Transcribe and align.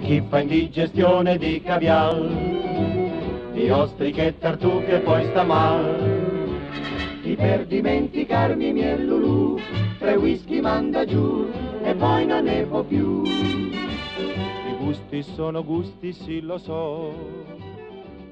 C'è 0.00 0.06
chi 0.06 0.22
fa 0.28 0.40
indigestione 0.40 1.36
di 1.36 1.60
caviar, 1.60 3.52
di 3.52 3.68
ostriche 3.68 4.28
e 4.28 4.38
tartufe 4.38 5.00
poi 5.00 5.26
sta 5.26 5.44
mal. 5.44 6.58
Chi 7.22 7.36
per 7.36 7.66
dimenticarmi 7.66 8.72
miel 8.72 9.04
lulù, 9.04 9.58
tre 9.98 10.14
whisky 10.14 10.60
manda 10.60 11.04
giù 11.04 11.46
e 11.82 11.94
poi 11.94 12.24
non 12.24 12.44
ne 12.44 12.64
può 12.64 12.82
più. 12.82 13.24
I 13.24 14.76
gusti 14.78 15.22
sono 15.22 15.62
gusti, 15.62 16.14
sì 16.14 16.40
lo 16.40 16.56
so. 16.56 17.12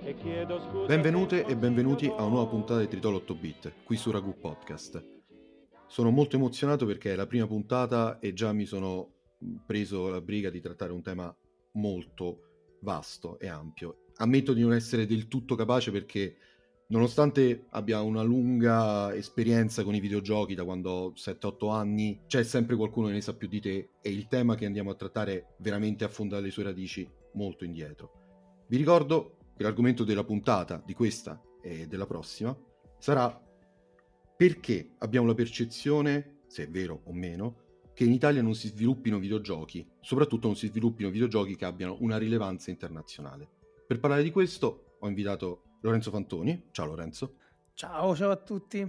E 0.02 0.14
chiedo 0.22 0.60
scusa 0.60 0.86
Benvenute 0.86 1.44
e 1.44 1.54
benvenuti 1.54 2.06
a 2.06 2.22
una 2.22 2.28
nuova 2.28 2.46
puntata 2.46 2.80
di 2.80 2.88
Tritolo 2.88 3.18
8 3.18 3.34
Bit, 3.34 3.72
qui 3.84 3.96
su 3.96 4.10
Ragu 4.10 4.38
Podcast. 4.38 5.04
Sono 5.86 6.10
molto 6.10 6.36
emozionato 6.36 6.86
perché 6.86 7.12
è 7.12 7.16
la 7.16 7.26
prima 7.26 7.46
puntata 7.46 8.20
e 8.20 8.32
già 8.32 8.54
mi 8.54 8.64
sono 8.64 9.16
preso 9.66 10.08
la 10.08 10.22
briga 10.22 10.48
di 10.48 10.60
trattare 10.60 10.92
un 10.92 11.02
tema 11.02 11.32
molto 11.78 12.76
vasto 12.80 13.38
e 13.38 13.48
ampio. 13.48 14.04
Ammetto 14.16 14.52
di 14.52 14.62
non 14.62 14.74
essere 14.74 15.06
del 15.06 15.28
tutto 15.28 15.54
capace 15.54 15.90
perché 15.90 16.36
nonostante 16.88 17.66
abbia 17.70 18.00
una 18.00 18.22
lunga 18.22 19.14
esperienza 19.14 19.84
con 19.84 19.94
i 19.94 20.00
videogiochi 20.00 20.54
da 20.54 20.64
quando 20.64 20.90
ho 20.90 21.12
7-8 21.12 21.72
anni, 21.72 22.20
c'è 22.26 22.42
sempre 22.42 22.76
qualcuno 22.76 23.06
che 23.08 23.14
ne 23.14 23.20
sa 23.20 23.34
più 23.34 23.48
di 23.48 23.60
te 23.60 23.90
e 24.00 24.10
il 24.10 24.26
tema 24.26 24.54
che 24.54 24.66
andiamo 24.66 24.90
a 24.90 24.94
trattare 24.94 25.54
veramente 25.58 26.04
affonda 26.04 26.40
le 26.40 26.50
sue 26.50 26.64
radici 26.64 27.08
molto 27.34 27.64
indietro. 27.64 28.64
Vi 28.66 28.76
ricordo 28.76 29.36
che 29.56 29.62
l'argomento 29.62 30.04
della 30.04 30.24
puntata, 30.24 30.82
di 30.84 30.94
questa 30.94 31.40
e 31.60 31.86
della 31.86 32.06
prossima, 32.06 32.56
sarà 32.98 33.40
perché 34.36 34.90
abbiamo 34.98 35.26
la 35.26 35.34
percezione, 35.34 36.40
se 36.46 36.64
è 36.64 36.68
vero 36.68 37.02
o 37.04 37.12
meno, 37.12 37.66
che 37.98 38.04
in 38.04 38.12
Italia 38.12 38.42
non 38.42 38.54
si 38.54 38.68
sviluppino 38.68 39.18
videogiochi, 39.18 39.84
soprattutto 40.00 40.46
non 40.46 40.54
si 40.54 40.68
sviluppino 40.68 41.10
videogiochi 41.10 41.56
che 41.56 41.64
abbiano 41.64 41.96
una 41.98 42.16
rilevanza 42.16 42.70
internazionale. 42.70 43.48
Per 43.88 43.98
parlare 43.98 44.22
di 44.22 44.30
questo 44.30 44.98
ho 45.00 45.08
invitato 45.08 45.62
Lorenzo 45.80 46.12
Fantoni. 46.12 46.66
Ciao 46.70 46.86
Lorenzo. 46.86 47.34
Ciao, 47.74 48.14
ciao 48.14 48.30
a 48.30 48.36
tutti. 48.36 48.88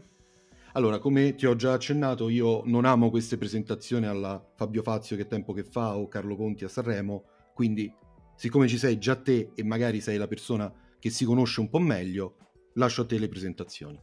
Allora, 0.74 1.00
come 1.00 1.34
ti 1.34 1.48
ho 1.48 1.56
già 1.56 1.74
accennato, 1.74 2.30
io 2.30 2.62
non 2.66 2.86
amo 2.86 3.10
queste 3.10 3.40
presentazioni 3.40 4.06
alla 4.06 4.48
Fabio 4.56 4.84
Fazio 4.84 5.18
che 5.18 5.26
tempo 5.26 5.54
che 5.54 5.64
fa 5.64 5.98
o 5.98 6.08
Carlo 6.08 6.36
Conti 6.36 6.66
a 6.66 6.70
Sanremo, 6.70 7.24
quindi 7.56 7.92
siccome 8.36 8.68
ci 8.68 8.78
sei 8.78 9.00
già 9.00 9.16
te 9.16 9.54
e 9.56 9.64
magari 9.64 10.02
sei 10.02 10.18
la 10.18 10.28
persona 10.28 10.72
che 11.00 11.10
si 11.10 11.26
conosce 11.26 11.62
un 11.62 11.70
po' 11.72 11.80
meglio, 11.80 12.36
lascio 12.74 13.02
a 13.02 13.06
te 13.08 13.18
le 13.18 13.28
presentazioni. 13.28 14.00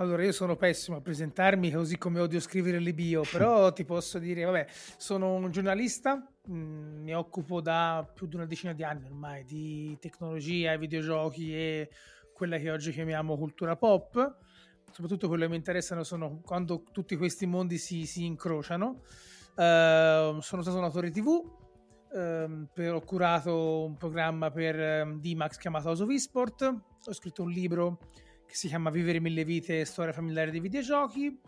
Allora, 0.00 0.22
io 0.22 0.30
sono 0.30 0.54
pessimo 0.54 0.98
a 0.98 1.00
presentarmi, 1.00 1.72
così 1.72 1.98
come 1.98 2.20
odio 2.20 2.38
scrivere 2.38 2.78
le 2.78 2.94
bio, 2.94 3.22
però 3.30 3.72
ti 3.72 3.84
posso 3.84 4.20
dire, 4.20 4.44
vabbè, 4.44 4.66
sono 4.96 5.34
un 5.34 5.50
giornalista, 5.50 6.14
mh, 6.14 6.54
mm, 6.54 7.02
mi 7.02 7.14
occupo 7.14 7.60
da 7.60 8.08
più 8.14 8.28
di 8.28 8.36
una 8.36 8.46
decina 8.46 8.72
di 8.72 8.84
anni 8.84 9.06
ormai 9.06 9.44
di 9.44 9.96
tecnologia, 10.00 10.76
videogiochi 10.76 11.52
e 11.52 11.90
quella 12.32 12.58
che 12.58 12.70
oggi 12.70 12.92
chiamiamo 12.92 13.36
cultura 13.36 13.74
pop. 13.74 14.36
Soprattutto 14.92 15.26
quello 15.26 15.44
che 15.44 15.50
mi 15.50 15.56
interessano 15.56 16.04
sono 16.04 16.40
quando 16.44 16.84
tutti 16.92 17.16
questi 17.16 17.46
mondi 17.46 17.76
si, 17.76 18.06
si 18.06 18.24
incrociano. 18.24 19.02
Uh, 19.56 20.38
sono 20.40 20.62
stato 20.62 20.78
un 20.78 20.84
autore 20.84 21.10
TV, 21.10 21.26
uh, 21.26 22.68
per, 22.72 22.94
ho 22.94 23.00
curato 23.00 23.84
un 23.84 23.96
programma 23.96 24.52
per 24.52 25.04
um, 25.04 25.20
D-Max 25.20 25.56
chiamato 25.56 25.88
House 25.88 26.04
of 26.04 26.10
Esport, 26.10 26.62
ho 26.62 27.12
scritto 27.12 27.42
un 27.42 27.50
libro 27.50 27.98
che 28.48 28.54
si 28.54 28.68
chiama 28.68 28.90
Vivere 28.90 29.20
mille 29.20 29.44
vite, 29.44 29.84
storia 29.84 30.12
familiare 30.12 30.50
dei 30.50 30.60
videogiochi. 30.60 31.40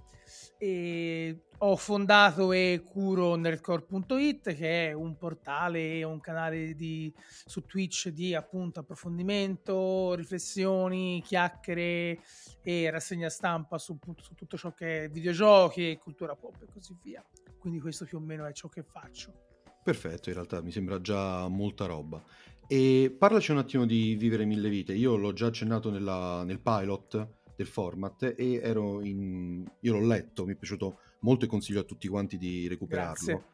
E 0.59 1.47
ho 1.59 1.77
fondato 1.77 2.53
e 2.53 2.85
curo 2.87 3.35
nerdcore.it 3.35 4.55
che 4.55 4.89
è 4.89 4.93
un 4.93 5.17
portale 5.17 5.95
e 5.95 6.05
un 6.05 6.21
canale 6.21 6.75
di, 6.75 7.13
su 7.45 7.65
Twitch 7.65 8.09
di 8.11 8.35
appunto 8.35 8.81
approfondimento, 8.81 10.15
riflessioni, 10.15 11.23
chiacchiere 11.25 12.21
e 12.63 12.91
rassegna 12.91 13.31
stampa 13.31 13.79
su, 13.79 13.99
su 14.19 14.35
tutto 14.35 14.57
ciò 14.57 14.73
che 14.73 15.05
è 15.05 15.09
videogiochi 15.09 15.91
e 15.91 15.99
cultura 15.99 16.37
pop 16.37 16.63
e 16.63 16.67
così 16.71 16.97
via. 17.03 17.25
Quindi 17.59 17.81
questo 17.81 18.05
più 18.05 18.19
o 18.19 18.21
meno 18.21 18.45
è 18.45 18.53
ciò 18.53 18.69
che 18.69 18.83
faccio. 18.83 19.49
Perfetto, 19.83 20.29
in 20.29 20.35
realtà 20.35 20.61
mi 20.61 20.71
sembra 20.71 21.01
già 21.01 21.49
molta 21.49 21.87
roba. 21.87 22.23
E 22.73 23.13
parlaci 23.19 23.51
un 23.51 23.59
attimo 23.59 23.85
di 23.85 24.15
Vivere 24.15 24.45
Mille 24.45 24.69
Vite. 24.69 24.95
Io 24.95 25.17
l'ho 25.17 25.33
già 25.33 25.49
accennato 25.49 25.91
nella, 25.91 26.45
nel 26.45 26.61
pilot 26.61 27.39
del 27.57 27.67
format 27.67 28.33
e 28.37 28.61
ero 28.63 29.03
in... 29.03 29.69
io 29.81 29.93
l'ho 29.93 30.07
letto, 30.07 30.47
mi 30.47 30.53
è 30.53 30.57
piaciuto 30.57 31.01
molto 31.23 31.47
e 31.47 31.49
consiglio 31.49 31.81
a 31.81 31.83
tutti 31.83 32.07
quanti 32.07 32.39
di 32.39 32.69
recuperarlo. 32.69 33.27
Grazie. 33.27 33.45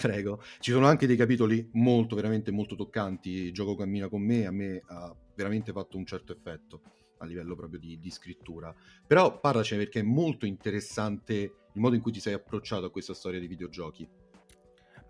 Prego. 0.00 0.42
Ci 0.60 0.70
sono 0.70 0.86
anche 0.86 1.06
dei 1.06 1.16
capitoli 1.16 1.68
molto, 1.74 2.16
veramente 2.16 2.50
molto 2.52 2.74
toccanti. 2.74 3.28
Il 3.28 3.52
gioco 3.52 3.74
cammina 3.74 4.08
con 4.08 4.22
me, 4.22 4.46
a 4.46 4.50
me 4.50 4.80
ha 4.86 5.14
veramente 5.34 5.70
fatto 5.70 5.98
un 5.98 6.06
certo 6.06 6.32
effetto 6.32 6.80
a 7.18 7.26
livello 7.26 7.54
proprio 7.54 7.78
di, 7.78 7.98
di 8.00 8.10
scrittura. 8.10 8.74
Però 9.06 9.40
parlaci 9.40 9.76
perché 9.76 10.00
è 10.00 10.04
molto 10.04 10.46
interessante 10.46 11.34
il 11.34 11.80
modo 11.82 11.96
in 11.96 12.00
cui 12.00 12.12
ti 12.12 12.20
sei 12.20 12.32
approcciato 12.32 12.86
a 12.86 12.90
questa 12.90 13.12
storia 13.12 13.38
di 13.38 13.46
videogiochi. 13.46 14.08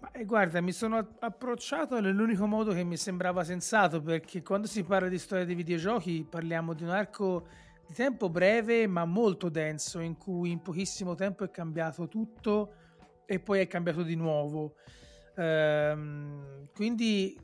Ma, 0.04 0.10
eh, 0.10 0.26
guarda, 0.26 0.60
mi 0.60 0.72
sono 0.72 1.15
approcciato 1.20 1.98
nell'unico 1.98 2.47
modo 2.47 2.75
che 2.75 2.84
mi 2.84 2.98
sembrava 2.98 3.42
sensato, 3.42 4.03
perché 4.03 4.42
quando 4.42 4.66
si 4.66 4.82
parla 4.84 5.09
di 5.09 5.19
storia 5.19 5.47
dei 5.47 5.54
videogiochi 5.54 6.26
parliamo 6.28 6.75
di 6.75 6.82
un 6.82 6.91
arco 6.91 7.47
di 7.87 7.94
tempo 7.94 8.28
breve 8.28 8.87
ma 8.87 9.06
molto 9.06 9.48
denso, 9.48 10.00
in 10.00 10.19
cui 10.19 10.50
in 10.50 10.60
pochissimo 10.60 11.15
tempo 11.15 11.42
è 11.44 11.50
cambiato 11.50 12.06
tutto 12.06 12.75
e 13.25 13.41
poi 13.41 13.60
è 13.60 13.66
cambiato 13.66 14.03
di 14.03 14.15
nuovo. 14.15 14.75
Ehm, 15.37 16.69
quindi 16.75 17.38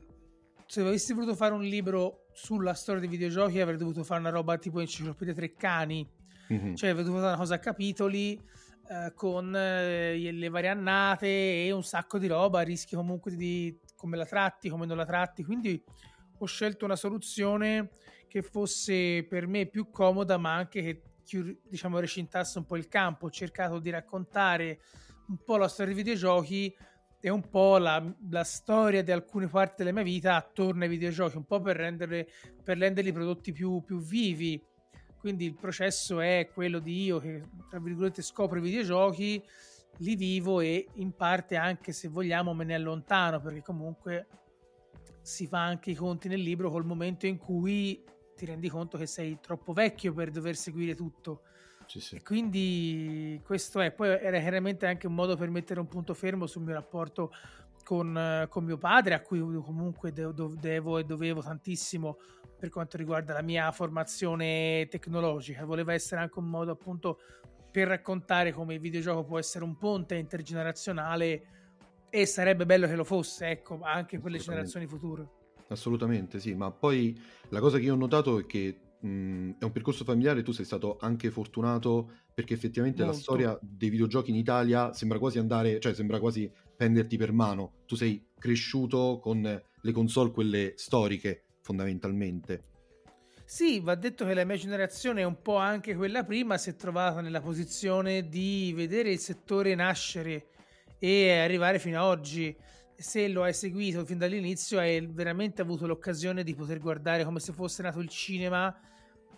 se 0.67 0.81
avessi 0.81 1.13
voluto 1.13 1.33
fare 1.33 1.55
un 1.55 1.63
libro 1.63 2.27
sulla 2.31 2.75
storia 2.75 3.01
dei 3.01 3.09
videogiochi 3.09 3.59
avrei 3.59 3.77
dovuto 3.77 4.03
fare 4.03 4.19
una 4.19 4.29
roba 4.29 4.59
tipo 4.59 4.79
enciclopedia 4.79 5.33
Treccani, 5.33 6.07
mm-hmm. 6.53 6.75
cioè 6.75 6.91
avrei 6.91 7.05
dovuto 7.05 7.23
fare 7.23 7.33
una 7.33 7.41
cosa 7.41 7.55
a 7.55 7.59
capitoli 7.59 8.39
eh, 8.91 9.13
con 9.15 9.55
eh, 9.55 10.33
le 10.33 10.49
varie 10.49 10.67
annate 10.67 11.65
e 11.65 11.71
un 11.71 11.81
sacco 11.81 12.17
di 12.17 12.27
roba, 12.27 12.59
rischi 12.59 12.93
comunque 12.93 13.33
di 13.37 13.79
come 13.95 14.17
la 14.17 14.25
tratti, 14.25 14.67
come 14.67 14.85
non 14.85 14.97
la 14.97 15.05
tratti, 15.05 15.45
quindi 15.45 15.81
ho 16.37 16.45
scelto 16.45 16.83
una 16.83 16.97
soluzione 16.97 17.91
che 18.27 18.41
fosse 18.41 19.25
per 19.29 19.47
me 19.47 19.67
più 19.67 19.89
comoda 19.89 20.37
ma 20.37 20.55
anche 20.55 20.81
che 20.81 21.01
diciamo 21.63 21.99
recintasse 21.99 22.57
un 22.57 22.65
po' 22.65 22.75
il 22.75 22.89
campo, 22.89 23.27
ho 23.27 23.29
cercato 23.29 23.79
di 23.79 23.89
raccontare 23.91 24.81
un 25.27 25.37
po' 25.41 25.55
la 25.55 25.69
storia 25.69 25.93
dei 25.93 26.03
videogiochi 26.03 26.75
e 27.21 27.29
un 27.29 27.47
po' 27.47 27.77
la, 27.77 28.03
la, 28.29 28.43
storia 28.43 29.01
di 29.03 29.11
alcune 29.11 29.47
parti 29.47 29.75
della 29.77 29.93
mia 29.93 30.03
vita 30.03 30.35
attorno 30.35 30.83
ai 30.83 30.89
videogiochi, 30.89 31.37
un 31.37 31.45
po' 31.45 31.61
per, 31.61 31.77
renderle, 31.77 32.27
per 32.61 32.77
renderli 32.77 33.13
prodotti 33.13 33.53
più, 33.53 33.81
più 33.85 34.01
vivi, 34.01 34.61
quindi 35.21 35.45
il 35.45 35.53
processo 35.53 36.19
è 36.19 36.49
quello 36.51 36.79
di 36.79 37.03
io 37.03 37.19
che, 37.19 37.43
tra 37.69 37.79
virgolette, 37.79 38.23
scopro 38.23 38.57
i 38.57 38.61
videogiochi, 38.61 39.41
li 39.97 40.15
vivo 40.15 40.61
e 40.61 40.87
in 40.95 41.11
parte 41.11 41.57
anche, 41.57 41.91
se 41.91 42.07
vogliamo, 42.07 42.55
me 42.55 42.63
ne 42.63 42.73
allontano, 42.73 43.39
perché 43.39 43.61
comunque 43.61 44.25
si 45.21 45.45
fa 45.45 45.63
anche 45.63 45.91
i 45.91 45.95
conti 45.95 46.27
nel 46.27 46.41
libro 46.41 46.71
col 46.71 46.85
momento 46.85 47.27
in 47.27 47.37
cui 47.37 48.03
ti 48.35 48.47
rendi 48.47 48.67
conto 48.67 48.97
che 48.97 49.05
sei 49.05 49.37
troppo 49.39 49.73
vecchio 49.73 50.11
per 50.11 50.31
dover 50.31 50.55
seguire 50.55 50.95
tutto. 50.95 51.43
Sì, 51.85 51.99
sì. 51.99 52.15
E 52.15 52.23
quindi 52.23 53.39
questo 53.45 53.79
è. 53.79 53.91
Poi 53.91 54.09
era 54.09 54.39
chiaramente 54.39 54.87
anche 54.87 55.05
un 55.05 55.13
modo 55.13 55.35
per 55.35 55.51
mettere 55.51 55.79
un 55.79 55.87
punto 55.87 56.15
fermo 56.15 56.47
sul 56.47 56.63
mio 56.63 56.73
rapporto 56.73 57.31
con, 57.83 58.47
con 58.49 58.63
mio 58.63 58.77
padre, 58.79 59.13
a 59.13 59.21
cui 59.21 59.39
comunque 59.39 60.11
devo, 60.11 60.55
devo 60.55 60.97
e 60.97 61.03
dovevo 61.03 61.43
tantissimo 61.43 62.17
per 62.61 62.69
quanto 62.69 62.95
riguarda 62.95 63.33
la 63.33 63.41
mia 63.41 63.71
formazione 63.71 64.85
tecnologica. 64.87 65.65
Voleva 65.65 65.93
essere 65.93 66.21
anche 66.21 66.37
un 66.37 66.45
modo 66.45 66.69
appunto 66.69 67.17
per 67.71 67.87
raccontare 67.87 68.53
come 68.53 68.75
il 68.75 68.79
videogioco 68.79 69.23
può 69.23 69.39
essere 69.39 69.63
un 69.63 69.77
ponte 69.77 70.13
intergenerazionale 70.13 71.43
e 72.11 72.25
sarebbe 72.27 72.67
bello 72.67 72.85
che 72.85 72.93
lo 72.93 73.03
fosse, 73.03 73.47
ecco, 73.47 73.79
anche 73.81 74.19
per 74.19 74.29
le 74.29 74.37
generazioni 74.37 74.85
future. 74.85 75.27
Assolutamente, 75.69 76.39
sì, 76.39 76.53
ma 76.53 76.69
poi 76.69 77.19
la 77.49 77.59
cosa 77.59 77.79
che 77.79 77.85
io 77.85 77.93
ho 77.93 77.97
notato 77.97 78.37
è 78.37 78.45
che 78.45 78.79
mh, 78.99 79.53
è 79.57 79.63
un 79.63 79.71
percorso 79.71 80.03
familiare, 80.03 80.43
tu 80.43 80.51
sei 80.51 80.65
stato 80.65 80.97
anche 81.01 81.31
fortunato 81.31 82.11
perché 82.31 82.53
effettivamente 82.53 83.01
Molto. 83.01 83.17
la 83.17 83.23
storia 83.23 83.59
dei 83.59 83.89
videogiochi 83.89 84.29
in 84.29 84.35
Italia 84.35 84.93
sembra 84.93 85.17
quasi 85.17 85.39
andare, 85.39 85.79
cioè 85.79 85.95
sembra 85.95 86.19
quasi 86.19 86.51
prenderti 86.75 87.17
per 87.17 87.31
mano. 87.31 87.77
Tu 87.87 87.95
sei 87.95 88.23
cresciuto 88.37 89.17
con 89.19 89.41
le 89.41 89.91
console, 89.91 90.29
quelle 90.29 90.73
storiche, 90.75 91.45
fondamentalmente. 91.71 92.63
Sì, 93.45 93.79
va 93.79 93.95
detto 93.95 94.25
che 94.25 94.33
la 94.33 94.45
mia 94.45 94.55
generazione 94.55 95.21
è 95.21 95.25
un 95.25 95.41
po' 95.41 95.57
anche 95.57 95.95
quella 95.95 96.23
prima, 96.23 96.57
si 96.57 96.69
è 96.69 96.75
trovata 96.75 97.19
nella 97.21 97.41
posizione 97.41 98.27
di 98.29 98.71
vedere 98.75 99.11
il 99.11 99.19
settore 99.19 99.75
nascere 99.75 100.47
e 100.99 101.37
arrivare 101.39 101.79
fino 101.79 101.99
ad 101.99 102.07
oggi. 102.07 102.55
Se 102.95 103.27
lo 103.27 103.43
hai 103.43 103.53
seguito 103.53 104.05
fin 104.05 104.17
dall'inizio, 104.17 104.79
hai 104.79 105.05
veramente 105.05 105.61
avuto 105.61 105.87
l'occasione 105.87 106.43
di 106.43 106.53
poter 106.53 106.79
guardare 106.79 107.25
come 107.25 107.39
se 107.39 107.51
fosse 107.51 107.81
nato 107.81 107.99
il 107.99 108.09
cinema 108.09 108.73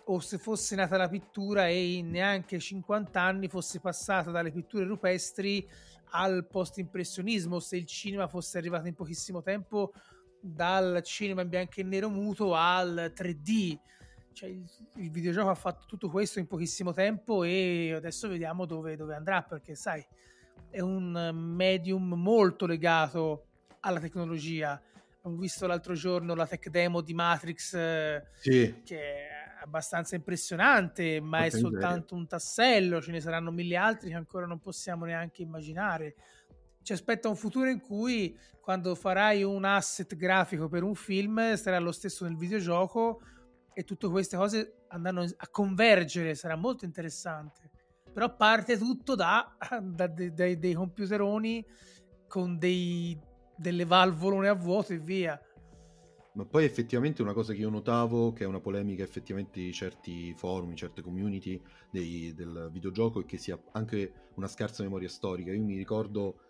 o 0.06 0.20
se 0.20 0.36
fosse 0.38 0.76
nata 0.76 0.96
la 0.96 1.08
pittura 1.08 1.66
e 1.66 1.94
in 1.94 2.10
neanche 2.10 2.58
50 2.58 3.20
anni 3.20 3.48
fosse 3.48 3.80
passata 3.80 4.30
dalle 4.30 4.52
pitture 4.52 4.84
rupestri 4.84 5.66
al 6.10 6.46
post-impressionismo, 6.46 7.58
se 7.58 7.76
il 7.76 7.86
cinema 7.86 8.28
fosse 8.28 8.58
arrivato 8.58 8.86
in 8.86 8.94
pochissimo 8.94 9.42
tempo 9.42 9.92
dal 10.46 11.00
cinema 11.02 11.40
in 11.40 11.48
bianco 11.48 11.80
e 11.80 11.82
nero 11.84 12.10
muto 12.10 12.54
al 12.54 13.12
3D. 13.16 13.78
Cioè, 14.32 14.48
il, 14.48 14.64
il, 14.96 15.10
videogioco 15.10 15.48
ha 15.48 15.54
fatto 15.54 15.86
tutto 15.86 16.10
questo 16.10 16.38
in 16.38 16.46
pochissimo 16.46 16.92
tempo 16.92 17.44
e 17.44 17.92
adesso 17.94 18.28
vediamo 18.28 18.66
dove, 18.66 18.96
dove 18.96 19.14
andrà 19.14 19.42
perché 19.42 19.74
sai 19.76 20.04
è 20.68 20.80
un 20.80 21.30
medium 21.32 22.14
molto 22.14 22.66
legato 22.66 23.46
alla 23.80 24.00
tecnologia. 24.00 24.80
Ho 25.22 25.30
visto 25.36 25.66
l'altro 25.66 25.94
giorno 25.94 26.34
la 26.34 26.46
tech 26.46 26.68
demo 26.68 27.00
di 27.00 27.14
Matrix 27.14 28.20
sì. 28.40 28.82
che 28.84 28.98
è 28.98 29.28
abbastanza 29.62 30.16
impressionante, 30.16 31.20
ma 31.20 31.40
Molto 31.40 31.56
è 31.56 31.58
soltanto 31.60 32.14
un 32.14 32.26
tassello, 32.26 33.00
ce 33.00 33.12
ne 33.12 33.20
saranno 33.20 33.50
mille 33.50 33.76
altri 33.76 34.10
che 34.10 34.16
ancora 34.16 34.46
non 34.46 34.58
possiamo 34.58 35.04
neanche 35.06 35.42
immaginare 35.42 36.16
ci 36.84 36.92
aspetta 36.92 37.28
un 37.28 37.36
futuro 37.36 37.68
in 37.70 37.80
cui 37.80 38.38
quando 38.60 38.94
farai 38.94 39.42
un 39.42 39.64
asset 39.64 40.14
grafico 40.16 40.68
per 40.68 40.82
un 40.82 40.94
film 40.94 41.54
sarà 41.56 41.78
lo 41.78 41.92
stesso 41.92 42.24
nel 42.24 42.36
videogioco 42.36 43.20
e 43.72 43.84
tutte 43.84 44.06
queste 44.08 44.36
cose 44.36 44.84
andranno 44.88 45.22
a 45.22 45.48
convergere, 45.48 46.34
sarà 46.34 46.56
molto 46.56 46.84
interessante. 46.84 47.70
Però 48.12 48.36
parte 48.36 48.76
tutto 48.76 49.14
da, 49.14 49.56
da 49.82 50.06
dei, 50.06 50.58
dei, 50.58 50.74
computeroni 50.74 51.64
con 52.28 52.58
dei, 52.58 53.18
delle 53.56 53.84
valvolone 53.86 54.48
a 54.48 54.54
vuoto 54.54 54.92
e 54.92 54.98
via. 54.98 55.40
Ma 56.34 56.44
poi 56.44 56.64
effettivamente 56.64 57.22
una 57.22 57.32
cosa 57.32 57.54
che 57.54 57.60
io 57.60 57.70
notavo, 57.70 58.32
che 58.32 58.44
è 58.44 58.46
una 58.46 58.60
polemica 58.60 59.02
effettivamente 59.02 59.60
di 59.60 59.72
certi 59.72 60.34
forum, 60.34 60.74
certe 60.74 61.00
community 61.00 61.60
dei, 61.90 62.34
del 62.34 62.68
videogioco, 62.70 63.22
è 63.22 63.24
che 63.24 63.38
sia 63.38 63.58
anche 63.72 64.30
una 64.34 64.48
scarsa 64.48 64.82
memoria 64.82 65.08
storica. 65.08 65.52
Io 65.52 65.62
mi 65.62 65.76
ricordo 65.76 66.43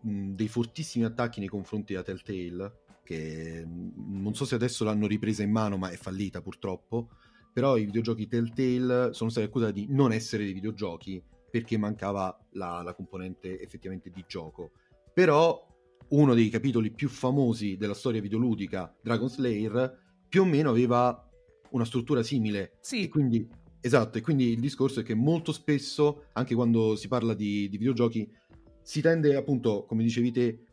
mh, 0.00 0.34
dei 0.34 0.48
fortissimi 0.48 1.04
attacchi 1.04 1.40
nei 1.40 1.48
confronti 1.48 1.92
della 1.92 2.04
Telltale, 2.04 2.80
che 3.04 3.64
mh, 3.64 4.20
non 4.20 4.34
so 4.34 4.44
se 4.44 4.54
adesso 4.54 4.84
l'hanno 4.84 5.06
ripresa 5.06 5.42
in 5.42 5.50
mano, 5.50 5.76
ma 5.76 5.90
è 5.90 5.96
fallita 5.96 6.40
purtroppo. 6.40 7.08
Però 7.52 7.76
i 7.76 7.84
videogiochi 7.86 8.28
Telltale 8.28 9.12
sono 9.12 9.30
stati 9.30 9.46
accusati 9.46 9.72
di 9.72 9.86
non 9.92 10.12
essere 10.12 10.44
dei 10.44 10.52
videogiochi 10.52 11.22
perché 11.50 11.76
mancava 11.78 12.38
la, 12.52 12.82
la 12.82 12.94
componente 12.94 13.60
effettivamente 13.60 14.10
di 14.10 14.24
gioco. 14.28 14.72
Però 15.12 15.66
uno 16.08 16.34
dei 16.34 16.48
capitoli 16.50 16.90
più 16.90 17.08
famosi 17.08 17.76
della 17.76 17.94
storia 17.94 18.20
videoludica, 18.20 18.94
Dragon 19.02 19.28
Slayer, 19.28 19.98
più 20.28 20.42
o 20.42 20.44
meno 20.44 20.70
aveva 20.70 21.28
una 21.70 21.84
struttura 21.84 22.22
simile. 22.22 22.76
Sì. 22.80 23.04
E 23.04 23.08
quindi, 23.08 23.46
esatto, 23.80 24.18
e 24.18 24.20
quindi 24.20 24.50
il 24.50 24.60
discorso 24.60 25.00
è 25.00 25.02
che 25.02 25.14
molto 25.14 25.52
spesso, 25.52 26.26
anche 26.34 26.54
quando 26.54 26.96
si 26.96 27.08
parla 27.08 27.34
di, 27.34 27.68
di 27.68 27.78
videogiochi, 27.78 28.30
si 28.88 29.02
tende 29.02 29.36
appunto, 29.36 29.84
come 29.84 30.02
dicevi 30.02 30.30
te, 30.30 30.64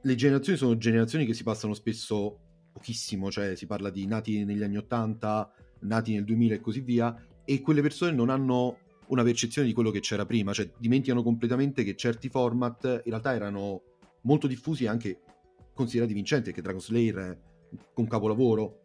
le 0.00 0.14
generazioni 0.14 0.56
sono 0.56 0.78
generazioni 0.78 1.26
che 1.26 1.34
si 1.34 1.42
passano 1.42 1.74
spesso 1.74 2.38
pochissimo, 2.72 3.30
cioè 3.30 3.56
si 3.56 3.66
parla 3.66 3.90
di 3.90 4.06
nati 4.06 4.42
negli 4.46 4.62
anni 4.62 4.78
80, 4.78 5.52
nati 5.80 6.14
nel 6.14 6.24
2000 6.24 6.54
e 6.54 6.60
così 6.62 6.80
via, 6.80 7.14
e 7.44 7.60
quelle 7.60 7.82
persone 7.82 8.12
non 8.12 8.30
hanno 8.30 8.78
una 9.08 9.22
percezione 9.22 9.68
di 9.68 9.74
quello 9.74 9.90
che 9.90 10.00
c'era 10.00 10.24
prima, 10.24 10.54
cioè 10.54 10.70
dimenticano 10.78 11.22
completamente 11.22 11.84
che 11.84 11.94
certi 11.94 12.30
format 12.30 12.84
in 12.84 13.10
realtà 13.10 13.34
erano 13.34 13.82
molto 14.22 14.46
diffusi 14.46 14.84
e 14.84 14.88
anche 14.88 15.20
considerati 15.74 16.14
vincenti, 16.14 16.52
che 16.52 16.62
Dragon 16.62 16.80
Slayer 16.80 17.16
è 17.16 17.38
un 17.96 18.06
capolavoro. 18.06 18.80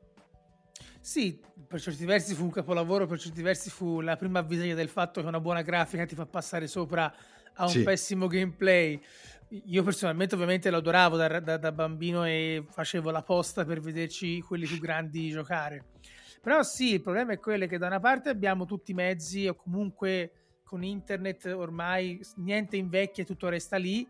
Sì, 1.00 1.40
per 1.66 1.80
certi 1.80 2.04
versi 2.04 2.34
fu 2.34 2.44
un 2.44 2.52
capolavoro, 2.52 3.08
per 3.08 3.18
certi 3.18 3.42
versi 3.42 3.70
fu 3.70 4.02
la 4.02 4.18
prima 4.18 4.42
visita 4.42 4.76
del 4.76 4.90
fatto 4.90 5.22
che 5.22 5.28
una 5.28 5.40
buona 5.40 5.62
grafica 5.62 6.06
ti 6.06 6.16
fa 6.16 6.26
passare 6.26 6.68
sopra 6.68 7.10
ha 7.58 7.64
un 7.66 7.70
sì. 7.70 7.84
pessimo 7.84 8.28
gameplay. 8.28 9.00
Io 9.66 9.84
personalmente 9.84 10.36
ovviamente 10.36 10.70
lo 10.70 10.78
adoravo 10.78 11.16
da, 11.16 11.40
da, 11.40 11.58
da, 11.58 11.72
bambino 11.72 12.26
e 12.26 12.66
facevo 12.68 13.12
la 13.12 13.24
posta 13.24 13.64
per 13.66 13.80
vederci 13.80 14.42
quelli 14.42 14.66
più 14.66 14.80
grandi 14.80 15.30
giocare. 15.30 15.86
Però 16.42 16.64
sì, 16.64 16.94
il 16.94 17.02
problema 17.02 17.34
è 17.34 17.40
quello 17.40 17.66
che 17.66 17.78
da 17.78 17.88
una 17.88 18.00
parte 18.00 18.30
abbiamo 18.30 18.66
tutti 18.66 18.92
i 18.92 18.94
mezzi 18.94 19.48
o 19.48 19.56
comunque 19.56 20.32
con 20.64 20.84
internet 20.84 21.46
ormai 21.46 22.20
niente 22.38 22.76
invecchia 22.76 23.24
e 23.24 23.26
tutto 23.26 23.48
resta 23.48 23.78
lì 23.78 24.06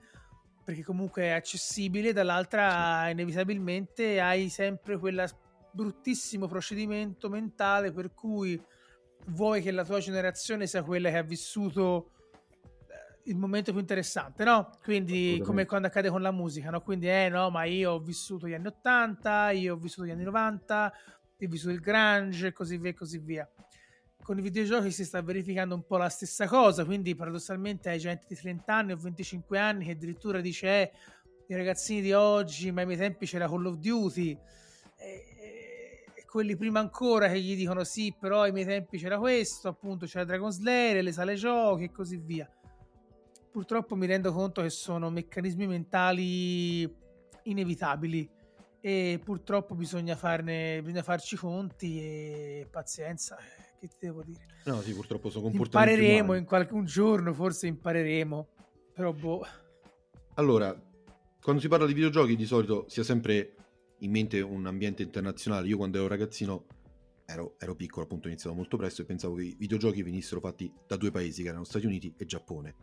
perché 0.64 0.84
comunque 0.84 1.24
è 1.24 1.30
accessibile, 1.30 2.12
dall'altra 2.12 3.06
sì. 3.06 3.12
inevitabilmente 3.12 4.20
hai 4.20 4.50
sempre 4.50 4.98
quel 4.98 5.26
bruttissimo 5.72 6.48
procedimento 6.48 7.30
mentale 7.30 7.94
per 7.94 8.14
cui 8.14 8.62
vuoi 9.28 9.62
che 9.62 9.72
la 9.72 9.86
tua 9.86 10.00
generazione 10.00 10.68
sia 10.68 10.84
quella 10.84 11.10
che 11.10 11.18
ha 11.18 11.24
vissuto 11.24 12.12
il 13.27 13.38
momento 13.38 13.71
più 13.71 13.79
interessante, 13.79 14.44
no? 14.44 14.71
Quindi 14.83 15.41
come 15.44 15.65
quando 15.65 15.88
accade 15.88 16.09
con 16.09 16.21
la 16.21 16.31
musica, 16.31 16.69
no? 16.69 16.81
Quindi 16.81 17.09
eh 17.09 17.29
no, 17.29 17.50
ma 17.50 17.65
io 17.65 17.94
ho 17.94 18.00
vissuto 18.00 18.47
gli 18.47 18.53
anni 18.53 18.68
80, 18.68 19.51
io 19.51 19.75
ho 19.75 19.77
vissuto 19.77 20.07
gli 20.07 20.12
anni 20.12 20.24
90, 20.24 20.94
ho 20.94 21.47
vissuto 21.47 21.74
il 21.74 21.79
grunge 21.79 22.47
e 22.47 22.53
così 22.53 22.77
via 22.77 22.91
e 22.91 22.94
così 22.94 23.18
via. 23.19 23.50
Con 24.21 24.38
i 24.38 24.41
videogiochi 24.41 24.91
si 24.91 25.06
sta 25.06 25.21
verificando 25.21 25.75
un 25.75 25.85
po' 25.85 25.97
la 25.97 26.09
stessa 26.09 26.47
cosa, 26.47 26.85
quindi 26.85 27.15
paradossalmente 27.15 27.89
hai 27.89 28.00
gente 28.00 28.25
di 28.27 28.35
30 28.35 28.74
anni 28.74 28.91
o 28.94 28.97
25 28.97 29.59
anni 29.59 29.85
che 29.85 29.91
addirittura 29.91 30.41
dice 30.41 30.68
eh, 30.68 30.91
i 31.47 31.56
ragazzini 31.56 32.01
di 32.01 32.13
oggi, 32.13 32.71
ma 32.71 32.81
ai 32.81 32.88
miei 32.88 32.97
tempi 32.97 33.25
c'era 33.25 33.47
Call 33.47 33.65
of 33.65 33.75
Duty, 33.75 34.38
e, 35.00 36.03
e 36.15 36.25
quelli 36.25 36.56
prima 36.56 36.79
ancora 36.79 37.29
che 37.29 37.39
gli 37.39 37.56
dicono 37.56 37.83
sì, 37.83 38.13
però 38.18 38.41
ai 38.41 38.51
miei 38.51 38.65
tempi 38.65 38.97
c'era 38.97 39.18
questo, 39.18 39.68
appunto 39.68 40.06
c'era 40.06 40.25
Dragon 40.25 40.51
Slayer, 40.51 41.03
le 41.03 41.12
sale 41.12 41.35
giochi 41.35 41.85
e 41.85 41.91
così 41.91 42.18
via 42.18 42.50
purtroppo 43.52 43.96
mi 43.96 44.06
rendo 44.06 44.32
conto 44.32 44.62
che 44.62 44.70
sono 44.70 45.10
meccanismi 45.10 45.68
mentali 45.68 47.06
inevitabili 47.44 48.30
e 48.80 49.20
purtroppo 49.24 49.76
bisogna, 49.76 50.16
farne, 50.16 50.82
bisogna 50.82 51.04
farci 51.04 51.36
conti 51.36 52.00
e 52.00 52.68
pazienza, 52.70 53.38
eh, 53.38 53.80
che 53.80 53.88
ti 53.88 53.96
devo 54.00 54.24
dire. 54.24 54.46
No, 54.66 54.82
sì, 54.82 54.94
purtroppo 54.94 55.30
sono 55.30 55.50
comportamenti 55.50 55.94
Impareremo 55.94 56.34
in 56.36 56.46
qualche 56.46 56.84
giorno, 56.84 57.34
forse 57.34 57.68
impareremo, 57.68 58.48
però 58.94 59.12
boh. 59.12 59.46
Allora, 60.36 60.80
quando 61.42 61.62
si 61.62 61.68
parla 61.68 61.86
di 61.86 61.94
videogiochi 61.94 62.36
di 62.36 62.46
solito 62.46 62.86
si 62.88 63.00
ha 63.00 63.04
sempre 63.04 63.56
in 64.00 64.12
mente 64.12 64.42
un 64.42 64.68
ambiente 64.68 65.02
internazionale. 65.02 65.68
Io 65.68 65.78
quando 65.78 65.98
ero 65.98 66.08
ragazzino 66.08 66.66
ero, 67.26 67.56
ero 67.58 67.76
piccolo, 67.76 68.06
appunto 68.06 68.28
ho 68.28 68.30
iniziato 68.30 68.56
molto 68.56 68.78
presto 68.78 69.02
e 69.02 69.06
pensavo 69.06 69.36
che 69.36 69.44
i 69.44 69.56
videogiochi 69.58 70.04
venissero 70.04 70.40
fatti 70.40 70.72
da 70.86 70.96
due 70.96 71.12
paesi 71.12 71.42
che 71.42 71.50
erano 71.50 71.64
Stati 71.64 71.86
Uniti 71.86 72.14
e 72.18 72.26
Giappone 72.26 72.76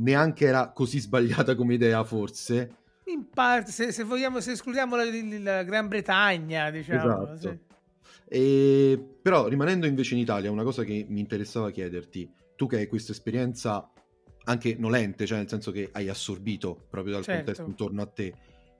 neanche 0.00 0.46
era 0.46 0.70
così 0.70 0.98
sbagliata 0.98 1.54
come 1.54 1.74
idea, 1.74 2.02
forse. 2.04 2.76
In 3.04 3.28
parte, 3.28 3.70
se, 3.72 3.92
se 3.92 4.04
vogliamo, 4.04 4.40
se 4.40 4.52
escludiamo 4.52 4.96
la, 4.96 5.04
la, 5.40 5.62
Gran 5.62 5.88
Bretagna, 5.88 6.70
diciamo. 6.70 7.32
Esatto. 7.32 7.38
Sì. 7.38 7.58
E, 8.28 9.16
però, 9.20 9.48
rimanendo 9.48 9.86
invece 9.86 10.14
in 10.14 10.20
Italia, 10.20 10.50
una 10.50 10.62
cosa 10.62 10.84
che 10.84 11.04
mi 11.08 11.20
interessava 11.20 11.70
chiederti, 11.70 12.30
tu 12.56 12.66
che 12.66 12.76
hai 12.76 12.86
questa 12.86 13.12
esperienza 13.12 13.90
anche 14.44 14.76
nolente, 14.78 15.26
cioè 15.26 15.38
nel 15.38 15.48
senso 15.48 15.70
che 15.70 15.88
hai 15.92 16.08
assorbito 16.08 16.86
proprio 16.88 17.14
dal 17.14 17.24
certo. 17.24 17.44
contesto 17.44 17.68
intorno 17.68 18.02
a 18.02 18.06
te, 18.06 18.34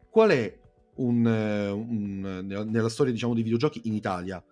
qual 0.08 0.30
è 0.30 0.58
un, 0.96 1.24
un, 1.24 2.44
nella 2.68 2.88
storia 2.88 3.12
diciamo 3.12 3.34
dei 3.34 3.42
videogiochi 3.42 3.82
in 3.84 3.94
Italia, 3.94 4.42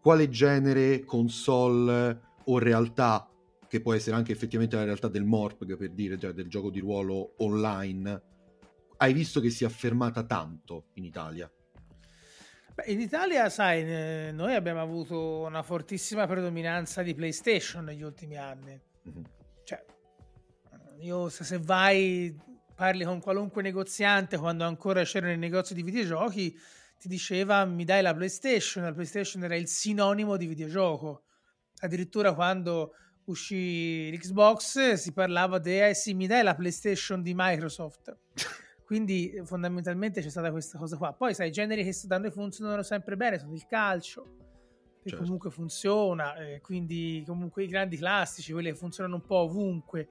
quale 0.00 0.28
genere, 0.28 1.04
console 1.04 2.20
o 2.44 2.58
realtà 2.58 3.31
che 3.72 3.80
può 3.80 3.94
essere 3.94 4.16
anche 4.16 4.32
effettivamente 4.32 4.76
la 4.76 4.84
realtà 4.84 5.08
del 5.08 5.24
MORPG, 5.24 5.78
per 5.78 5.92
dire, 5.92 6.18
cioè 6.18 6.32
del 6.32 6.46
gioco 6.46 6.68
di 6.68 6.78
ruolo 6.78 7.36
online, 7.38 8.22
hai 8.98 9.14
visto 9.14 9.40
che 9.40 9.48
si 9.48 9.64
è 9.64 9.66
affermata 9.66 10.24
tanto 10.24 10.88
in 10.96 11.04
Italia? 11.04 11.50
Beh, 12.74 12.92
in 12.92 13.00
Italia, 13.00 13.48
sai, 13.48 14.30
noi 14.34 14.54
abbiamo 14.54 14.82
avuto 14.82 15.46
una 15.46 15.62
fortissima 15.62 16.26
predominanza 16.26 17.02
di 17.02 17.14
PlayStation 17.14 17.84
negli 17.84 18.02
ultimi 18.02 18.36
anni. 18.36 18.78
Mm-hmm. 19.08 19.24
Cioè, 19.64 19.82
io 20.98 21.30
se, 21.30 21.42
se 21.42 21.56
vai, 21.56 22.38
parli 22.74 23.04
con 23.04 23.22
qualunque 23.22 23.62
negoziante 23.62 24.36
quando 24.36 24.64
ancora 24.64 25.02
c'erano 25.02 25.32
i 25.32 25.38
negozi 25.38 25.72
di 25.72 25.82
videogiochi, 25.82 26.54
ti 26.98 27.08
diceva 27.08 27.64
mi 27.64 27.86
dai 27.86 28.02
la 28.02 28.12
PlayStation, 28.12 28.84
la 28.84 28.92
PlayStation 28.92 29.42
era 29.44 29.56
il 29.56 29.66
sinonimo 29.66 30.36
di 30.36 30.44
videogioco. 30.44 31.22
Addirittura 31.80 32.34
quando 32.34 32.96
uscì 33.26 34.10
l'Xbox 34.10 34.94
si 34.94 35.12
parlava 35.12 35.58
di 35.58 35.78
eh 35.78 35.94
sì 35.94 36.14
mi 36.14 36.26
dai 36.26 36.42
la 36.42 36.54
PlayStation 36.54 37.22
di 37.22 37.32
Microsoft. 37.34 38.16
Quindi 38.84 39.40
fondamentalmente 39.44 40.20
c'è 40.20 40.28
stata 40.28 40.50
questa 40.50 40.78
cosa 40.78 40.96
qua. 40.96 41.12
Poi 41.12 41.34
sai 41.34 41.48
i 41.48 41.52
generi 41.52 41.84
che 41.84 41.96
da 42.04 42.18
noi 42.18 42.30
funzionano 42.30 42.82
sempre 42.82 43.16
bene 43.16 43.38
sono 43.38 43.54
il 43.54 43.66
calcio 43.66 44.36
che 45.02 45.08
certo. 45.08 45.24
comunque 45.24 45.50
funziona 45.50 46.36
eh, 46.36 46.60
quindi 46.60 47.24
comunque 47.26 47.64
i 47.64 47.66
grandi 47.66 47.96
classici 47.96 48.52
quelli 48.52 48.70
che 48.70 48.76
funzionano 48.76 49.16
un 49.16 49.24
po' 49.24 49.36
ovunque. 49.36 50.08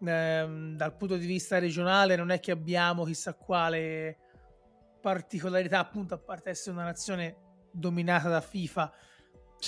Eh, 0.00 0.72
dal 0.76 0.96
punto 0.96 1.16
di 1.16 1.26
vista 1.26 1.58
regionale 1.58 2.16
non 2.16 2.30
è 2.30 2.40
che 2.40 2.52
abbiamo 2.52 3.04
chissà 3.04 3.34
quale 3.34 4.16
particolarità 5.00 5.78
appunto 5.78 6.14
a 6.14 6.18
parte 6.18 6.50
essere 6.50 6.76
una 6.76 6.84
nazione 6.84 7.36
dominata 7.72 8.28
da 8.28 8.40
FIFA 8.40 8.92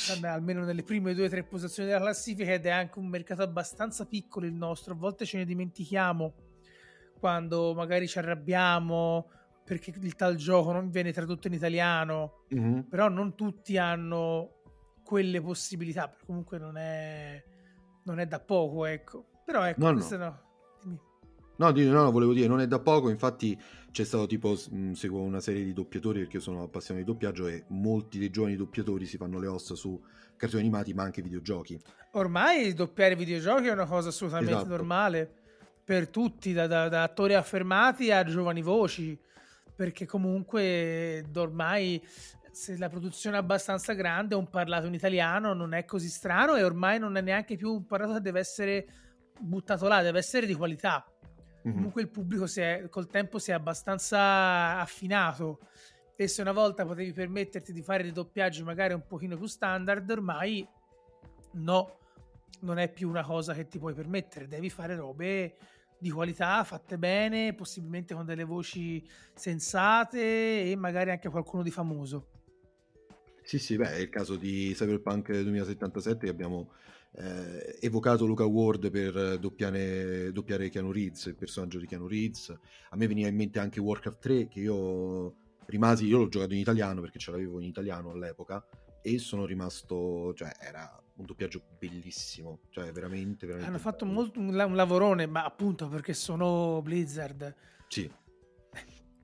vabbè, 0.08 0.28
almeno 0.28 0.64
nelle 0.64 0.82
prime 0.82 1.14
due 1.14 1.26
o 1.26 1.28
tre 1.28 1.42
posizioni 1.42 1.88
della 1.88 2.00
classifica 2.00 2.52
ed 2.52 2.66
è 2.66 2.70
anche 2.70 2.98
un 2.98 3.06
mercato 3.06 3.42
abbastanza 3.42 4.06
piccolo 4.06 4.46
il 4.46 4.54
nostro, 4.54 4.94
a 4.94 4.96
volte 4.96 5.24
ce 5.24 5.38
ne 5.38 5.44
dimentichiamo 5.44 6.32
quando 7.18 7.74
magari 7.74 8.08
ci 8.08 8.18
arrabbiamo 8.18 9.28
perché 9.62 9.92
il 10.00 10.16
tal 10.16 10.34
gioco 10.34 10.72
non 10.72 10.90
viene 10.90 11.12
tradotto 11.12 11.46
in 11.46 11.52
italiano, 11.52 12.44
mm-hmm. 12.52 12.80
però 12.88 13.08
non 13.08 13.36
tutti 13.36 13.76
hanno 13.76 14.62
quelle 15.04 15.40
possibilità, 15.40 16.12
comunque 16.26 16.58
non 16.58 16.76
è, 16.76 17.40
non 18.04 18.18
è 18.18 18.26
da 18.26 18.40
poco, 18.40 18.84
ecco. 18.86 19.26
Però 19.44 19.62
ecco, 19.64 19.92
no, 19.92 19.92
no. 19.92 20.16
no. 20.16 20.49
No, 21.60 21.70
no, 21.72 22.02
no, 22.02 22.10
volevo 22.10 22.32
dire, 22.32 22.46
non 22.46 22.62
è 22.62 22.66
da 22.66 22.78
poco, 22.78 23.10
infatti 23.10 23.60
c'è 23.90 24.02
stato 24.04 24.24
tipo, 24.26 24.56
mh, 24.70 24.92
seguo 24.92 25.20
una 25.20 25.40
serie 25.40 25.62
di 25.62 25.74
doppiatori 25.74 26.20
perché 26.20 26.38
io 26.38 26.42
sono 26.42 26.62
appassionato 26.62 27.04
di 27.04 27.12
doppiaggio 27.12 27.48
e 27.48 27.64
molti 27.68 28.18
dei 28.18 28.30
giovani 28.30 28.56
doppiatori 28.56 29.04
si 29.04 29.18
fanno 29.18 29.38
le 29.38 29.46
ossa 29.46 29.74
su 29.74 30.02
cartoni 30.36 30.62
animati 30.62 30.94
ma 30.94 31.02
anche 31.02 31.20
videogiochi. 31.20 31.78
Ormai 32.12 32.72
doppiare 32.72 33.14
videogiochi 33.14 33.66
è 33.66 33.72
una 33.72 33.84
cosa 33.84 34.08
assolutamente 34.08 34.52
esatto. 34.52 34.68
normale 34.68 35.30
per 35.84 36.08
tutti, 36.08 36.54
da, 36.54 36.66
da, 36.66 36.88
da, 36.88 37.02
attori 37.02 37.34
affermati 37.34 38.10
a 38.10 38.24
giovani 38.24 38.62
voci, 38.62 39.18
perché 39.74 40.06
comunque 40.06 41.26
ormai 41.34 42.02
se 42.52 42.78
la 42.78 42.88
produzione 42.88 43.36
è 43.36 43.38
abbastanza 43.38 43.92
grande 43.92 44.34
un 44.34 44.48
parlato 44.48 44.86
in 44.86 44.94
italiano 44.94 45.52
non 45.52 45.74
è 45.74 45.84
così 45.84 46.08
strano 46.08 46.56
e 46.56 46.62
ormai 46.62 46.98
non 46.98 47.18
è 47.18 47.20
neanche 47.20 47.56
più 47.56 47.70
un 47.70 47.84
parlato 47.84 48.14
che 48.14 48.20
deve 48.22 48.40
essere 48.40 48.86
buttato 49.38 49.86
là, 49.88 50.00
deve 50.00 50.20
essere 50.20 50.46
di 50.46 50.54
qualità 50.54 51.04
Mm-hmm. 51.66 51.76
Comunque 51.76 52.02
il 52.02 52.08
pubblico 52.08 52.46
è, 52.54 52.86
col 52.88 53.06
tempo 53.06 53.38
si 53.38 53.50
è 53.50 53.54
abbastanza 53.54 54.78
affinato 54.78 55.60
e 56.16 56.28
se 56.28 56.42
una 56.42 56.52
volta 56.52 56.84
potevi 56.84 57.12
permetterti 57.12 57.72
di 57.72 57.82
fare 57.82 58.02
dei 58.02 58.12
doppiaggi 58.12 58.62
magari 58.62 58.92
un 58.92 59.06
pochino 59.06 59.36
più 59.36 59.46
standard, 59.46 60.08
ormai 60.10 60.66
no, 61.52 61.98
non 62.60 62.78
è 62.78 62.90
più 62.90 63.08
una 63.08 63.24
cosa 63.24 63.54
che 63.54 63.66
ti 63.68 63.78
puoi 63.78 63.94
permettere, 63.94 64.46
devi 64.46 64.70
fare 64.70 64.96
robe 64.96 65.56
di 65.98 66.10
qualità, 66.10 66.64
fatte 66.64 66.98
bene, 66.98 67.54
possibilmente 67.54 68.14
con 68.14 68.24
delle 68.24 68.44
voci 68.44 69.06
sensate 69.34 70.70
e 70.70 70.76
magari 70.76 71.10
anche 71.10 71.28
qualcuno 71.28 71.62
di 71.62 71.70
famoso. 71.70 72.28
Sì, 73.42 73.58
sì, 73.58 73.76
beh, 73.76 73.92
è 73.92 73.98
il 73.98 74.08
caso 74.08 74.36
di 74.36 74.72
Cyberpunk 74.74 75.32
2077 75.32 76.26
che 76.26 76.30
abbiamo 76.30 76.72
eh, 77.12 77.78
evocato 77.80 78.24
Luca 78.26 78.44
Ward 78.44 78.90
per 78.90 79.38
doppiare, 79.38 80.32
doppiare 80.32 80.68
Keanu 80.68 80.92
Reeves, 80.92 81.26
il 81.26 81.36
personaggio 81.36 81.78
di 81.78 81.86
Keanu 81.86 82.06
Reeves. 82.06 82.56
A 82.90 82.96
me 82.96 83.06
veniva 83.06 83.28
in 83.28 83.36
mente 83.36 83.58
anche 83.58 83.80
Warcraft 83.80 84.20
3 84.20 84.48
che 84.48 84.60
io 84.60 85.34
rimasi, 85.66 86.06
io 86.06 86.18
l'ho 86.18 86.28
giocato 86.28 86.52
in 86.52 86.60
italiano 86.60 87.00
perché 87.00 87.18
ce 87.18 87.30
l'avevo 87.30 87.60
in 87.60 87.66
italiano 87.66 88.10
all'epoca 88.10 88.64
e 89.02 89.18
sono 89.18 89.46
rimasto, 89.46 90.34
cioè 90.34 90.52
era 90.60 91.00
un 91.16 91.24
doppiaggio 91.26 91.62
bellissimo, 91.78 92.60
cioè 92.70 92.92
veramente, 92.92 93.46
veramente 93.46 93.70
Hanno 93.70 93.78
fatto 93.78 94.04
molto 94.04 94.40
un, 94.40 94.48
un 94.48 94.74
lavorone, 94.74 95.26
ma 95.26 95.44
appunto 95.44 95.88
perché 95.88 96.14
sono 96.14 96.80
Blizzard. 96.82 97.54
Sì, 97.88 98.10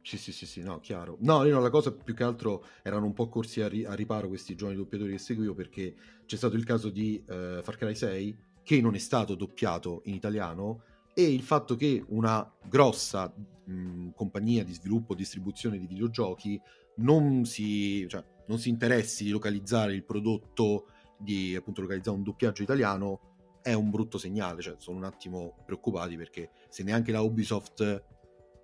sì, 0.07 0.19
sì, 0.19 0.31
sì, 0.31 0.47
sì, 0.47 0.63
no, 0.63 0.79
chiaro. 0.79 1.17
No, 1.23 1.43
no, 1.43 1.59
la 1.59 1.69
cosa 1.69 1.91
più 1.91 2.15
che 2.15 2.23
altro 2.23 2.65
erano 2.85 3.07
un 3.07 3.13
po' 3.13 3.29
corsi 3.29 3.61
a, 3.61 3.67
ri- 3.67 3.85
a 3.85 3.93
riparo 3.93 4.29
questi 4.29 4.55
giovani 4.55 4.77
doppiatori 4.77 5.11
che 5.11 5.19
seguivo 5.19 5.53
perché 5.53 5.97
c'è 6.25 6.37
stato 6.37 6.55
il 6.55 6.63
caso 6.63 6.91
di 6.91 7.21
uh, 7.27 7.61
Far 7.61 7.77
Cry 7.77 7.93
6 7.93 8.39
che 8.63 8.81
non 8.81 8.95
è 8.95 8.99
stato 8.99 9.35
doppiato 9.35 10.03
in 10.05 10.15
italiano 10.15 10.85
e 11.13 11.33
il 11.33 11.43
fatto 11.43 11.75
che 11.75 12.05
una 12.11 12.49
grossa 12.69 13.35
mh, 13.65 14.11
compagnia 14.15 14.63
di 14.63 14.75
sviluppo 14.75 15.13
e 15.13 15.17
distribuzione 15.17 15.77
di 15.77 15.89
videogiochi 15.89 16.61
non 16.99 17.45
si, 17.45 18.07
cioè, 18.09 18.25
non 18.47 18.61
si 18.61 18.69
interessi 18.69 19.25
di 19.25 19.31
localizzare 19.31 19.93
il 19.93 20.05
prodotto, 20.05 20.87
di 21.19 21.57
appunto 21.57 21.81
localizzare 21.81 22.17
un 22.17 22.23
doppiaggio 22.23 22.63
italiano 22.63 23.35
è 23.61 23.73
un 23.73 23.91
brutto 23.91 24.19
segnale, 24.19 24.63
cioè 24.63 24.77
sono 24.79 24.99
un 24.99 25.05
attimo 25.05 25.57
preoccupati 25.67 26.17
perché 26.17 26.51
se 26.69 26.85
neanche 26.85 27.11
la 27.11 27.23
Ubisoft 27.23 28.05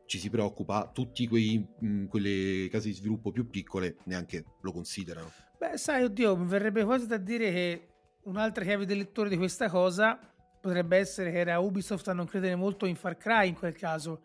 ci 0.06 0.18
si 0.18 0.30
preoccupa, 0.30 0.90
tutti 0.92 1.26
quei 1.26 1.66
mh, 1.78 2.06
quelle 2.06 2.68
case 2.70 2.88
di 2.88 2.94
sviluppo 2.94 3.30
più 3.30 3.48
piccole 3.48 3.96
neanche 4.04 4.44
lo 4.60 4.72
considerano. 4.72 5.30
Beh, 5.58 5.76
sai, 5.76 6.04
oddio, 6.04 6.36
mi 6.36 6.46
verrebbe 6.46 6.84
quasi 6.84 7.06
da 7.06 7.16
dire 7.16 7.50
che 7.50 7.88
un'altra 8.24 8.64
chiave 8.64 8.84
del 8.84 8.98
lettore 8.98 9.28
di 9.28 9.36
questa 9.36 9.68
cosa 9.68 10.18
potrebbe 10.60 10.96
essere 10.96 11.30
che 11.30 11.38
era 11.38 11.58
Ubisoft 11.58 12.06
a 12.08 12.12
non 12.12 12.26
credere 12.26 12.54
molto 12.54 12.86
in 12.86 12.94
Far 12.94 13.16
Cry 13.16 13.48
in 13.48 13.54
quel 13.54 13.74
caso. 13.74 14.24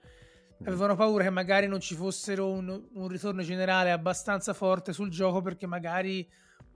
Mm. 0.61 0.67
Avevano 0.67 0.95
paura 0.95 1.23
che 1.23 1.29
magari 1.29 1.67
non 1.67 1.79
ci 1.79 1.95
fossero 1.95 2.49
un, 2.49 2.87
un 2.93 3.07
ritorno 3.07 3.41
generale 3.41 3.91
abbastanza 3.91 4.53
forte 4.53 4.93
sul 4.93 5.09
gioco 5.09 5.41
perché 5.41 5.67
magari 5.67 6.27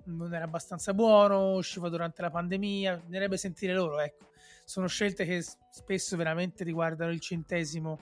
non 0.05 0.33
era 0.33 0.45
abbastanza 0.45 0.93
buono, 0.93 1.53
usciva 1.53 1.89
durante 1.89 2.21
la 2.21 2.31
pandemia, 2.31 2.97
bisognerebbe 2.97 3.37
sentire 3.37 3.73
loro, 3.73 3.99
ecco. 3.99 4.29
Sono 4.65 4.87
scelte 4.87 5.25
che 5.25 5.43
spesso 5.71 6.15
veramente 6.15 6.63
riguardano 6.63 7.11
il 7.11 7.19
centesimo 7.19 7.99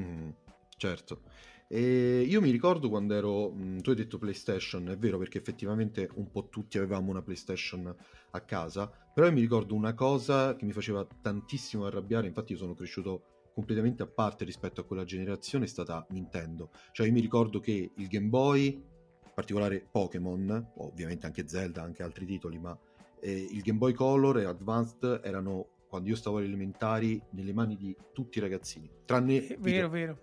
Mm, 0.00 0.30
certo. 0.76 1.22
E 1.70 2.22
io 2.22 2.40
mi 2.40 2.50
ricordo 2.50 2.88
quando 2.88 3.14
ero, 3.14 3.52
mm, 3.52 3.78
tu 3.80 3.90
hai 3.90 3.96
detto 3.96 4.16
PlayStation, 4.16 4.88
è 4.88 4.96
vero 4.96 5.18
perché 5.18 5.38
effettivamente 5.38 6.08
un 6.14 6.30
po' 6.30 6.48
tutti 6.48 6.78
avevamo 6.78 7.10
una 7.10 7.20
PlayStation 7.20 7.94
a 8.30 8.40
casa, 8.40 8.90
però 9.12 9.26
io 9.26 9.32
mi 9.32 9.40
ricordo 9.40 9.74
una 9.74 9.92
cosa 9.92 10.56
che 10.56 10.64
mi 10.64 10.72
faceva 10.72 11.06
tantissimo 11.20 11.84
arrabbiare, 11.84 12.26
infatti 12.26 12.52
io 12.52 12.58
sono 12.58 12.74
cresciuto 12.74 13.50
completamente 13.52 14.02
a 14.02 14.06
parte 14.06 14.44
rispetto 14.44 14.80
a 14.80 14.84
quella 14.84 15.04
generazione, 15.04 15.64
è 15.64 15.68
stata 15.68 16.06
Nintendo. 16.10 16.70
Cioè 16.92 17.06
io 17.06 17.12
mi 17.12 17.20
ricordo 17.20 17.60
che 17.60 17.90
il 17.94 18.06
Game 18.06 18.28
Boy, 18.28 18.66
in 18.68 19.32
particolare 19.34 19.86
Pokémon, 19.90 20.72
ovviamente 20.76 21.26
anche 21.26 21.46
Zelda, 21.46 21.82
anche 21.82 22.02
altri 22.02 22.24
titoli, 22.24 22.58
ma 22.58 22.78
eh, 23.20 23.48
il 23.50 23.60
Game 23.60 23.78
Boy 23.78 23.92
Color 23.92 24.38
e 24.38 24.44
Advanced 24.44 25.20
erano 25.22 25.77
quando 25.88 26.08
io 26.10 26.16
stavo 26.16 26.36
alle 26.36 26.46
elementari 26.46 27.20
nelle 27.30 27.52
mani 27.52 27.76
di 27.76 27.96
tutti 28.12 28.38
i 28.38 28.40
ragazzini, 28.40 28.88
tranne... 29.04 29.46
È 29.46 29.56
vero, 29.58 29.88
vero. 29.88 30.18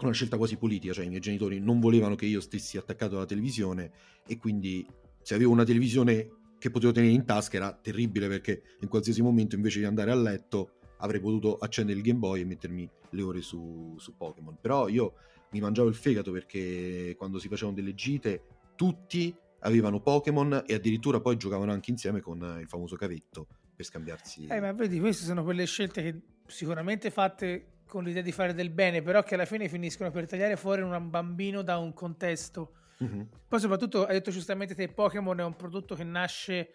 Una 0.00 0.12
scelta 0.12 0.36
quasi 0.36 0.56
politica, 0.56 0.92
cioè 0.92 1.04
i 1.04 1.08
miei 1.08 1.20
genitori 1.20 1.60
non 1.60 1.80
volevano 1.80 2.16
che 2.16 2.26
io 2.26 2.40
stessi 2.40 2.76
attaccato 2.76 3.16
alla 3.16 3.24
televisione 3.24 3.92
e 4.26 4.36
quindi 4.36 4.86
se 5.22 5.34
avevo 5.34 5.52
una 5.52 5.64
televisione 5.64 6.28
che 6.58 6.70
potevo 6.70 6.92
tenere 6.92 7.12
in 7.12 7.24
tasca 7.24 7.56
era 7.56 7.72
terribile 7.72 8.28
perché 8.28 8.62
in 8.80 8.88
qualsiasi 8.88 9.22
momento 9.22 9.54
invece 9.54 9.78
di 9.78 9.84
andare 9.84 10.10
a 10.10 10.14
letto 10.14 10.78
avrei 10.98 11.20
potuto 11.20 11.56
accendere 11.56 11.98
il 11.98 12.04
Game 12.04 12.18
Boy 12.18 12.40
e 12.40 12.44
mettermi 12.44 12.90
le 13.10 13.22
ore 13.22 13.40
su, 13.40 13.94
su 13.98 14.16
Pokémon. 14.16 14.58
Però 14.60 14.88
io 14.88 15.14
mi 15.52 15.60
mangiavo 15.60 15.88
il 15.88 15.94
fegato 15.94 16.32
perché 16.32 17.14
quando 17.16 17.38
si 17.38 17.48
facevano 17.48 17.76
delle 17.76 17.94
gite 17.94 18.42
tutti 18.74 19.34
avevano 19.60 20.00
Pokémon 20.00 20.64
e 20.66 20.74
addirittura 20.74 21.20
poi 21.20 21.36
giocavano 21.36 21.72
anche 21.72 21.90
insieme 21.90 22.20
con 22.20 22.58
il 22.60 22.68
famoso 22.68 22.96
cavetto 22.96 23.46
per 23.76 23.84
scambiarsi. 23.84 24.46
Eh, 24.46 24.60
ma 24.60 24.72
vedi, 24.72 24.98
queste 24.98 25.24
sono 25.24 25.44
quelle 25.44 25.66
scelte 25.66 26.02
che 26.02 26.20
sicuramente 26.46 27.10
fatte 27.10 27.82
con 27.86 28.02
l'idea 28.02 28.22
di 28.22 28.32
fare 28.32 28.54
del 28.54 28.70
bene, 28.70 29.02
però 29.02 29.22
che 29.22 29.34
alla 29.34 29.44
fine 29.44 29.68
finiscono 29.68 30.10
per 30.10 30.26
tagliare 30.26 30.56
fuori 30.56 30.82
un 30.82 31.10
bambino 31.10 31.62
da 31.62 31.78
un 31.78 31.92
contesto. 31.92 32.72
Mm-hmm. 33.04 33.22
Poi 33.46 33.60
soprattutto, 33.60 34.06
hai 34.06 34.14
detto 34.14 34.30
giustamente 34.30 34.74
te, 34.74 34.88
Pokémon 34.88 35.38
è 35.38 35.44
un 35.44 35.54
prodotto 35.54 35.94
che 35.94 36.04
nasce 36.04 36.70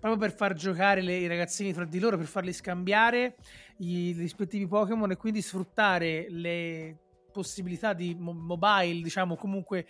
proprio 0.00 0.16
per 0.16 0.32
far 0.34 0.54
giocare 0.54 1.00
le, 1.00 1.16
i 1.16 1.28
ragazzini 1.28 1.72
fra 1.72 1.84
di 1.84 2.00
loro, 2.00 2.16
per 2.16 2.26
farli 2.26 2.52
scambiare 2.52 3.36
i 3.78 4.12
rispettivi 4.12 4.66
Pokémon 4.66 5.10
e 5.10 5.16
quindi 5.16 5.42
sfruttare 5.42 6.26
le 6.28 6.96
possibilità 7.30 7.92
di 7.92 8.16
mo- 8.18 8.32
mobile, 8.32 9.02
diciamo 9.02 9.36
comunque 9.36 9.86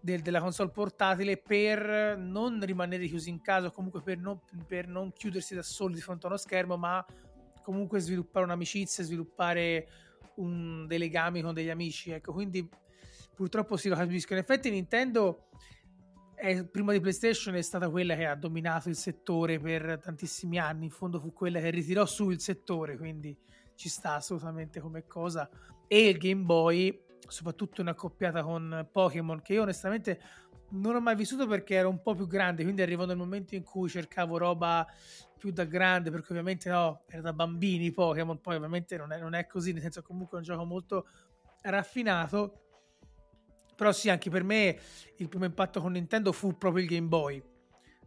del, 0.00 0.20
della 0.20 0.40
console 0.40 0.70
portatile 0.70 1.36
per 1.36 2.16
non 2.18 2.60
rimanere 2.64 3.06
chiusi 3.06 3.30
in 3.30 3.40
casa 3.40 3.70
comunque 3.70 4.02
per 4.02 4.18
non, 4.18 4.40
per 4.66 4.86
non 4.86 5.12
chiudersi 5.12 5.54
da 5.54 5.62
soli 5.62 5.94
di 5.94 6.00
fronte 6.00 6.26
a 6.26 6.28
uno 6.28 6.38
schermo, 6.38 6.76
ma 6.76 7.04
comunque 7.62 7.98
sviluppare 7.98 8.44
un'amicizia, 8.44 9.02
sviluppare 9.02 9.88
un, 10.36 10.86
dei 10.86 10.98
legami 10.98 11.42
con 11.42 11.52
degli 11.52 11.70
amici. 11.70 12.10
Ecco, 12.10 12.32
quindi 12.32 12.68
purtroppo 13.34 13.76
si 13.76 13.88
lo 13.88 13.96
capisco. 13.96 14.32
In 14.32 14.38
effetti 14.38 14.70
Nintendo 14.70 15.48
è, 16.36 16.64
prima 16.64 16.92
di 16.92 17.00
PlayStation 17.00 17.54
è 17.54 17.62
stata 17.62 17.88
quella 17.88 18.14
che 18.14 18.26
ha 18.26 18.36
dominato 18.36 18.88
il 18.88 18.96
settore 18.96 19.58
per 19.58 19.98
tantissimi 20.02 20.58
anni, 20.58 20.84
in 20.84 20.90
fondo 20.90 21.18
fu 21.18 21.32
quella 21.32 21.58
che 21.58 21.70
ritirò 21.70 22.06
su 22.06 22.30
il 22.30 22.40
settore, 22.40 22.96
quindi 22.96 23.36
ci 23.74 23.88
sta 23.88 24.14
assolutamente 24.14 24.80
come 24.80 25.06
cosa. 25.06 25.48
E 25.88 26.08
il 26.08 26.18
Game 26.18 26.42
Boy 26.42 27.05
soprattutto 27.28 27.80
in 27.80 27.88
accoppiata 27.88 28.42
con 28.42 28.88
Pokémon, 28.90 29.40
che 29.42 29.54
io 29.54 29.62
onestamente 29.62 30.20
non 30.70 30.96
ho 30.96 31.00
mai 31.00 31.14
vissuto 31.14 31.46
perché 31.46 31.74
ero 31.74 31.88
un 31.88 32.02
po' 32.02 32.14
più 32.14 32.26
grande, 32.26 32.62
quindi 32.62 32.82
arrivò 32.82 33.04
nel 33.04 33.16
momento 33.16 33.54
in 33.54 33.62
cui 33.62 33.88
cercavo 33.88 34.36
roba 34.36 34.86
più 35.38 35.50
da 35.50 35.64
grande, 35.64 36.10
perché 36.10 36.28
ovviamente 36.30 36.68
no, 36.70 37.04
era 37.08 37.22
da 37.22 37.32
bambini 37.32 37.92
Pokémon, 37.92 38.40
poi 38.40 38.56
ovviamente 38.56 38.96
non 38.96 39.12
è, 39.12 39.18
non 39.18 39.34
è 39.34 39.46
così, 39.46 39.72
nel 39.72 39.82
senso 39.82 40.02
comunque 40.02 40.36
è 40.36 40.40
un 40.40 40.46
gioco 40.46 40.64
molto 40.64 41.06
raffinato, 41.62 42.62
però 43.76 43.92
sì, 43.92 44.08
anche 44.08 44.30
per 44.30 44.42
me 44.42 44.78
il 45.16 45.28
primo 45.28 45.44
impatto 45.44 45.80
con 45.80 45.92
Nintendo 45.92 46.32
fu 46.32 46.56
proprio 46.56 46.82
il 46.82 46.88
Game 46.88 47.06
Boy, 47.06 47.42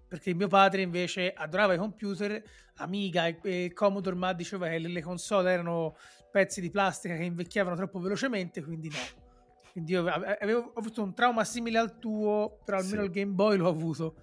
perché 0.08 0.34
mio 0.34 0.48
padre 0.48 0.82
invece 0.82 1.32
adorava 1.32 1.76
i 1.76 1.78
computer, 1.78 2.42
Amiga 2.76 3.28
e, 3.28 3.40
e 3.44 3.74
Commodore, 3.74 4.16
ma 4.16 4.34
diceva 4.34 4.68
che 4.68 4.80
le, 4.80 4.88
le 4.88 5.02
console 5.02 5.52
erano 5.52 5.96
pezzi 6.32 6.62
di 6.62 6.70
plastica 6.70 7.16
che 7.16 7.24
invecchiavano 7.24 7.76
troppo 7.76 8.00
velocemente, 8.00 8.64
quindi 8.64 8.90
no. 8.90 9.28
Quindi 9.72 9.92
io 9.92 10.06
avevo 10.06 10.72
ho 10.74 10.80
avuto 10.80 11.04
un 11.04 11.14
trauma 11.14 11.44
simile 11.44 11.78
al 11.78 12.00
tuo, 12.00 12.60
però 12.66 12.78
almeno 12.78 13.02
sì. 13.02 13.06
il 13.08 13.12
Game 13.12 13.32
Boy 13.32 13.58
l'ho 13.58 13.68
avuto. 13.68 14.16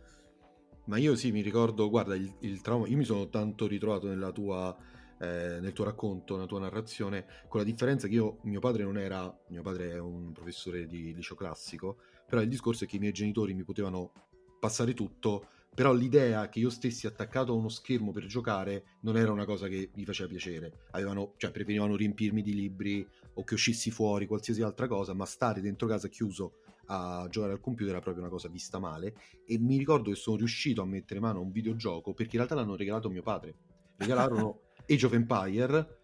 Ma 0.86 0.98
io 0.98 1.16
sì, 1.16 1.32
mi 1.32 1.40
ricordo, 1.40 1.88
guarda, 1.88 2.14
il, 2.14 2.32
il, 2.40 2.60
trauma, 2.60 2.86
io 2.86 2.96
mi 2.96 3.04
sono 3.04 3.28
tanto 3.28 3.66
ritrovato 3.66 4.06
nella 4.08 4.32
tua 4.32 4.76
eh, 5.18 5.60
nel 5.60 5.72
tuo 5.72 5.84
racconto, 5.84 6.34
nella 6.34 6.46
tua 6.46 6.60
narrazione, 6.60 7.26
con 7.48 7.60
la 7.60 7.66
differenza 7.66 8.06
che 8.06 8.14
io, 8.14 8.38
mio 8.42 8.60
padre 8.60 8.82
non 8.82 8.98
era, 8.98 9.34
mio 9.48 9.62
padre 9.62 9.92
è 9.92 9.98
un 9.98 10.32
professore 10.32 10.86
di 10.86 11.14
liceo 11.14 11.36
classico, 11.36 11.98
però 12.26 12.42
il 12.42 12.48
discorso 12.48 12.84
è 12.84 12.86
che 12.86 12.96
i 12.96 12.98
miei 12.98 13.12
genitori 13.12 13.54
mi 13.54 13.64
potevano 13.64 14.12
passare 14.60 14.94
tutto, 14.94 15.48
però 15.76 15.92
l'idea 15.92 16.48
che 16.48 16.58
io 16.58 16.70
stessi 16.70 17.06
attaccato 17.06 17.52
a 17.52 17.54
uno 17.54 17.68
schermo 17.68 18.10
per 18.10 18.24
giocare 18.24 18.96
non 19.02 19.18
era 19.18 19.30
una 19.30 19.44
cosa 19.44 19.68
che 19.68 19.90
gli 19.92 20.04
faceva 20.04 20.26
piacere. 20.26 20.86
Avevano, 20.92 21.34
cioè, 21.36 21.50
preferivano 21.50 21.96
riempirmi 21.96 22.40
di 22.40 22.54
libri 22.54 23.06
o 23.34 23.44
che 23.44 23.52
uscissi 23.52 23.90
fuori, 23.90 24.26
qualsiasi 24.26 24.62
altra 24.62 24.88
cosa, 24.88 25.12
ma 25.12 25.26
stare 25.26 25.60
dentro 25.60 25.86
casa 25.86 26.08
chiuso 26.08 26.60
a 26.86 27.26
giocare 27.28 27.52
al 27.52 27.60
computer 27.60 27.90
era 27.90 28.00
proprio 28.00 28.22
una 28.22 28.32
cosa 28.32 28.48
vista 28.48 28.78
male. 28.78 29.16
E 29.44 29.58
mi 29.58 29.76
ricordo 29.76 30.08
che 30.08 30.16
sono 30.16 30.38
riuscito 30.38 30.80
a 30.80 30.86
mettere 30.86 31.20
mano 31.20 31.40
a 31.40 31.42
un 31.42 31.50
videogioco 31.50 32.14
perché 32.14 32.36
in 32.36 32.44
realtà 32.44 32.54
l'hanno 32.54 32.74
regalato 32.74 33.10
mio 33.10 33.22
padre. 33.22 33.56
Regalarono 33.98 34.60
Age 34.88 35.04
of 35.04 35.12
Empire. 35.12 35.98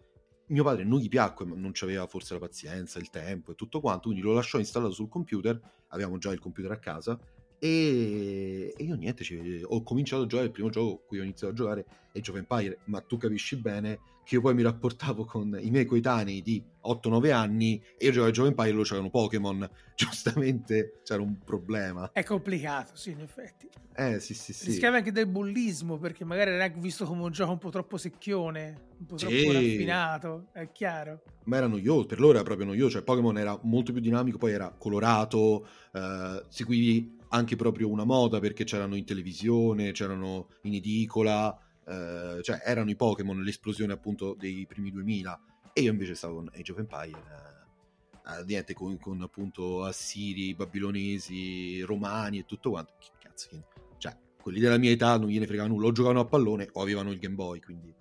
Mio 0.49 0.63
padre 0.63 0.83
non 0.83 0.99
gli 0.99 1.09
piacque, 1.09 1.45
ma 1.45 1.55
non 1.55 1.71
aveva 1.81 2.05
forse 2.05 2.35
la 2.35 2.39
pazienza, 2.39 2.99
il 2.99 3.09
tempo 3.09 3.53
e 3.53 3.55
tutto 3.55 3.79
quanto, 3.79 4.09
quindi 4.09 4.21
lo 4.21 4.33
lasciò 4.33 4.59
installato 4.59 4.93
sul 4.93 5.09
computer. 5.09 5.59
Avevamo 5.87 6.19
già 6.19 6.31
il 6.31 6.37
computer 6.37 6.69
a 6.69 6.77
casa 6.77 7.19
e, 7.63 8.73
e 8.75 8.83
io 8.83 8.95
niente, 8.95 9.23
ci, 9.23 9.61
ho 9.63 9.83
cominciato 9.83 10.23
a 10.23 10.25
giocare 10.25 10.47
il 10.47 10.51
primo 10.51 10.69
gioco 10.69 11.05
cui 11.07 11.19
ho 11.19 11.23
iniziato 11.23 11.53
a 11.53 11.55
giocare 11.55 11.85
è 12.11 12.19
of 12.19 12.35
Empire, 12.35 12.79
ma 12.85 12.99
tu 12.99 13.15
capisci 13.15 13.55
bene 13.55 13.99
che 14.25 14.35
io 14.35 14.41
poi 14.41 14.53
mi 14.53 14.63
rapportavo 14.63 15.23
con 15.23 15.57
i 15.61 15.69
miei 15.71 15.85
coetanei 15.85 16.41
di 16.41 16.61
8-9 16.85 17.31
anni 17.31 17.81
e 17.97 18.05
io 18.07 18.11
giocavo 18.11 18.35
a 18.35 18.41
of 18.41 18.47
Empire 18.49 18.67
e 18.67 18.71
loro 18.73 18.83
c'erano 18.83 19.09
Pokémon, 19.09 19.69
giustamente 19.95 20.99
c'era 21.03 21.21
un 21.21 21.39
problema. 21.39 22.11
È 22.11 22.23
complicato, 22.25 22.97
sì, 22.97 23.11
in 23.11 23.21
effetti. 23.21 23.69
Eh, 23.95 24.19
sì, 24.19 24.33
sì, 24.33 24.51
sì. 24.51 24.65
Rischiava 24.65 24.97
anche 24.97 25.13
del 25.13 25.27
bullismo, 25.27 25.97
perché 25.97 26.25
magari 26.25 26.51
era 26.51 26.67
visto 26.67 27.05
come 27.05 27.21
un 27.21 27.31
gioco 27.31 27.53
un 27.53 27.59
po' 27.59 27.69
troppo 27.69 27.95
secchione, 27.95 28.87
un 28.99 29.05
po' 29.05 29.15
troppo 29.15 29.33
sì. 29.33 29.53
raffinato, 29.53 30.47
è 30.51 30.69
chiaro. 30.73 31.21
Ma 31.45 31.57
era 31.57 31.67
noioso, 31.67 32.07
per 32.07 32.19
loro 32.19 32.33
era 32.33 32.43
proprio 32.43 32.65
noioso, 32.65 32.91
cioè 32.91 33.03
Pokémon 33.03 33.37
era 33.37 33.57
molto 33.63 33.93
più 33.93 34.01
dinamico, 34.01 34.37
poi 34.37 34.51
era 34.51 34.69
colorato, 34.77 35.65
eh, 35.93 36.43
seguivi 36.49 37.21
anche 37.33 37.55
proprio 37.55 37.89
una 37.89 38.03
moda 38.03 38.39
perché 38.39 38.63
c'erano 38.63 38.95
in 38.95 39.05
televisione, 39.05 39.91
c'erano 39.91 40.49
in 40.61 40.75
edicola, 40.75 41.55
eh, 41.85 42.39
cioè 42.41 42.61
erano 42.63 42.91
i 42.91 42.95
Pokémon, 42.95 43.41
l'esplosione 43.41 43.91
appunto 43.91 44.35
dei 44.37 44.65
primi 44.67 44.91
2000 44.91 45.41
e 45.73 45.81
io 45.81 45.91
invece 45.91 46.13
stavo 46.13 46.35
con 46.35 46.51
Age 46.53 46.71
of 46.71 46.77
Empire, 46.77 47.09
eh, 47.09 48.39
eh, 48.39 48.43
niente, 48.45 48.73
con, 48.73 48.99
con, 48.99 49.21
appunto 49.23 49.83
assiri, 49.83 50.53
babilonesi, 50.53 51.81
romani 51.81 52.39
e 52.39 52.45
tutto 52.45 52.69
quanto, 52.69 52.93
che 52.99 53.09
cazzo, 53.19 53.49
che... 53.49 53.63
cioè 53.97 54.15
quelli 54.39 54.59
della 54.59 54.77
mia 54.77 54.91
età 54.91 55.17
non 55.17 55.29
gliene 55.29 55.47
fregava 55.47 55.67
nulla, 55.67 55.87
o 55.87 55.91
giocavano 55.91 56.21
a 56.21 56.25
pallone 56.25 56.69
o 56.73 56.81
avevano 56.81 57.11
il 57.11 57.17
Game 57.17 57.35
Boy, 57.35 57.59
quindi 57.59 57.93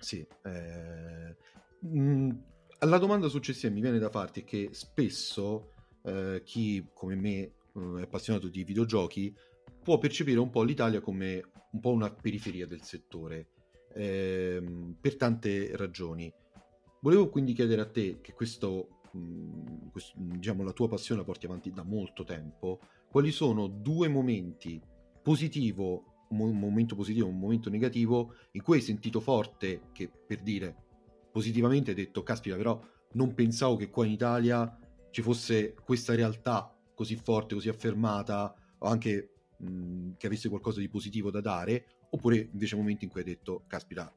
sì. 0.00 0.26
Eh... 0.44 1.36
Mm, 1.86 2.30
la 2.78 2.98
domanda 2.98 3.28
successiva 3.28 3.72
mi 3.72 3.82
viene 3.82 3.98
da 3.98 4.08
farti 4.08 4.44
che 4.44 4.70
spesso 4.72 5.72
eh, 6.04 6.42
chi 6.44 6.86
come 6.94 7.14
me 7.14 7.52
è 7.74 8.02
appassionato 8.02 8.48
di 8.48 8.64
videogiochi, 8.64 9.34
può 9.82 9.98
percepire 9.98 10.38
un 10.38 10.50
po' 10.50 10.62
l'Italia 10.62 11.00
come 11.00 11.42
un 11.70 11.80
po' 11.80 11.90
una 11.90 12.10
periferia 12.10 12.66
del 12.66 12.82
settore, 12.82 13.48
ehm, 13.94 14.96
per 15.00 15.16
tante 15.16 15.76
ragioni. 15.76 16.32
Volevo 17.00 17.28
quindi 17.28 17.52
chiedere 17.52 17.80
a 17.80 17.90
te, 17.90 18.20
che 18.20 18.32
questo, 18.32 19.00
mh, 19.12 19.18
mm, 19.18 19.88
questo, 19.90 20.12
diciamo, 20.16 20.62
la 20.62 20.72
tua 20.72 20.88
passione 20.88 21.20
la 21.20 21.26
porti 21.26 21.46
avanti 21.46 21.70
da 21.72 21.82
molto 21.82 22.24
tempo, 22.24 22.80
quali 23.10 23.30
sono 23.30 23.66
due 23.66 24.08
momenti 24.08 24.80
positivo, 25.22 26.26
un 26.28 26.58
momento 26.58 26.94
positivo, 26.94 27.28
un 27.28 27.38
momento 27.38 27.70
negativo, 27.70 28.34
in 28.52 28.62
cui 28.62 28.76
hai 28.76 28.82
sentito 28.82 29.20
forte 29.20 29.88
che 29.92 30.08
per 30.08 30.40
dire 30.40 30.82
positivamente 31.30 31.90
hai 31.90 31.96
detto, 31.96 32.22
caspita, 32.22 32.56
però 32.56 32.80
non 33.12 33.34
pensavo 33.34 33.76
che 33.76 33.90
qua 33.90 34.06
in 34.06 34.12
Italia 34.12 34.78
ci 35.10 35.22
fosse 35.22 35.74
questa 35.74 36.14
realtà 36.14 36.74
così 36.94 37.16
forte, 37.16 37.54
così 37.54 37.68
affermata, 37.68 38.54
o 38.78 38.88
anche 38.88 39.34
mh, 39.58 40.12
che 40.16 40.26
avesse 40.26 40.48
qualcosa 40.48 40.80
di 40.80 40.88
positivo 40.88 41.30
da 41.30 41.40
dare, 41.40 41.86
oppure 42.10 42.48
invece 42.52 42.76
momenti 42.76 43.04
in 43.04 43.10
cui 43.10 43.20
hai 43.20 43.26
detto, 43.26 43.64
caspita, 43.66 44.12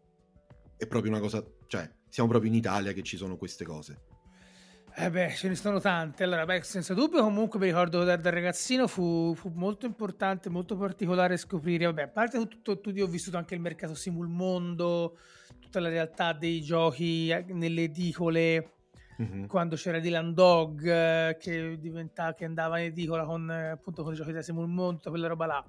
è 0.77 0.85
proprio 0.87 1.11
una 1.11 1.21
cosa, 1.21 1.43
cioè, 1.67 1.89
siamo 2.07 2.29
proprio 2.29 2.51
in 2.51 2.57
Italia 2.57 2.93
che 2.93 3.03
ci 3.03 3.17
sono 3.17 3.37
queste 3.37 3.65
cose. 3.65 4.15
Eh 4.99 5.11
beh, 5.11 5.29
ce 5.35 5.47
ne 5.47 5.55
sono 5.55 5.79
tante. 5.79 6.23
Allora, 6.23 6.43
beh, 6.45 6.63
senza 6.63 6.95
dubbio, 6.95 7.21
comunque 7.21 7.59
mi 7.59 7.67
ricordo 7.67 8.03
da, 8.03 8.15
da 8.15 8.31
ragazzino 8.31 8.87
fu, 8.87 9.35
fu, 9.35 9.51
molto 9.53 9.85
importante, 9.85 10.49
molto 10.49 10.75
particolare 10.75 11.37
scoprire. 11.37 11.85
Vabbè, 11.85 12.01
a 12.01 12.07
parte 12.07 12.39
tutto, 12.39 12.79
tutto, 12.79 12.89
io 12.89 13.05
ho 13.05 13.07
vissuto 13.07 13.37
anche 13.37 13.53
il 13.53 13.61
mercato 13.61 13.93
Simul 13.93 14.27
Mondo, 14.27 15.19
tutta 15.59 15.79
la 15.79 15.89
realtà 15.89 16.33
dei 16.33 16.61
giochi 16.61 17.29
eh, 17.29 17.45
nelle 17.49 17.83
edicole, 17.83 18.76
mm-hmm. 19.21 19.45
quando 19.45 19.75
c'era 19.75 19.99
Dylan 19.99 20.33
Dog 20.33 20.85
eh, 20.85 21.37
che, 21.39 21.77
diventa, 21.79 22.33
che 22.33 22.45
andava 22.45 22.79
in 22.79 22.87
edicola 22.87 23.25
con, 23.25 23.49
eh, 23.49 23.69
appunto, 23.69 24.03
con 24.03 24.13
i 24.13 24.15
giochi 24.15 24.31
da 24.31 24.41
Simul 24.41 24.67
Monto, 24.67 25.09
quella 25.09 25.27
roba 25.27 25.45
là. 25.45 25.65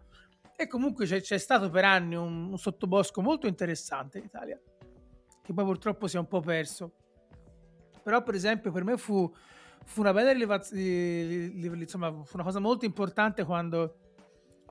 E 0.56 0.66
comunque 0.66 1.06
c'è, 1.06 1.20
c'è 1.20 1.38
stato 1.38 1.70
per 1.70 1.84
anni 1.84 2.16
un, 2.16 2.50
un, 2.50 2.58
sottobosco 2.58 3.22
molto 3.22 3.46
interessante 3.46 4.18
in 4.18 4.24
Italia, 4.24 4.60
che 5.42 5.52
poi 5.52 5.64
purtroppo 5.64 6.06
si 6.08 6.16
è 6.16 6.18
un 6.18 6.26
po' 6.26 6.40
perso. 6.40 6.92
Però, 8.02 8.22
per 8.22 8.34
esempio, 8.34 8.72
per 8.72 8.84
me 8.84 8.96
fu, 8.96 9.32
fu 9.84 10.00
una 10.00 10.12
bella 10.12 10.32
rilevazione, 10.32 10.82
insomma, 10.82 12.10
fu 12.24 12.34
una 12.34 12.42
cosa 12.42 12.58
molto 12.58 12.84
importante 12.84 13.44
quando 13.44 13.98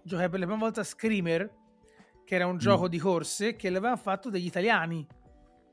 giocai 0.04 0.30
per 0.30 0.40
la 0.40 0.46
prima 0.46 0.60
volta 0.60 0.82
a 0.82 0.84
Screamer, 0.84 1.50
che 2.26 2.36
era 2.36 2.48
un 2.48 2.56
mm. 2.56 2.60
gioco 2.60 2.88
di 2.88 2.98
corse 2.98 3.56
che 3.56 3.70
l'avevano 3.70 3.98
fatto 3.98 4.30
degli 4.30 4.46
italiani 4.46 5.08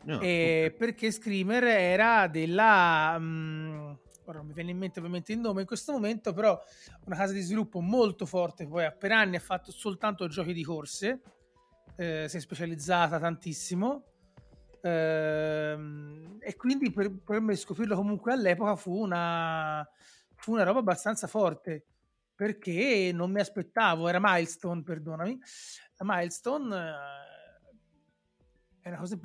No, 0.05 0.17
okay. 0.17 0.71
Perché 0.73 1.11
Screamer 1.11 1.65
era 1.65 2.27
della... 2.29 3.15
Um, 3.19 3.99
ora 4.27 4.39
non 4.39 4.47
mi 4.47 4.53
viene 4.53 4.71
in 4.71 4.79
mente 4.79 4.99
ovviamente 4.99 5.33
il 5.33 5.39
nome 5.39 5.63
in 5.63 5.67
questo 5.67 5.93
momento, 5.93 6.33
però 6.33 6.59
una 7.05 7.17
casa 7.17 7.33
di 7.33 7.41
sviluppo 7.41 7.81
molto 7.81 8.27
forte, 8.27 8.67
poi 8.67 8.91
per 8.99 9.13
anni 9.13 9.37
ha 9.37 9.41
fatto 9.41 9.71
soltanto 9.71 10.27
giochi 10.29 10.53
di 10.53 10.65
corse, 10.65 11.21
eh, 11.97 12.27
si 12.29 12.37
è 12.37 12.41
specializzata 12.41 13.19
tantissimo. 13.19 14.05
Ehm, 14.83 16.37
e 16.41 16.57
quindi 16.57 16.93
per, 16.93 17.11
per, 17.11 17.41
me 17.41 17.57
scoprirlo 17.57 17.97
comunque 17.97 18.33
all'epoca 18.33 18.77
fu 18.77 18.95
una, 19.01 19.87
fu 20.37 20.53
una 20.53 20.63
roba 20.63 20.81
abbastanza 20.81 21.27
forte 21.27 21.87
perché 22.35 23.11
non 23.15 23.31
mi 23.31 23.41
aspettavo, 23.41 24.09
era 24.09 24.19
Milestone, 24.21 24.83
perdonami, 24.83 25.39
Milestone 26.01 26.77
è 28.85 28.89
una 28.89 28.99
cosa 28.99 29.19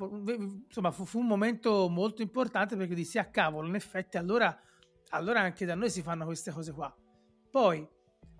insomma 0.66 0.90
fu, 0.90 1.04
fu, 1.04 1.18
un 1.18 1.26
momento 1.26 1.86
molto 1.90 2.22
importante 2.22 2.76
perché 2.76 2.94
dissi 2.94 3.18
a 3.18 3.22
ah, 3.22 3.26
cavolo 3.26 3.68
in 3.68 3.74
effetti 3.74 4.16
allora, 4.16 4.58
allora 5.10 5.40
anche 5.40 5.66
da 5.66 5.74
noi 5.74 5.90
si 5.90 6.00
fanno 6.00 6.24
queste 6.24 6.50
cose 6.50 6.72
qua 6.72 6.90
poi 7.50 7.86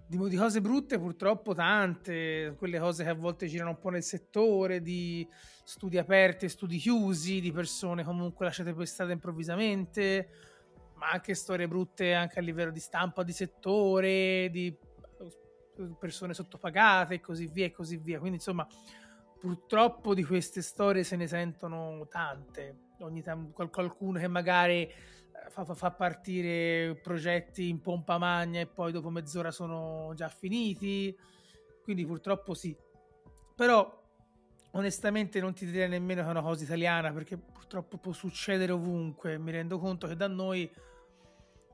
di, 0.06 0.16
di, 0.16 0.36
cose 0.36 0.62
brutte 0.62 0.98
purtroppo 0.98 1.52
tante 1.52 2.54
quelle 2.56 2.78
cose 2.78 3.04
che 3.04 3.10
a 3.10 3.14
volte 3.14 3.48
girano 3.48 3.70
un 3.70 3.78
po' 3.78 3.90
nel 3.90 4.02
settore 4.02 4.80
di 4.80 5.28
studi 5.62 5.98
aperti 5.98 6.48
studi 6.48 6.78
chiusi 6.78 7.42
di 7.42 7.52
persone 7.52 8.02
comunque 8.02 8.46
lasciate 8.46 8.72
per 8.72 8.86
strada 8.86 9.12
improvvisamente 9.12 10.30
ma 10.94 11.10
anche 11.10 11.34
storie 11.34 11.68
brutte 11.68 12.14
anche 12.14 12.38
a 12.38 12.42
livello 12.42 12.70
di 12.70 12.80
stampa 12.80 13.22
di 13.22 13.32
settore 13.32 14.48
di 14.50 14.74
persone 15.98 16.32
sottopagate 16.32 17.14
e 17.14 17.20
così 17.20 17.46
via 17.46 17.66
e 17.66 17.70
così 17.70 17.96
via. 17.96 18.18
Quindi 18.18 18.36
insomma 18.36 18.66
purtroppo 19.40 20.12
di 20.12 20.22
queste 20.22 20.60
storie 20.60 21.02
se 21.02 21.16
ne 21.16 21.26
sentono 21.26 22.06
tante. 22.08 22.88
Ogni 23.00 23.22
tanto 23.22 23.68
qualcuno 23.70 24.18
che 24.18 24.28
magari 24.28 24.82
eh, 24.82 24.94
fa, 25.48 25.64
fa, 25.64 25.90
partire 25.90 26.94
progetti 27.02 27.70
in 27.70 27.80
pompa 27.80 28.18
magna 28.18 28.60
e 28.60 28.66
poi 28.66 28.92
dopo 28.92 29.08
mezz'ora 29.08 29.50
sono 29.50 30.12
già 30.14 30.28
finiti. 30.28 31.16
Quindi 31.82 32.04
purtroppo 32.04 32.52
sì. 32.52 32.76
Però 33.56 33.98
onestamente 34.72 35.40
non 35.40 35.54
ti 35.54 35.64
direi 35.64 35.88
nemmeno 35.88 36.20
che 36.20 36.28
è 36.28 36.30
una 36.30 36.42
cosa 36.42 36.62
italiana 36.62 37.10
perché 37.10 37.38
purtroppo 37.38 37.96
può 37.96 38.12
succedere 38.12 38.72
ovunque. 38.72 39.38
Mi 39.38 39.52
rendo 39.52 39.78
conto 39.78 40.06
che 40.06 40.16
da 40.16 40.28
noi 40.28 40.70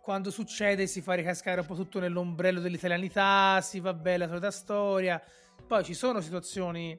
quando 0.00 0.30
succede 0.30 0.86
si 0.86 1.02
fa 1.02 1.14
ricascare 1.14 1.62
un 1.62 1.66
po' 1.66 1.74
tutto 1.74 1.98
nell'ombrello 1.98 2.60
dell'italianità, 2.60 3.60
si 3.60 3.80
va 3.80 3.92
bene 3.92 4.18
la 4.18 4.28
solita 4.28 4.52
storia. 4.52 5.20
Poi 5.66 5.82
ci 5.82 5.94
sono 5.94 6.20
situazioni 6.20 6.96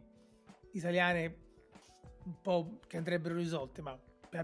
italiane 0.77 1.45
un 2.25 2.41
po' 2.41 2.79
che 2.87 2.97
andrebbero 2.97 3.35
risolte, 3.35 3.81
ma 3.81 3.97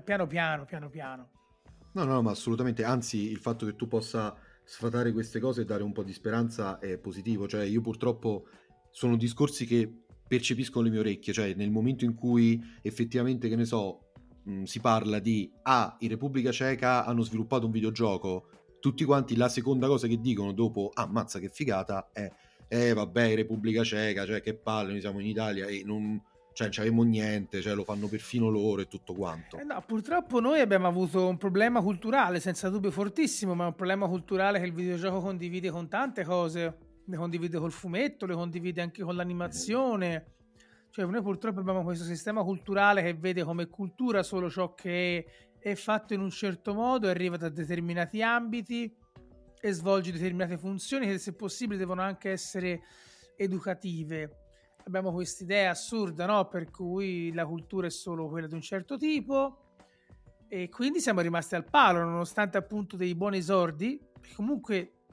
piano 0.03 0.27
piano, 0.27 0.65
piano 0.65 0.89
piano. 0.89 1.29
No, 1.93 2.03
no, 2.05 2.21
ma 2.21 2.31
assolutamente, 2.31 2.83
anzi 2.83 3.29
il 3.29 3.37
fatto 3.37 3.65
che 3.65 3.75
tu 3.75 3.87
possa 3.87 4.35
sfatare 4.63 5.11
queste 5.11 5.39
cose 5.39 5.61
e 5.61 5.65
dare 5.65 5.83
un 5.83 5.91
po' 5.91 6.03
di 6.03 6.13
speranza 6.13 6.79
è 6.79 6.97
positivo, 6.97 7.47
cioè 7.47 7.63
io 7.65 7.81
purtroppo 7.81 8.47
sono 8.89 9.17
discorsi 9.17 9.65
che 9.65 10.03
percepiscono 10.25 10.85
le 10.85 10.91
mie 10.91 10.99
orecchie, 10.99 11.33
cioè 11.33 11.53
nel 11.53 11.69
momento 11.69 12.05
in 12.05 12.15
cui 12.15 12.61
effettivamente, 12.81 13.49
che 13.49 13.55
ne 13.55 13.65
so, 13.65 14.11
mh, 14.43 14.63
si 14.63 14.79
parla 14.79 15.19
di 15.19 15.51
ah, 15.63 15.95
in 15.99 16.09
Repubblica 16.09 16.51
Ceca 16.51 17.05
hanno 17.05 17.21
sviluppato 17.21 17.65
un 17.65 17.71
videogioco, 17.71 18.49
tutti 18.79 19.03
quanti 19.03 19.35
la 19.35 19.49
seconda 19.49 19.87
cosa 19.87 20.07
che 20.07 20.19
dicono 20.19 20.51
dopo 20.53 20.89
ah, 20.93 21.07
mazza 21.07 21.39
che 21.39 21.49
figata 21.49 22.09
è 22.11 22.29
eh 22.73 22.93
vabbè, 22.93 23.35
Repubblica 23.35 23.83
Ceca, 23.83 24.25
cioè 24.25 24.41
che 24.41 24.55
palle, 24.55 24.93
noi 24.93 24.99
siamo 24.99 25.19
in 25.19 25.27
Italia 25.27 25.67
e 25.67 25.83
non, 25.85 26.19
cioè 26.53 26.67
non 26.67 26.75
c'avevamo 26.75 27.03
niente, 27.03 27.61
cioè 27.61 27.75
lo 27.75 27.83
fanno 27.83 28.07
perfino 28.07 28.49
loro 28.49 28.81
e 28.81 28.87
tutto 28.87 29.13
quanto. 29.13 29.59
Eh 29.59 29.63
no, 29.63 29.83
purtroppo 29.85 30.39
noi 30.39 30.59
abbiamo 30.59 30.87
avuto 30.87 31.27
un 31.27 31.37
problema 31.37 31.81
culturale, 31.81 32.39
senza 32.39 32.69
dubbio 32.69 32.89
fortissimo, 32.89 33.53
ma 33.53 33.67
un 33.67 33.75
problema 33.75 34.07
culturale 34.07 34.59
che 34.59 34.65
il 34.65 34.73
videogioco 34.73 35.19
condivide 35.19 35.69
con 35.69 35.87
tante 35.87 36.23
cose, 36.23 36.77
le 37.05 37.15
condivide 37.15 37.59
col 37.59 37.71
fumetto, 37.71 38.25
le 38.25 38.33
condivide 38.33 38.81
anche 38.81 39.03
con 39.03 39.15
l'animazione. 39.15 40.25
Cioè 40.89 41.05
noi 41.05 41.21
purtroppo 41.21 41.59
abbiamo 41.59 41.83
questo 41.83 42.05
sistema 42.05 42.41
culturale 42.41 43.03
che 43.03 43.13
vede 43.13 43.43
come 43.43 43.67
cultura 43.67 44.23
solo 44.23 44.49
ciò 44.49 44.73
che 44.73 45.25
è 45.59 45.75
fatto 45.75 46.15
in 46.15 46.21
un 46.21 46.31
certo 46.31 46.73
modo, 46.73 47.07
arriva 47.07 47.37
da 47.37 47.49
determinati 47.49 48.23
ambiti 48.23 49.01
e 49.65 49.71
svolge 49.71 50.11
determinate 50.11 50.57
funzioni 50.57 51.07
che 51.07 51.17
se 51.17 51.31
possibile 51.31 51.77
devono 51.77 52.01
anche 52.01 52.31
essere 52.31 52.81
educative 53.37 54.43
abbiamo 54.85 55.13
questa 55.13 55.45
idea 55.45 55.71
assurda, 55.71 56.25
no? 56.25 56.49
Per 56.49 56.69
cui 56.69 57.31
la 57.31 57.45
cultura 57.45 57.87
è 57.87 57.89
solo 57.89 58.27
quella 58.27 58.47
di 58.47 58.55
un 58.55 58.61
certo 58.61 58.97
tipo 58.97 59.75
e 60.49 60.67
quindi 60.67 60.99
siamo 60.99 61.21
rimasti 61.21 61.55
al 61.55 61.63
palo, 61.63 61.99
nonostante 61.99 62.57
appunto 62.57 62.97
dei 62.97 63.15
buoni 63.15 63.37
esordi, 63.37 64.05
comunque 64.35 65.05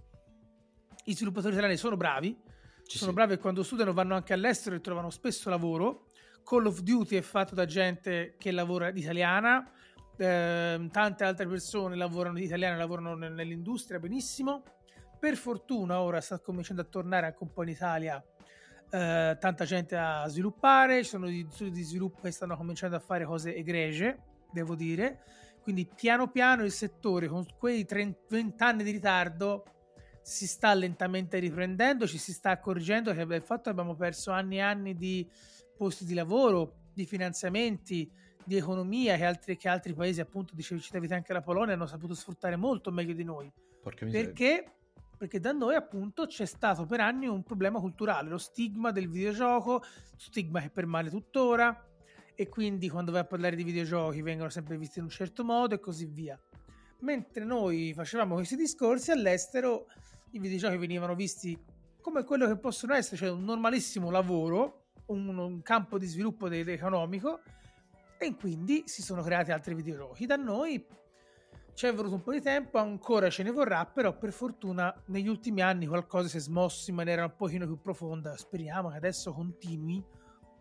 i 1.05 1.15
sviluppatori 1.15 1.53
italiani 1.53 1.77
sono 1.77 1.97
bravi, 1.97 2.37
Ci 2.85 2.99
sono 2.99 3.11
sì. 3.11 3.17
bravi 3.17 3.35
e 3.35 3.39
quando 3.39 3.63
studiano 3.63 3.93
vanno 3.93 4.17
anche 4.17 4.33
all'estero 4.33 4.75
e 4.75 4.81
trovano 4.81 5.11
spesso 5.11 5.49
lavoro. 5.49 6.11
Call 6.43 6.67
of 6.67 6.81
Duty 6.81 7.17
è 7.17 7.21
fatto 7.21 7.55
da 7.55 7.67
gente 7.67 8.35
che 8.37 8.51
lavora 8.51 8.89
italiana, 8.89 9.71
eh, 10.21 10.89
tante 10.93 11.25
altre 11.25 11.47
persone 11.47 11.97
lavorano 11.97 12.39
italiane, 12.39 12.77
lavorano 12.77 13.15
nell'industria 13.15 13.99
benissimo. 13.99 14.63
Per 15.19 15.37
fortuna 15.37 16.01
ora 16.01 16.21
sta 16.21 16.39
cominciando 16.39 16.83
a 16.83 16.85
tornare 16.85 17.27
anche 17.27 17.43
un 17.43 17.53
po' 17.53 17.63
in 17.63 17.71
Italia 17.71 18.23
eh, 18.91 19.37
tanta 19.39 19.65
gente 19.65 19.97
a 19.97 20.27
sviluppare, 20.29 21.03
ci 21.03 21.11
sono 21.11 21.27
studi 21.51 21.71
di 21.71 21.83
sviluppo 21.83 22.21
che 22.23 22.31
stanno 22.31 22.57
cominciando 22.57 22.97
a 22.97 23.01
fare 23.01 23.25
cose 23.25 23.55
egregie, 23.55 24.19
devo 24.53 24.75
dire. 24.75 25.23
Quindi 25.63 25.87
piano 25.87 26.29
piano 26.29 26.65
il 26.65 26.73
settore 26.73 27.29
con 27.29 27.47
quei 27.59 27.85
30, 27.85 28.21
20 28.29 28.63
anni 28.63 28.83
di 28.83 28.91
ritardo 28.91 29.65
si 30.23 30.47
sta 30.47 30.75
lentamente 30.75 31.39
riprendendo, 31.39 32.07
ci 32.07 32.19
si 32.19 32.33
sta 32.33 32.51
accorgendo 32.51 33.13
che 33.13 33.23
il 33.23 33.43
fatto 33.43 33.71
abbiamo 33.71 33.95
perso 33.95 34.33
anni 34.33 34.57
e 34.57 34.61
anni 34.61 34.95
di 34.95 35.29
posti 35.77 36.05
di 36.05 36.15
lavoro, 36.15 36.89
di 36.93 37.07
finanziamenti, 37.07 38.11
di 38.45 38.57
economia 38.57 39.17
che 39.17 39.25
altri, 39.25 39.57
che 39.57 39.69
altri 39.69 39.95
paesi, 39.95 40.21
appunto, 40.21 40.55
dicevi 40.55 40.81
citavi 40.81 41.13
anche 41.13 41.33
la 41.33 41.43
Polonia, 41.43 41.75
hanno 41.75 41.87
saputo 41.87 42.15
sfruttare 42.15 42.57
molto 42.57 42.91
meglio 42.91 43.15
di 43.15 43.25
noi. 43.25 43.53
Perché 43.83 44.75
perché 45.21 45.39
da 45.39 45.53
noi 45.53 45.75
appunto 45.75 46.25
c'è 46.25 46.47
stato 46.47 46.87
per 46.87 47.01
anni 47.01 47.27
un 47.27 47.43
problema 47.43 47.79
culturale, 47.79 48.31
lo 48.31 48.39
stigma 48.39 48.91
del 48.91 49.11
videogioco, 49.11 49.83
stigma 50.17 50.63
che 50.63 50.71
permane 50.71 51.11
tuttora 51.11 51.89
e 52.35 52.49
quindi 52.49 52.89
quando 52.89 53.13
vai 53.13 53.21
a 53.21 53.27
parlare 53.27 53.55
di 53.55 53.63
videogiochi 53.63 54.23
vengono 54.23 54.49
sempre 54.49 54.79
visti 54.79 54.99
in 54.99 55.05
un 55.05 55.11
certo 55.11 55.45
modo 55.45 55.75
e 55.75 55.79
così 55.79 56.07
via. 56.07 56.41
Mentre 57.01 57.45
noi 57.45 57.93
facevamo 57.93 58.37
questi 58.37 58.57
discorsi 58.57 59.11
all'estero, 59.11 59.89
i 60.31 60.39
videogiochi 60.39 60.79
venivano 60.79 61.15
visti 61.15 61.55
come 62.01 62.25
quello 62.25 62.47
che 62.47 62.57
possono 62.57 62.95
essere, 62.95 63.19
cioè 63.19 63.29
un 63.29 63.45
normalissimo 63.45 64.11
lavoro, 64.11 64.87
un, 65.09 65.37
un 65.37 65.61
campo 65.61 65.99
di 65.99 66.07
sviluppo 66.07 66.51
economico 66.51 67.43
e 68.23 68.37
quindi 68.37 68.83
si 68.85 69.03
sono 69.03 69.23
creati 69.23 69.51
altri 69.51 69.75
videogiochi. 69.75 70.27
Da 70.27 70.37
noi 70.37 70.85
ci 71.73 71.87
è 71.87 71.95
voluto 71.95 72.17
un 72.17 72.23
po' 72.23 72.33
di 72.33 72.43
tempo, 72.43 72.77
ancora 72.77 73.31
ce 73.31 73.43
ne 73.43 73.51
vorrà, 73.51 73.87
però 73.87 74.15
per 74.17 74.33
fortuna 74.33 74.95
negli 75.07 75.29
ultimi 75.29 75.63
anni 75.63 75.87
qualcosa 75.87 76.29
si 76.29 76.37
è 76.37 76.41
smosso 76.41 76.91
in 76.91 76.97
maniera 76.97 77.25
un 77.25 77.35
pochino 77.35 77.65
più 77.65 77.81
profonda. 77.81 78.37
Speriamo 78.37 78.91
che 78.91 78.97
adesso 78.97 79.33
continui. 79.33 80.05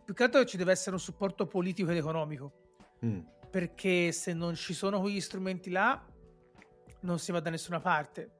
Più 0.02 0.14
che 0.14 0.22
altro 0.22 0.42
ci 0.44 0.56
deve 0.56 0.72
essere 0.72 0.96
un 0.96 1.00
supporto 1.00 1.46
politico 1.46 1.90
ed 1.90 1.98
economico. 1.98 2.52
Mm. 3.04 3.20
Perché 3.50 4.10
se 4.12 4.32
non 4.32 4.54
ci 4.54 4.72
sono 4.72 4.98
quegli 5.00 5.20
strumenti 5.20 5.68
là, 5.68 6.02
non 7.00 7.18
si 7.18 7.30
va 7.30 7.40
da 7.40 7.50
nessuna 7.50 7.80
parte. 7.80 8.38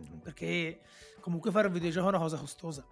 Mm. 0.00 0.18
Perché 0.18 0.82
comunque 1.20 1.50
fare 1.50 1.66
un 1.66 1.72
videogioco 1.72 2.06
è 2.06 2.10
una 2.10 2.20
cosa 2.20 2.36
costosa. 2.36 2.86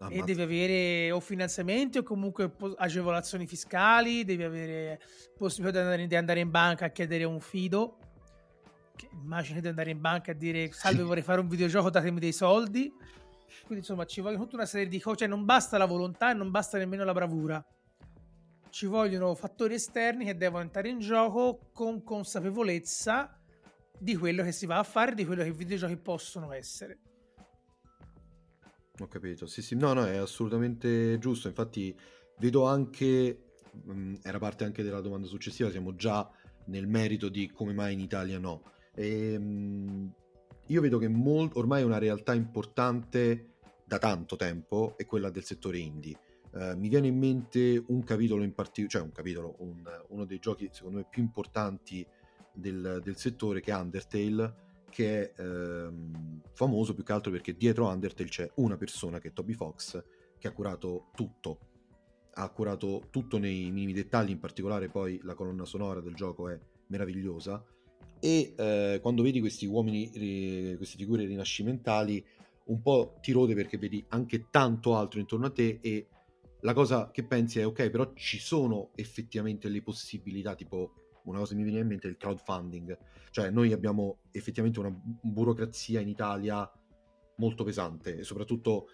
Ammazza. 0.00 0.16
E 0.16 0.22
devi 0.22 0.42
avere 0.42 1.10
o 1.10 1.18
finanziamenti 1.18 1.98
o 1.98 2.02
comunque 2.04 2.54
agevolazioni 2.76 3.48
fiscali, 3.48 4.24
devi 4.24 4.44
avere 4.44 5.00
possibilità 5.36 5.96
di 5.96 6.16
andare 6.16 6.38
in 6.38 6.50
banca 6.50 6.84
a 6.84 6.90
chiedere 6.90 7.24
un 7.24 7.40
fido. 7.40 7.98
Immagini 9.12 9.60
di 9.60 9.66
andare 9.66 9.90
in 9.90 10.00
banca 10.00 10.30
e 10.30 10.36
dire 10.36 10.70
salve 10.72 11.02
vorrei 11.02 11.22
fare 11.24 11.40
un 11.40 11.48
videogioco 11.48 11.90
datemi 11.90 12.20
dei 12.20 12.32
soldi. 12.32 12.92
Quindi 13.66 13.78
insomma 13.78 14.04
ci 14.04 14.20
vogliono 14.20 14.44
tutta 14.44 14.56
una 14.56 14.66
serie 14.66 14.86
di 14.86 15.00
cose 15.00 15.18
cioè 15.18 15.28
non 15.28 15.44
basta 15.44 15.78
la 15.78 15.86
volontà 15.86 16.30
e 16.30 16.34
non 16.34 16.50
basta 16.52 16.78
nemmeno 16.78 17.02
la 17.02 17.12
bravura. 17.12 17.64
Ci 18.70 18.86
vogliono 18.86 19.34
fattori 19.34 19.74
esterni 19.74 20.26
che 20.26 20.36
devono 20.36 20.62
entrare 20.62 20.90
in 20.90 21.00
gioco 21.00 21.70
con 21.72 22.04
consapevolezza 22.04 23.36
di 23.98 24.14
quello 24.14 24.44
che 24.44 24.52
si 24.52 24.66
va 24.66 24.78
a 24.78 24.84
fare 24.84 25.14
di 25.14 25.26
quello 25.26 25.42
che 25.42 25.48
i 25.48 25.52
videogiochi 25.52 25.96
possono 25.96 26.52
essere 26.52 27.00
ho 29.04 29.08
capito. 29.08 29.46
Sì 29.46 29.62
sì 29.62 29.74
no 29.74 29.92
no 29.92 30.04
è 30.06 30.16
assolutamente 30.16 31.18
giusto. 31.18 31.48
Infatti 31.48 31.96
vedo 32.38 32.66
anche 32.66 33.52
mh, 33.70 33.92
mm, 33.92 34.14
era 34.22 34.38
parte 34.38 34.64
anche 34.64 34.82
della 34.82 35.00
domanda 35.00 35.26
successiva 35.26 35.70
siamo 35.70 35.94
già 35.94 36.28
nel 36.66 36.86
merito 36.86 37.28
di 37.28 37.50
come 37.50 37.72
mai 37.72 37.94
in 37.94 38.00
Italia 38.00 38.38
no. 38.38 38.62
E, 38.94 39.32
ehm, 39.34 40.12
io 40.66 40.80
vedo 40.80 40.98
che 40.98 41.08
molt- 41.08 41.56
ormai 41.56 41.82
una 41.82 41.98
realtà 41.98 42.34
importante 42.34 43.52
da 43.84 43.98
tanto 43.98 44.36
tempo 44.36 44.94
è 44.96 45.06
quella 45.06 45.30
del 45.30 45.44
settore 45.44 45.78
indie. 45.78 46.18
Uh, 46.50 46.76
mi 46.76 46.88
viene 46.88 47.08
in 47.08 47.18
mente 47.18 47.82
un 47.88 48.02
capitolo 48.04 48.42
in 48.42 48.54
particolare, 48.54 48.90
cioè 48.90 49.02
un 49.02 49.12
capitolo, 49.12 49.56
un, 49.58 49.82
uno 50.08 50.24
dei 50.24 50.38
giochi 50.38 50.68
secondo 50.72 50.98
me 50.98 51.06
più 51.08 51.22
importanti 51.22 52.06
del, 52.52 53.00
del 53.02 53.16
settore 53.16 53.60
che 53.60 53.70
è 53.70 53.74
Undertale, 53.74 54.54
che 54.90 55.32
è 55.32 55.40
ehm, 55.40 56.40
famoso 56.52 56.94
più 56.94 57.04
che 57.04 57.12
altro 57.12 57.30
perché 57.30 57.56
dietro 57.56 57.88
Undertale 57.88 58.28
c'è 58.28 58.50
una 58.56 58.76
persona 58.76 59.18
che 59.18 59.28
è 59.28 59.32
Toby 59.32 59.52
Fox 59.54 60.02
che 60.38 60.48
ha 60.48 60.52
curato 60.52 61.10
tutto, 61.14 61.58
ha 62.34 62.48
curato 62.50 63.06
tutto 63.10 63.38
nei 63.38 63.70
minimi 63.70 63.92
dettagli, 63.92 64.30
in 64.30 64.38
particolare 64.38 64.88
poi 64.88 65.20
la 65.22 65.34
colonna 65.34 65.64
sonora 65.64 66.00
del 66.00 66.14
gioco 66.14 66.48
è 66.48 66.58
meravigliosa. 66.86 67.64
E 68.20 68.54
eh, 68.56 68.98
quando 69.00 69.22
vedi 69.22 69.40
questi 69.40 69.66
uomini, 69.66 70.76
queste 70.76 70.96
figure 70.96 71.24
rinascimentali, 71.24 72.24
un 72.64 72.82
po' 72.82 73.16
ti 73.20 73.32
rode 73.32 73.54
perché 73.54 73.78
vedi 73.78 74.04
anche 74.08 74.46
tanto 74.50 74.96
altro 74.96 75.20
intorno 75.20 75.46
a 75.46 75.50
te 75.50 75.78
e 75.80 76.08
la 76.60 76.74
cosa 76.74 77.10
che 77.10 77.24
pensi 77.24 77.60
è 77.60 77.66
ok, 77.66 77.88
però 77.90 78.12
ci 78.14 78.38
sono 78.38 78.90
effettivamente 78.94 79.68
le 79.68 79.82
possibilità, 79.82 80.54
tipo 80.54 81.07
una 81.28 81.38
cosa 81.38 81.54
che 81.54 81.58
mi 81.58 81.64
viene 81.64 81.80
in 81.80 81.86
mente 81.86 82.08
è 82.08 82.10
il 82.10 82.16
crowdfunding, 82.16 82.96
cioè 83.30 83.50
noi 83.50 83.72
abbiamo 83.72 84.18
effettivamente 84.30 84.80
una 84.80 84.92
burocrazia 85.22 86.00
in 86.00 86.08
Italia 86.08 86.70
molto 87.36 87.64
pesante 87.64 88.16
e 88.16 88.24
soprattutto 88.24 88.88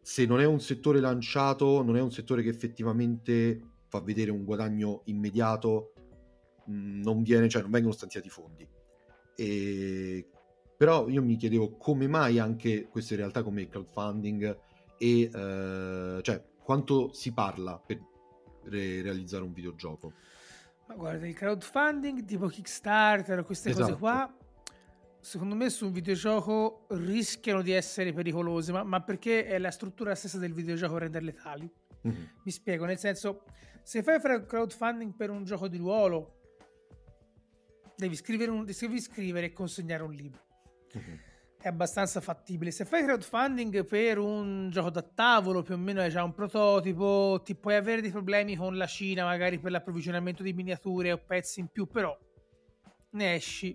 se 0.00 0.26
non 0.26 0.40
è 0.40 0.44
un 0.44 0.60
settore 0.60 1.00
lanciato, 1.00 1.82
non 1.82 1.96
è 1.96 2.00
un 2.00 2.12
settore 2.12 2.42
che 2.42 2.50
effettivamente 2.50 3.60
fa 3.88 4.00
vedere 4.00 4.30
un 4.30 4.44
guadagno 4.44 5.02
immediato, 5.04 5.92
non, 6.66 7.22
viene, 7.22 7.48
cioè 7.48 7.62
non 7.62 7.70
vengono 7.70 7.94
stanziati 7.94 8.28
fondi. 8.28 8.68
E... 9.36 10.28
Però 10.76 11.08
io 11.08 11.22
mi 11.22 11.36
chiedevo 11.36 11.76
come 11.76 12.06
mai 12.06 12.38
anche 12.38 12.88
queste 12.88 13.16
realtà 13.16 13.42
come 13.42 13.62
il 13.62 13.68
crowdfunding 13.68 14.58
e 14.98 15.20
eh, 15.32 16.18
cioè 16.20 16.44
quanto 16.62 17.12
si 17.12 17.32
parla 17.32 17.78
per 17.78 18.00
re- 18.64 19.02
realizzare 19.02 19.44
un 19.44 19.52
videogioco. 19.52 20.12
Ma 20.86 20.94
guarda, 20.94 21.26
il 21.26 21.34
crowdfunding 21.34 22.24
tipo 22.24 22.46
Kickstarter, 22.46 23.42
queste 23.44 23.70
esatto. 23.70 23.86
cose 23.86 23.98
qua, 23.98 24.36
secondo 25.20 25.54
me 25.54 25.70
su 25.70 25.86
un 25.86 25.92
videogioco 25.92 26.86
rischiano 26.90 27.62
di 27.62 27.72
essere 27.72 28.12
pericolose, 28.12 28.70
ma, 28.72 28.82
ma 28.82 29.00
perché 29.02 29.46
è 29.46 29.58
la 29.58 29.70
struttura 29.70 30.14
stessa 30.14 30.38
del 30.38 30.52
videogioco 30.52 30.98
renderle 30.98 31.32
tali. 31.32 31.72
Mm-hmm. 32.06 32.24
Mi 32.42 32.50
spiego, 32.50 32.84
nel 32.84 32.98
senso, 32.98 33.44
se 33.82 34.02
fai 34.02 34.20
crowdfunding 34.20 35.14
per 35.14 35.30
un 35.30 35.44
gioco 35.44 35.68
di 35.68 35.78
ruolo, 35.78 36.40
devi 37.96 38.14
scrivere, 38.14 38.50
un, 38.50 38.64
devi 38.64 39.00
scrivere 39.00 39.46
e 39.46 39.52
consegnare 39.52 40.02
un 40.02 40.12
libro. 40.12 40.42
Uh-huh. 40.92 41.18
È 41.64 41.68
abbastanza 41.68 42.20
fattibile. 42.20 42.70
Se 42.70 42.84
fai 42.84 43.04
crowdfunding 43.04 43.86
per 43.86 44.18
un 44.18 44.68
gioco 44.70 44.90
da 44.90 45.00
tavolo, 45.00 45.62
più 45.62 45.72
o 45.72 45.78
meno 45.78 46.02
hai 46.02 46.10
già 46.10 46.22
un 46.22 46.34
prototipo, 46.34 47.40
ti 47.42 47.54
puoi 47.54 47.76
avere 47.76 48.02
dei 48.02 48.10
problemi 48.10 48.54
con 48.54 48.76
la 48.76 48.86
Cina, 48.86 49.24
magari 49.24 49.58
per 49.58 49.70
l'approvvigionamento 49.70 50.42
di 50.42 50.52
miniature 50.52 51.12
o 51.12 51.16
pezzi 51.16 51.60
in 51.60 51.68
più, 51.68 51.86
però 51.86 52.14
ne 53.12 53.34
esci. 53.34 53.74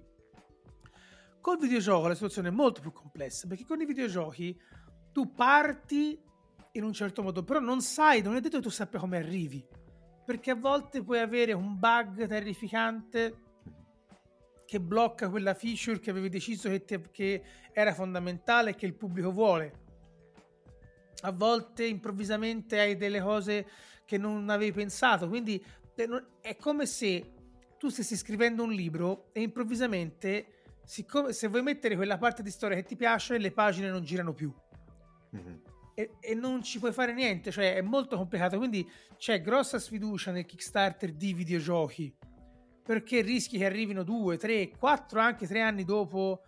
Col 1.42 1.58
videogioco 1.58 2.08
la 2.08 2.14
situazione 2.14 2.50
è 2.50 2.52
molto 2.52 2.80
più 2.80 2.92
complessa, 2.92 3.48
perché 3.48 3.66
con 3.66 3.82
i 3.82 3.86
videogiochi 3.86 4.56
tu 5.12 5.34
parti 5.34 6.22
in 6.74 6.84
un 6.84 6.94
certo 6.94 7.24
modo, 7.24 7.44
però 7.44 7.60
non 7.60 7.82
sai, 7.82 8.22
non 8.22 8.36
è 8.36 8.40
detto 8.40 8.58
che 8.58 8.64
tu 8.64 8.70
sappia 8.70 9.00
come 9.00 9.18
arrivi, 9.18 9.68
perché 10.24 10.52
a 10.52 10.56
volte 10.56 11.02
puoi 11.02 11.22
avere 11.22 11.54
un 11.54 11.80
bug 11.80 12.28
terrificante 12.28 13.48
che 14.70 14.80
blocca 14.80 15.30
quella 15.30 15.56
feature 15.56 16.00
che 16.00 16.12
avevi 16.12 16.30
deciso 16.30 16.70
che, 16.70 16.86
te, 16.86 17.02
che 17.10 17.42
era 17.74 17.92
fondamentale 17.92 18.70
e 18.70 18.76
che 18.76 18.86
il 18.86 18.94
pubblico 18.94 19.32
vuole. 19.32 19.74
A 21.22 21.32
volte 21.32 21.86
improvvisamente 21.86 22.80
hai 22.80 22.96
delle 22.96 23.20
cose 23.20 23.68
che 24.06 24.20
non 24.20 24.48
avevi 24.52 24.72
pensato. 24.72 25.28
Quindi 25.28 25.60
è 26.40 26.56
come 26.58 26.86
se 26.86 27.34
tu 27.80 27.90
stessi 27.90 28.16
scrivendo 28.16 28.62
un 28.62 28.72
libro 28.72 29.30
e 29.34 29.42
improvvisamente, 29.42 30.62
siccome, 30.86 31.34
se 31.34 31.48
vuoi 31.48 31.64
mettere 31.64 31.96
quella 31.96 32.20
parte 32.20 32.44
di 32.44 32.52
storia 32.52 32.78
che 32.78 32.84
ti 32.84 32.96
piace, 32.96 33.40
le 33.40 33.52
pagine 33.52 33.90
non 33.90 34.04
girano 34.04 34.34
più. 34.34 34.54
Mm-hmm. 35.36 35.56
E, 35.96 36.12
e, 36.20 36.36
non 36.36 36.62
ci 36.62 36.78
puoi 36.78 36.94
fare 36.94 37.12
niente, 37.12 37.50
cioè 37.50 37.74
è 37.74 37.82
molto 37.82 38.18
complicato. 38.18 38.60
Quindi 38.60 38.88
c'è 39.18 39.42
grossa 39.42 39.80
sfiducia 39.80 40.30
nel 40.30 40.46
Kickstarter 40.46 41.12
di 41.12 41.34
videogiochi 41.34 42.16
perché 42.90 43.22
rischi 43.22 43.60
che 43.60 43.68
arrivino 43.68 44.02
due, 44.02 44.38
tre, 44.38 44.72
quattro, 44.76 45.20
anche 45.20 45.46
tre 45.46 45.62
anni 45.62 45.84
dopo 45.84 46.42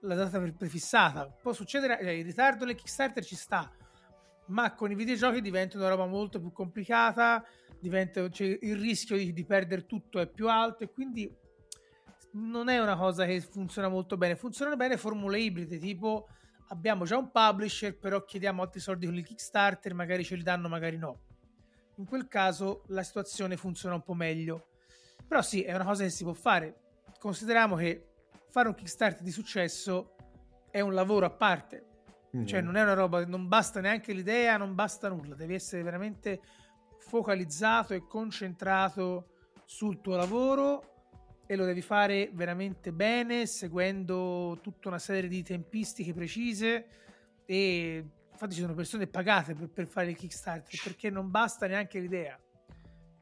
la 0.00 0.16
data 0.16 0.40
prefissata. 0.40 1.28
Può 1.28 1.52
succedere, 1.52 1.96
cioè, 2.02 2.10
il 2.10 2.24
ritardo 2.24 2.64
del 2.64 2.74
Kickstarter 2.74 3.24
ci 3.24 3.36
sta, 3.36 3.70
ma 4.46 4.74
con 4.74 4.90
i 4.90 4.96
videogiochi 4.96 5.40
diventa 5.40 5.78
una 5.78 5.88
roba 5.88 6.06
molto 6.06 6.40
più 6.40 6.50
complicata, 6.50 7.44
diventa, 7.78 8.28
cioè, 8.30 8.58
il 8.62 8.76
rischio 8.78 9.16
di, 9.16 9.32
di 9.32 9.44
perdere 9.44 9.86
tutto 9.86 10.18
è 10.18 10.26
più 10.26 10.48
alto 10.48 10.82
e 10.82 10.90
quindi 10.90 11.32
non 12.32 12.68
è 12.68 12.80
una 12.80 12.96
cosa 12.96 13.24
che 13.24 13.40
funziona 13.40 13.86
molto 13.86 14.16
bene. 14.16 14.34
Funzionano 14.34 14.74
bene 14.74 14.96
formule 14.96 15.38
ibride, 15.38 15.78
tipo 15.78 16.26
abbiamo 16.70 17.04
già 17.04 17.16
un 17.16 17.30
publisher, 17.30 17.96
però 17.96 18.24
chiediamo 18.24 18.60
altri 18.60 18.80
soldi 18.80 19.06
con 19.06 19.14
il 19.14 19.24
Kickstarter, 19.24 19.94
magari 19.94 20.24
ce 20.24 20.34
li 20.34 20.42
danno, 20.42 20.68
magari 20.68 20.96
no. 20.96 21.20
In 21.98 22.06
quel 22.06 22.26
caso 22.26 22.82
la 22.88 23.04
situazione 23.04 23.56
funziona 23.56 23.94
un 23.94 24.02
po' 24.02 24.14
meglio. 24.14 24.70
Però 25.26 25.42
sì, 25.42 25.62
è 25.62 25.74
una 25.74 25.84
cosa 25.84 26.04
che 26.04 26.10
si 26.10 26.24
può 26.24 26.32
fare. 26.32 26.80
Consideriamo 27.18 27.76
che 27.76 28.08
fare 28.50 28.68
un 28.68 28.74
Kickstarter 28.74 29.22
di 29.22 29.30
successo 29.30 30.14
è 30.70 30.80
un 30.80 30.94
lavoro 30.94 31.26
a 31.26 31.30
parte 31.30 31.86
Mm. 32.36 32.44
Cioè, 32.44 32.60
non 32.60 32.76
è 32.76 32.82
una 32.82 32.94
roba, 32.94 33.24
non 33.24 33.48
basta 33.48 33.80
neanche 33.80 34.12
l'idea, 34.12 34.56
non 34.56 34.74
basta 34.74 35.08
nulla, 35.08 35.34
devi 35.34 35.54
essere 35.54 35.82
veramente 35.82 36.40
focalizzato 36.98 37.94
e 37.94 38.06
concentrato 38.06 39.28
sul 39.64 40.00
tuo 40.00 40.16
lavoro 40.16 40.94
e 41.46 41.56
lo 41.56 41.64
devi 41.64 41.80
fare 41.80 42.30
veramente 42.32 42.92
bene, 42.92 43.46
seguendo 43.46 44.58
tutta 44.60 44.88
una 44.88 44.98
serie 44.98 45.28
di 45.28 45.42
tempistiche 45.42 46.12
precise 46.12 46.86
e 47.46 48.04
infatti 48.30 48.54
ci 48.54 48.60
sono 48.60 48.74
persone 48.74 49.06
pagate 49.06 49.54
per, 49.54 49.68
per 49.70 49.86
fare 49.86 50.10
il 50.10 50.16
Kickstarter 50.16 50.80
perché 50.82 51.08
non 51.08 51.30
basta 51.30 51.66
neanche 51.66 52.00
l'idea. 52.00 52.38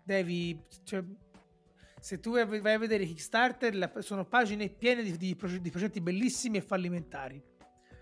Devi, 0.03 0.61
cioè, 0.83 1.05
se 2.05 2.21
tu 2.21 2.33
vai 2.33 2.75
a 2.75 2.79
vedere 2.79 3.07
Kickstarter, 3.07 4.03
sono 4.03 4.27
pagine 4.27 4.69
piene 4.69 5.03
di, 5.03 5.17
di, 5.17 5.35
di 5.61 5.71
progetti 5.71 6.03
bellissimi 6.03 6.59
e 6.59 6.61
fallimentari. 6.61 7.43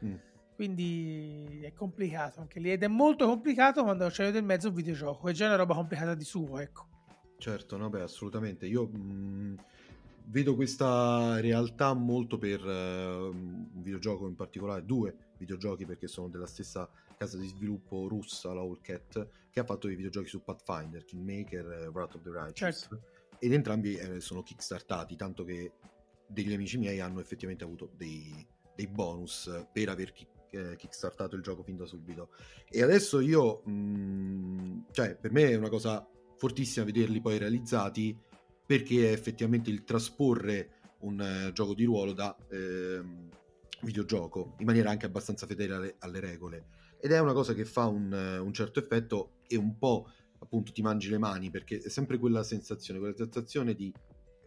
Mm 0.04 0.14
quindi 0.54 1.60
è 1.64 1.72
complicato 1.72 2.38
anche 2.40 2.60
lì 2.60 2.70
ed 2.70 2.84
è 2.84 2.86
molto 2.86 3.26
complicato 3.26 3.82
quando 3.82 4.06
c'è 4.08 4.30
del 4.30 4.44
mezzo 4.44 4.68
un 4.68 4.74
videogioco, 4.74 5.28
è 5.28 5.32
già 5.32 5.46
una 5.46 5.56
roba 5.56 5.74
complicata 5.74 6.14
di 6.14 6.22
suo, 6.22 6.58
ecco. 6.58 6.86
Certo, 7.38 7.76
no, 7.76 7.88
beh, 7.88 8.02
assolutamente. 8.02 8.66
Io 8.66 8.86
mh, 8.86 8.98
mm, 9.00 9.54
vedo 10.26 10.54
questa 10.54 11.40
realtà 11.40 11.94
molto 11.94 12.38
per 12.38 12.64
uh, 12.64 13.30
un 13.30 13.66
videogioco 13.72 14.28
in 14.28 14.36
particolare, 14.36 14.84
due 14.84 15.32
videogiochi 15.38 15.84
perché 15.84 16.06
sono 16.06 16.28
della 16.28 16.46
stessa 16.46 16.88
casa 17.16 17.38
di 17.38 17.48
sviluppo 17.48 18.06
russa, 18.06 18.52
la 18.52 18.60
Allcat, 18.60 19.26
che 19.50 19.58
ha 19.58 19.64
fatto 19.64 19.88
i 19.88 19.96
videogiochi 19.96 20.28
su 20.28 20.44
Pathfinder, 20.44 21.04
Kingmaker 21.04 21.90
Wrath 21.92 22.14
of 22.14 22.22
the 22.22 22.30
Righteous. 22.30 22.78
Certo. 22.78 23.21
Ed 23.44 23.52
entrambi 23.52 23.96
eh, 23.96 24.20
sono 24.20 24.44
kickstartati, 24.44 25.16
tanto 25.16 25.42
che 25.42 25.72
degli 26.28 26.52
amici 26.52 26.78
miei 26.78 27.00
hanno 27.00 27.18
effettivamente 27.18 27.64
avuto 27.64 27.90
dei, 27.96 28.46
dei 28.76 28.86
bonus 28.86 29.66
per 29.72 29.88
aver 29.88 30.12
kick 30.12 30.30
eh, 30.52 30.76
kickstartato 30.76 31.34
il 31.34 31.42
gioco 31.42 31.64
fin 31.64 31.76
da 31.76 31.84
subito. 31.84 32.28
E 32.68 32.84
adesso 32.84 33.18
io, 33.18 33.62
mh, 33.64 33.72
mm, 33.72 34.80
cioè, 34.92 35.16
per 35.16 35.32
me 35.32 35.48
è 35.48 35.56
una 35.56 35.68
cosa 35.68 36.06
fortissima 36.36 36.84
vederli 36.84 37.20
poi 37.20 37.38
realizzati 37.38 38.16
perché 38.64 39.08
è 39.08 39.12
effettivamente 39.12 39.70
il 39.70 39.82
trasporre 39.82 40.94
un 41.00 41.18
uh, 41.18 41.52
gioco 41.52 41.74
di 41.74 41.82
ruolo 41.82 42.12
da 42.12 42.36
uh, 42.38 43.04
videogioco 43.80 44.54
in 44.58 44.66
maniera 44.66 44.90
anche 44.90 45.06
abbastanza 45.06 45.46
fedele 45.46 45.74
alle, 45.74 45.94
alle 45.98 46.20
regole. 46.20 46.66
Ed 47.00 47.10
è 47.10 47.18
una 47.18 47.32
cosa 47.32 47.54
che 47.54 47.64
fa 47.64 47.86
un, 47.86 48.12
un 48.12 48.52
certo 48.52 48.78
effetto 48.78 49.40
e 49.48 49.56
un 49.56 49.76
po' 49.78 50.08
appunto 50.42 50.72
ti 50.72 50.82
mangi 50.82 51.08
le 51.08 51.18
mani 51.18 51.50
perché 51.50 51.78
è 51.78 51.88
sempre 51.88 52.18
quella 52.18 52.42
sensazione, 52.42 52.98
quella 52.98 53.16
sensazione 53.16 53.74
di 53.74 53.92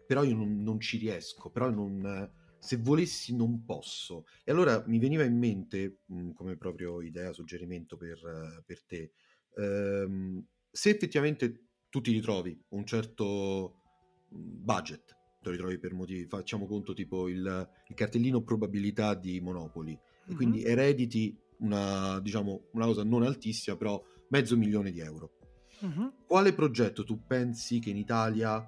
però 0.06 0.22
io 0.22 0.36
non, 0.36 0.62
non 0.62 0.78
ci 0.78 0.98
riesco, 0.98 1.50
però 1.50 1.68
non 1.68 2.30
se 2.58 2.76
volessi 2.78 3.34
non 3.34 3.64
posso. 3.64 4.24
E 4.44 4.50
allora 4.50 4.82
mi 4.86 4.98
veniva 4.98 5.24
in 5.24 5.36
mente, 5.36 6.00
mh, 6.06 6.30
come 6.32 6.56
proprio 6.56 7.00
idea, 7.02 7.32
suggerimento 7.32 7.96
per, 7.96 8.62
per 8.64 8.82
te, 8.84 9.12
ehm, 9.56 10.44
se 10.70 10.90
effettivamente 10.90 11.68
tu 11.88 12.00
ti 12.00 12.12
ritrovi 12.12 12.58
un 12.70 12.84
certo 12.84 13.80
budget, 14.28 15.16
te 15.40 15.48
lo 15.48 15.50
ritrovi 15.52 15.78
per 15.78 15.94
motivi, 15.94 16.26
facciamo 16.26 16.66
conto 16.66 16.92
tipo 16.92 17.28
il, 17.28 17.68
il 17.88 17.94
cartellino 17.94 18.42
probabilità 18.42 19.14
di 19.14 19.40
Monopoli, 19.40 19.92
mm-hmm. 19.92 20.30
e 20.30 20.34
quindi 20.34 20.62
erediti 20.64 21.38
una, 21.58 22.20
diciamo, 22.20 22.68
una 22.72 22.86
cosa 22.86 23.04
non 23.04 23.22
altissima, 23.22 23.76
però 23.76 24.02
mezzo 24.28 24.56
milione 24.56 24.90
di 24.90 25.00
euro. 25.00 25.35
Mm-hmm. 25.84 26.06
Quale 26.26 26.54
progetto 26.54 27.04
tu 27.04 27.26
pensi 27.26 27.80
che 27.80 27.90
in 27.90 27.96
Italia 27.96 28.66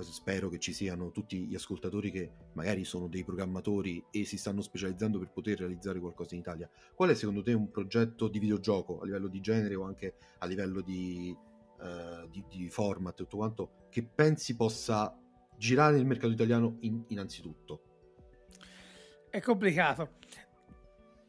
spero 0.00 0.48
che 0.48 0.58
ci 0.58 0.72
siano 0.72 1.10
tutti 1.10 1.46
gli 1.46 1.54
ascoltatori 1.54 2.10
che 2.10 2.30
magari 2.54 2.84
sono 2.84 3.08
dei 3.08 3.24
programmatori 3.24 4.02
e 4.10 4.24
si 4.24 4.38
stanno 4.38 4.62
specializzando 4.62 5.18
per 5.18 5.28
poter 5.28 5.58
realizzare 5.58 6.00
qualcosa 6.00 6.34
in 6.34 6.40
Italia. 6.40 6.68
Qual 6.94 7.10
è 7.10 7.14
secondo 7.14 7.42
te 7.42 7.52
un 7.52 7.70
progetto 7.70 8.28
di 8.28 8.38
videogioco 8.38 9.00
a 9.00 9.04
livello 9.04 9.28
di 9.28 9.40
genere 9.40 9.74
o 9.74 9.84
anche 9.84 10.14
a 10.38 10.46
livello 10.46 10.80
di, 10.80 11.36
uh, 11.78 12.28
di, 12.28 12.44
di 12.48 12.68
format 12.70 13.12
e 13.20 13.22
tutto 13.24 13.36
quanto 13.36 13.70
che 13.90 14.02
pensi 14.02 14.56
possa 14.56 15.16
girare 15.56 15.96
nel 15.96 16.06
mercato 16.06 16.32
italiano 16.32 16.78
in, 16.80 17.04
innanzitutto? 17.08 17.82
È 19.28 19.40
complicato, 19.40 20.10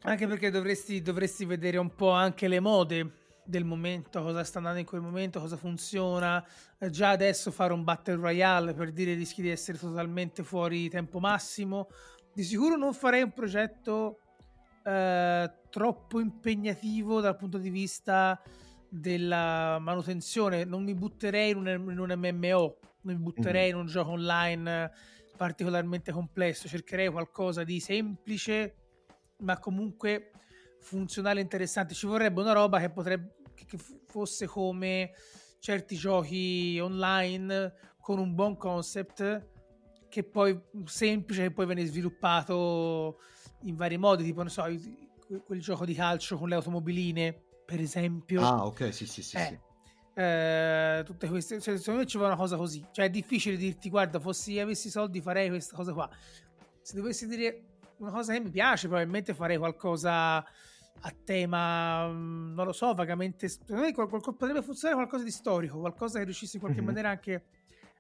anche 0.02 0.28
perché 0.28 0.50
dovresti, 0.50 1.02
dovresti 1.02 1.46
vedere 1.46 1.78
un 1.78 1.94
po' 1.94 2.12
anche 2.12 2.48
le 2.48 2.60
mode 2.60 3.22
del 3.46 3.66
momento, 3.66 4.22
cosa 4.22 4.44
sta 4.44 4.60
andando 4.60 4.80
in 4.80 4.86
quel 4.86 5.02
momento, 5.02 5.40
cosa 5.40 5.58
funziona. 5.58 6.46
Eh, 6.78 6.90
già 6.90 7.10
adesso 7.10 7.52
fare 7.52 7.74
un 7.74 7.84
battle 7.84 8.16
royale 8.16 8.74
per 8.74 8.92
dire 8.92 9.14
rischi 9.14 9.42
di 9.42 9.50
essere 9.50 9.78
totalmente 9.78 10.44
fuori 10.44 10.90
tempo 10.90 11.20
massimo. 11.20 11.88
Di 12.34 12.44
sicuro 12.44 12.76
non 12.76 12.94
farei 12.94 13.22
un 13.22 13.32
progetto 13.32 14.20
eh, 14.84 15.52
troppo 15.70 16.20
impegnativo 16.20 17.22
dal 17.22 17.36
punto 17.36 17.58
di 17.58 17.70
vista 17.70 18.42
della 18.90 19.80
manutenzione. 19.80 20.64
Non 20.64 20.84
mi 20.84 20.94
butterei 20.94 21.52
in 21.52 21.58
un, 21.58 21.68
in 21.68 22.00
un 22.00 22.14
MMO, 22.16 22.78
non 23.02 23.16
mi 23.16 23.22
butterei 23.22 23.64
mm-hmm. 23.64 23.76
in 23.76 23.76
un 23.76 23.88
gioco 23.88 24.12
online 24.12 24.92
particolarmente 25.36 26.12
complesso. 26.12 26.68
Cercherei 26.68 27.10
qualcosa 27.10 27.64
di 27.64 27.80
semplice, 27.80 28.76
ma 29.40 29.58
comunque 29.60 30.32
funzionale 30.84 31.42
interessante. 31.42 31.94
Ci 31.94 32.06
vorrebbe 32.06 32.42
una 32.42 32.54
roba 32.54 32.80
che 32.80 32.90
potrebbe 32.90 33.36
che 33.56 33.78
fosse 34.06 34.46
come 34.46 35.14
certi 35.60 35.96
giochi 35.96 36.78
online 36.82 37.74
con 38.00 38.20
un 38.20 38.36
buon 38.36 38.58
concept 38.58 39.52
che 40.10 40.24
poi 40.24 40.60
semplice 40.86 41.44
che 41.44 41.52
poi 41.52 41.66
viene 41.66 41.86
sviluppato 41.86 43.20
in 43.62 43.76
vari 43.76 43.98
modi, 43.98 44.24
tipo 44.24 44.42
non 44.42 44.52
so, 44.52 44.64
quel 45.46 45.60
gioco 45.60 45.86
di 45.86 45.94
calcio 45.96 46.38
con 46.38 46.50
le 46.50 46.56
automobiline, 46.56 47.34
per 47.66 47.80
esempio. 47.80 48.42
Ah, 48.42 48.66
ok, 48.66 48.94
sì, 48.94 49.08
sì, 49.08 49.24
sì. 49.24 49.38
Eh, 49.38 49.46
sì. 49.46 49.60
Eh, 50.16 51.02
tutte 51.04 51.28
queste, 51.28 51.60
cioè, 51.60 51.78
secondo 51.78 52.02
me 52.02 52.06
ci 52.06 52.18
vuole 52.18 52.34
una 52.34 52.42
cosa 52.42 52.58
così. 52.58 52.86
Cioè, 52.92 53.06
è 53.06 53.10
difficile 53.10 53.58
dirti, 53.58 53.90
guarda, 53.90 54.20
fossi 54.20 54.60
avessi 54.60 54.92
soldi 54.92 55.22
farei 55.22 55.50
questa 55.50 55.76
cosa 55.76 55.94
qua. 55.94 56.08
Se 56.82 56.96
dovessi 56.96 57.26
dire 57.26 57.64
una 57.98 58.12
cosa 58.12 58.34
che 58.34 58.40
mi 58.40 58.52
piace, 58.52 58.88
probabilmente 58.88 59.34
farei 59.34 59.58
qualcosa 59.58 60.46
a 61.02 61.14
tema, 61.24 62.08
mm, 62.08 62.54
non 62.54 62.66
lo 62.66 62.72
so, 62.72 62.94
vagamente. 62.94 63.50
Potrebbe 63.66 64.62
funzionare 64.62 64.96
qualcosa 64.96 65.24
di 65.24 65.32
storico, 65.32 65.80
qualcosa 65.80 66.20
che 66.20 66.26
riuscisse 66.26 66.56
in 66.56 66.62
qualche 66.62 66.80
mm-hmm. 66.80 66.88
maniera 66.88 67.10
anche 67.10 67.46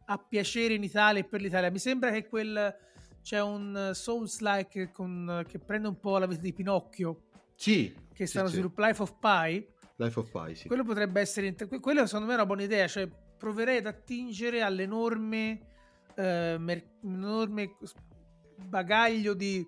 a 0.05 0.17
piacere 0.17 0.73
in 0.73 0.83
Italia 0.83 1.21
e 1.21 1.25
per 1.25 1.41
l'Italia. 1.41 1.69
Mi 1.71 1.79
sembra 1.79 2.11
che 2.11 2.27
quel 2.27 2.75
c'è 3.21 3.41
un 3.41 3.91
Souls-like 3.93 4.91
con, 4.91 5.43
che 5.47 5.59
prende 5.59 5.87
un 5.87 5.99
po' 5.99 6.17
la 6.17 6.27
vita 6.27 6.41
di 6.41 6.53
Pinocchio. 6.53 7.23
Sì. 7.55 7.95
Che 8.13 8.25
stanno 8.25 8.47
sì, 8.47 8.55
sviluppando 8.55 8.91
Life 8.91 9.01
of 9.01 9.15
Pi. 9.19 9.67
Life 9.95 10.19
of 10.19 10.29
Pi, 10.29 10.55
sì. 10.55 10.67
Quello 10.67 10.83
potrebbe 10.83 11.21
essere. 11.21 11.55
Quello 11.79 12.05
secondo 12.05 12.27
me 12.27 12.33
è 12.33 12.35
una 12.35 12.45
buona 12.45 12.63
idea. 12.63 12.87
Cioè, 12.87 13.09
proverei 13.37 13.77
ad 13.77 13.85
attingere 13.85 14.61
all'enorme. 14.61 15.71
Eh, 16.15 16.57
mer- 16.59 16.97
enorme 17.01 17.75
bagaglio 18.67 19.33
di 19.33 19.65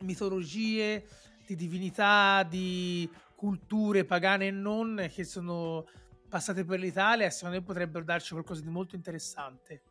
mitologie 0.00 1.04
di 1.48 1.54
divinità, 1.54 2.42
di 2.42 3.10
culture 3.34 4.04
pagane 4.04 4.48
e 4.48 4.50
non 4.50 5.08
che 5.10 5.24
sono 5.24 5.86
passate 6.28 6.64
per 6.64 6.78
l'Italia 6.78 7.24
e 7.24 7.30
secondo 7.30 7.56
me 7.56 7.62
potrebbero 7.62 8.04
darci 8.04 8.32
qualcosa 8.32 8.60
di 8.60 8.68
molto 8.68 8.96
interessante. 8.96 9.82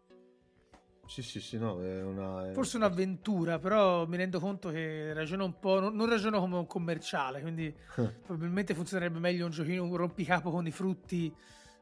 Sì, 1.07 1.23
sì, 1.23 1.39
sì, 1.39 1.57
no, 1.57 1.81
è 1.81 2.03
una... 2.03 2.49
È... 2.49 2.53
Forse 2.53 2.75
un'avventura, 2.77 3.57
però 3.57 4.05
mi 4.05 4.17
rendo 4.17 4.39
conto 4.39 4.69
che 4.69 5.13
ragiono 5.13 5.45
un 5.45 5.57
po', 5.57 5.79
non, 5.79 5.95
non 5.95 6.07
ragiono 6.09 6.39
come 6.39 6.57
un 6.57 6.67
commerciale, 6.67 7.41
quindi 7.41 7.73
probabilmente 8.23 8.75
funzionerebbe 8.75 9.17
meglio 9.17 9.45
un 9.45 9.51
giochino, 9.51 9.83
un 9.83 9.95
rompicapo 9.95 10.51
con 10.51 10.67
i 10.67 10.71
frutti 10.71 11.33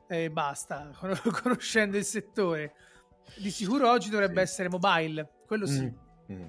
e 0.08 0.30
basta, 0.30 0.92
conoscendo 1.42 1.98
il 1.98 2.06
settore. 2.06 2.76
Di 3.38 3.50
sicuro 3.50 3.90
oggi 3.90 4.10
dovrebbe 4.10 4.46
sì. 4.46 4.52
essere 4.54 4.70
mobile, 4.70 5.28
quello 5.48 5.66
sì. 5.66 5.82
Mm, 6.32 6.36
mm. 6.36 6.46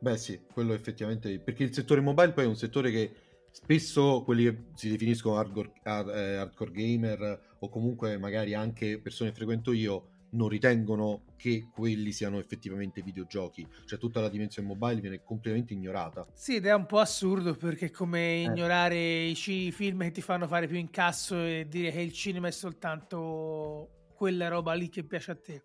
Beh 0.00 0.16
sì, 0.16 0.40
quello 0.52 0.72
effettivamente, 0.72 1.38
perché 1.38 1.62
il 1.62 1.74
settore 1.74 2.00
mobile 2.00 2.32
poi 2.32 2.44
è 2.44 2.48
un 2.48 2.56
settore 2.56 2.90
che 2.90 3.12
spesso 3.50 4.22
quelli 4.24 4.44
che 4.44 4.64
si 4.74 4.88
definiscono 4.88 5.36
hardcore, 5.36 5.72
eh, 5.84 6.36
hardcore 6.36 6.70
gamer 6.70 7.56
o 7.58 7.68
comunque 7.68 8.16
magari 8.16 8.54
anche 8.54 8.98
persone 8.98 9.30
che 9.30 9.36
frequento 9.36 9.72
io 9.72 10.08
non 10.30 10.48
ritengono 10.48 11.24
che 11.36 11.68
quelli 11.72 12.12
siano 12.12 12.38
effettivamente 12.38 13.02
videogiochi, 13.02 13.66
cioè 13.84 13.98
tutta 13.98 14.20
la 14.20 14.28
dimensione 14.28 14.68
mobile 14.68 15.00
viene 15.00 15.22
completamente 15.22 15.74
ignorata. 15.74 16.26
Sì, 16.32 16.56
ed 16.56 16.66
è 16.66 16.74
un 16.74 16.86
po' 16.86 16.98
assurdo 16.98 17.54
perché 17.54 17.86
è 17.86 17.90
come 17.90 18.20
eh. 18.20 18.42
ignorare 18.44 19.24
i 19.24 19.34
c- 19.34 19.70
film 19.70 20.02
che 20.02 20.12
ti 20.12 20.22
fanno 20.22 20.46
fare 20.46 20.66
più 20.66 20.76
incasso 20.76 21.42
e 21.42 21.66
dire 21.68 21.90
che 21.90 22.00
il 22.00 22.12
cinema 22.12 22.48
è 22.48 22.52
soltanto 22.52 24.12
quella 24.14 24.48
roba 24.48 24.74
lì 24.74 24.88
che 24.88 25.02
piace 25.02 25.30
a 25.32 25.36
te. 25.36 25.62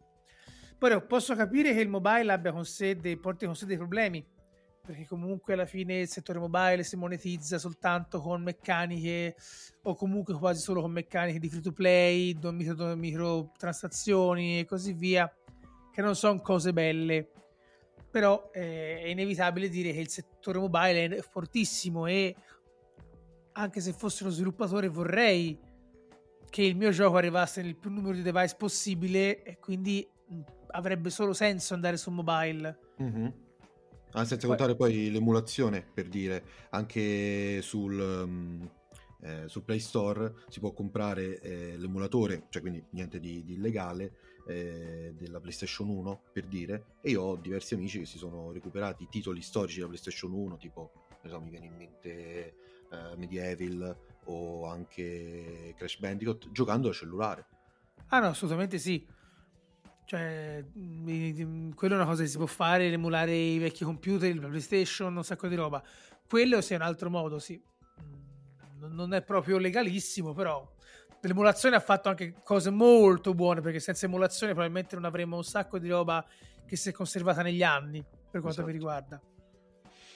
Però 0.78 1.06
posso 1.06 1.36
capire 1.36 1.74
che 1.74 1.80
il 1.80 1.88
mobile 1.88 2.32
abbia 2.32 2.52
con 2.52 2.66
sé 2.66 2.96
dei, 2.96 3.18
porti 3.18 3.46
con 3.46 3.56
sé 3.56 3.66
dei 3.66 3.78
problemi, 3.78 4.26
perché 4.86 5.08
comunque 5.08 5.54
alla 5.54 5.66
fine 5.66 6.02
il 6.02 6.08
settore 6.08 6.40
mobile 6.40 6.84
si 6.84 6.96
monetizza 6.96 7.58
soltanto 7.58 8.20
con 8.20 8.44
meccaniche 8.44 9.36
o 9.84 9.96
comunque 9.96 10.36
quasi 10.36 10.62
solo 10.62 10.82
con 10.82 10.92
meccaniche 10.92 11.40
di 11.40 11.50
free 11.50 11.62
to 11.62 11.72
play, 11.72 12.38
micro, 12.52 12.96
microtransazioni 12.96 14.60
e 14.60 14.66
così 14.66 14.94
via, 14.94 15.34
che 15.92 16.02
non 16.02 16.16
sono 16.16 16.42
cose 16.42 16.74
belle. 16.74 17.32
Però 18.12 18.50
eh, 18.54 19.02
è 19.02 19.08
inevitabile 19.08 19.70
dire 19.70 19.92
che 19.92 20.00
il 20.00 20.10
settore 20.10 20.60
mobile 20.60 21.08
è 21.18 21.22
fortissimo 21.22 22.06
e 22.06 22.36
anche 23.54 23.82
se 23.82 23.94
fossi 23.94 24.24
uno 24.24 24.32
sviluppatore 24.32 24.88
vorrei 24.88 25.60
che 26.50 26.62
il 26.62 26.76
mio 26.76 26.92
gioco 26.92 27.18
arrivasse 27.18 27.62
nel 27.62 27.76
più 27.76 27.90
numero 27.90 28.14
di 28.14 28.22
device 28.22 28.56
possibile 28.58 29.44
e 29.44 29.58
quindi 29.60 30.08
avrebbe 30.76 31.10
solo 31.10 31.34
senso 31.34 31.74
andare 31.74 31.98
su 31.98 32.12
mobile. 32.12 32.78
Mm-hmm. 33.02 33.28
Ah, 34.12 34.24
senza 34.24 34.48
poi... 34.48 34.56
contare 34.56 34.76
poi 34.76 35.12
l'emulazione, 35.12 35.86
per 35.94 36.08
dire, 36.08 36.44
anche 36.70 37.62
sul, 37.62 38.00
um, 38.00 38.70
eh, 39.22 39.44
sul 39.48 39.64
Play 39.64 39.80
Store 39.80 40.34
si 40.48 40.60
può 40.60 40.72
comprare 40.72 41.40
eh, 41.40 41.78
l'emulatore, 41.78 42.46
cioè 42.50 42.62
quindi 42.62 42.84
niente 42.92 43.20
di, 43.20 43.44
di 43.44 43.54
illegale, 43.54 44.14
eh, 44.48 45.14
della 45.18 45.40
PlayStation 45.40 45.90
1, 45.90 46.22
per 46.32 46.46
dire, 46.46 46.98
e 47.02 47.10
io 47.10 47.22
ho 47.24 47.36
diversi 47.36 47.74
amici 47.74 48.00
che 48.00 48.06
si 48.06 48.18
sono 48.18 48.52
recuperati 48.52 49.08
titoli 49.10 49.42
storici 49.42 49.78
della 49.78 49.88
PlayStation 49.88 50.32
1, 50.32 50.58
tipo, 50.58 50.92
non 51.24 51.32
so, 51.34 51.42
mi 51.42 51.50
viene 51.50 51.66
in 51.66 51.76
mente 51.76 52.56
eh, 52.90 53.16
Medieval 53.18 53.98
o 54.26 54.68
anche 54.68 55.74
Crash 55.76 55.98
Bandicoot, 55.98 56.52
giocando 56.52 56.88
al 56.88 56.94
cellulare. 56.94 57.48
Ah 58.08 58.20
no, 58.20 58.28
assolutamente 58.28 58.78
sì. 58.78 59.06
Cioè, 60.06 60.63
quello 61.74 61.94
è 61.94 61.98
una 61.98 62.06
cosa 62.06 62.22
che 62.22 62.30
si 62.30 62.38
può 62.38 62.46
fare, 62.46 62.91
emulare 62.91 63.36
i 63.36 63.58
vecchi 63.58 63.84
computer, 63.84 64.30
il 64.30 64.39
PlayStation, 64.39 65.15
un 65.15 65.24
sacco 65.24 65.48
di 65.48 65.56
roba. 65.56 65.84
Quello 66.28 66.62
sia 66.62 66.76
un 66.76 66.84
altro 66.84 67.10
modo, 67.10 67.39
sì. 67.39 67.60
Non 68.88 69.13
è 69.13 69.24
proprio 69.24 69.58
legalissimo, 69.58 70.34
però 70.34 70.72
l'emulazione 71.22 71.76
ha 71.76 71.80
fatto 71.80 72.10
anche 72.10 72.36
cose 72.44 72.70
molto 72.70 73.34
buone, 73.34 73.62
perché 73.62 73.80
senza 73.80 74.06
emulazione 74.06 74.54
probabilmente 74.54 74.94
non 74.96 75.06
avremmo 75.06 75.38
un 75.38 75.44
sacco 75.44 75.80
di 75.80 75.89
roba 75.89 76.24
che 76.68 76.76
si 76.76 76.89
è 76.89 76.91
conservata 76.91 77.41
negli 77.41 77.63
anni, 77.63 78.00
per 78.02 78.41
quanto 78.41 78.50
esatto. 78.50 78.68
mi 78.68 78.72
riguarda. 78.74 79.20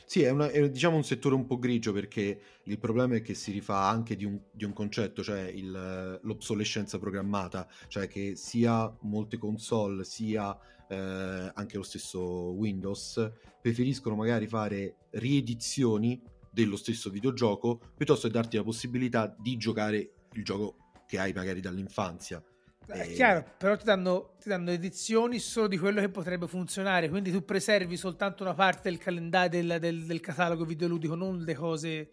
Sì, 0.09 0.23
è, 0.23 0.31
una, 0.31 0.49
è, 0.49 0.71
diciamo 0.71 0.95
un 0.95 1.03
settore 1.03 1.35
un 1.35 1.45
po' 1.45 1.59
grigio 1.59 1.93
perché 1.93 2.41
il 2.63 2.79
problema 2.79 3.17
è 3.17 3.21
che 3.21 3.35
si 3.35 3.51
rifà 3.51 3.87
anche 3.89 4.15
di 4.15 4.25
un, 4.25 4.39
di 4.49 4.63
un 4.63 4.73
concetto, 4.73 5.21
cioè 5.21 5.41
il, 5.41 6.19
l'obsolescenza 6.23 6.97
programmata, 6.97 7.67
cioè 7.87 8.07
che 8.07 8.35
sia 8.35 8.91
molte 9.01 9.37
console 9.37 10.03
sia 10.03 10.57
eh, 10.87 11.51
anche 11.53 11.77
lo 11.77 11.83
stesso 11.83 12.19
Windows 12.21 13.31
preferiscono 13.61 14.15
magari 14.15 14.47
fare 14.47 14.95
riedizioni 15.11 16.19
dello 16.49 16.75
stesso 16.75 17.11
videogioco 17.11 17.79
piuttosto 17.95 18.25
che 18.25 18.33
darti 18.33 18.57
la 18.57 18.63
possibilità 18.63 19.31
di 19.37 19.57
giocare 19.57 20.13
il 20.33 20.43
gioco 20.43 20.93
che 21.05 21.19
hai 21.19 21.33
magari 21.33 21.61
dall'infanzia. 21.61 22.43
È 22.89 23.01
e... 23.01 23.13
chiaro, 23.13 23.45
però 23.57 23.77
ti 23.77 23.85
danno, 23.85 24.33
ti 24.41 24.49
danno, 24.49 24.71
edizioni 24.71 25.37
solo 25.37 25.67
di 25.67 25.77
quello 25.77 26.01
che 26.01 26.09
potrebbe 26.09 26.47
funzionare, 26.47 27.07
quindi 27.07 27.31
tu 27.31 27.45
preservi 27.45 27.95
soltanto 27.95 28.41
una 28.41 28.55
parte 28.55 28.89
del 28.89 28.97
calendario 28.97 29.61
del, 29.61 29.79
del, 29.79 30.05
del 30.05 30.19
catalogo 30.19 30.65
videoludico, 30.65 31.13
non 31.13 31.37
le 31.37 31.53
cose 31.53 32.11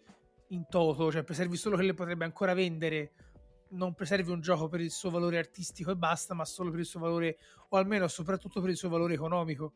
in 0.49 0.67
toto, 0.69 1.11
cioè 1.11 1.23
preservi 1.23 1.57
solo 1.57 1.75
quello 1.75 1.89
che 1.91 1.97
potrebbe 1.97 2.25
ancora 2.25 2.53
vendere, 2.53 3.13
non 3.69 3.95
preservi 3.95 4.29
un 4.29 4.39
gioco 4.39 4.67
per 4.67 4.81
il 4.81 4.91
suo 4.91 5.09
valore 5.09 5.39
artistico 5.39 5.89
e 5.89 5.95
basta, 5.95 6.35
ma 6.35 6.45
solo 6.45 6.69
per 6.69 6.79
il 6.81 6.85
suo 6.85 6.99
valore, 6.99 7.39
o 7.69 7.77
almeno 7.77 8.07
soprattutto 8.07 8.61
per 8.61 8.69
il 8.69 8.77
suo 8.77 8.89
valore 8.89 9.15
economico. 9.15 9.73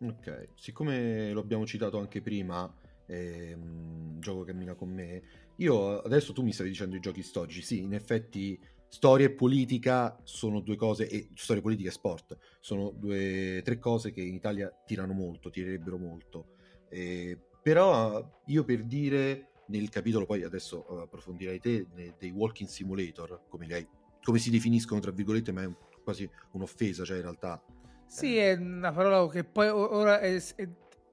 Ok, 0.00 0.48
siccome 0.56 1.30
lo 1.30 1.40
abbiamo 1.40 1.64
citato 1.64 2.00
anche 2.00 2.20
prima, 2.20 2.70
ehm, 3.06 4.18
gioco 4.18 4.42
cammina 4.42 4.74
con 4.74 4.90
me, 4.90 5.22
io 5.58 6.00
adesso 6.00 6.32
tu 6.32 6.42
mi 6.42 6.52
stavi 6.52 6.70
dicendo 6.70 6.96
i 6.96 7.00
giochi 7.00 7.22
storici, 7.22 7.62
sì, 7.62 7.82
in 7.82 7.94
effetti 7.94 8.60
storia 8.88 9.26
e 9.26 9.30
politica 9.30 10.18
sono 10.22 10.60
due 10.60 10.76
cose, 10.76 11.08
e 11.08 11.28
storia 11.34 11.62
politica 11.62 11.88
e 11.88 11.92
sport 11.92 12.36
sono 12.60 12.90
due, 12.90 13.60
tre 13.64 13.78
cose 13.78 14.12
che 14.12 14.20
in 14.20 14.34
Italia 14.34 14.72
tirano 14.86 15.12
molto, 15.12 15.50
tirerebbero 15.50 15.98
molto. 15.98 16.54
Eh, 16.88 17.38
però 17.62 18.42
io 18.46 18.64
per 18.64 18.84
dire 18.84 19.50
nel 19.68 19.88
capitolo, 19.88 20.26
poi 20.26 20.44
adesso 20.44 20.86
approfondirai 21.02 21.58
te, 21.58 21.86
dei 22.18 22.30
walking 22.30 22.68
simulator, 22.68 23.42
come, 23.48 23.66
hai, 23.72 23.86
come 24.22 24.38
si 24.38 24.50
definiscono 24.50 25.00
tra 25.00 25.10
virgolette, 25.10 25.52
ma 25.52 25.62
è 25.62 25.70
quasi 26.02 26.28
un'offesa, 26.52 27.04
cioè 27.04 27.16
in 27.16 27.22
realtà... 27.22 27.62
Sì, 28.06 28.36
eh. 28.36 28.52
è 28.52 28.56
una 28.56 28.92
parola 28.92 29.28
che 29.28 29.42
poi 29.42 29.68
ora 29.68 30.20
è, 30.20 30.36
è 30.36 30.68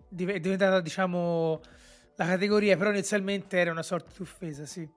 diventata, 0.07 0.79
diciamo, 0.79 1.59
la 2.15 2.25
categoria, 2.25 2.77
però 2.77 2.91
inizialmente 2.91 3.57
era 3.57 3.71
una 3.71 3.81
sorta 3.81 4.11
di 4.15 4.21
offesa, 4.21 4.65
sì. 4.65 4.87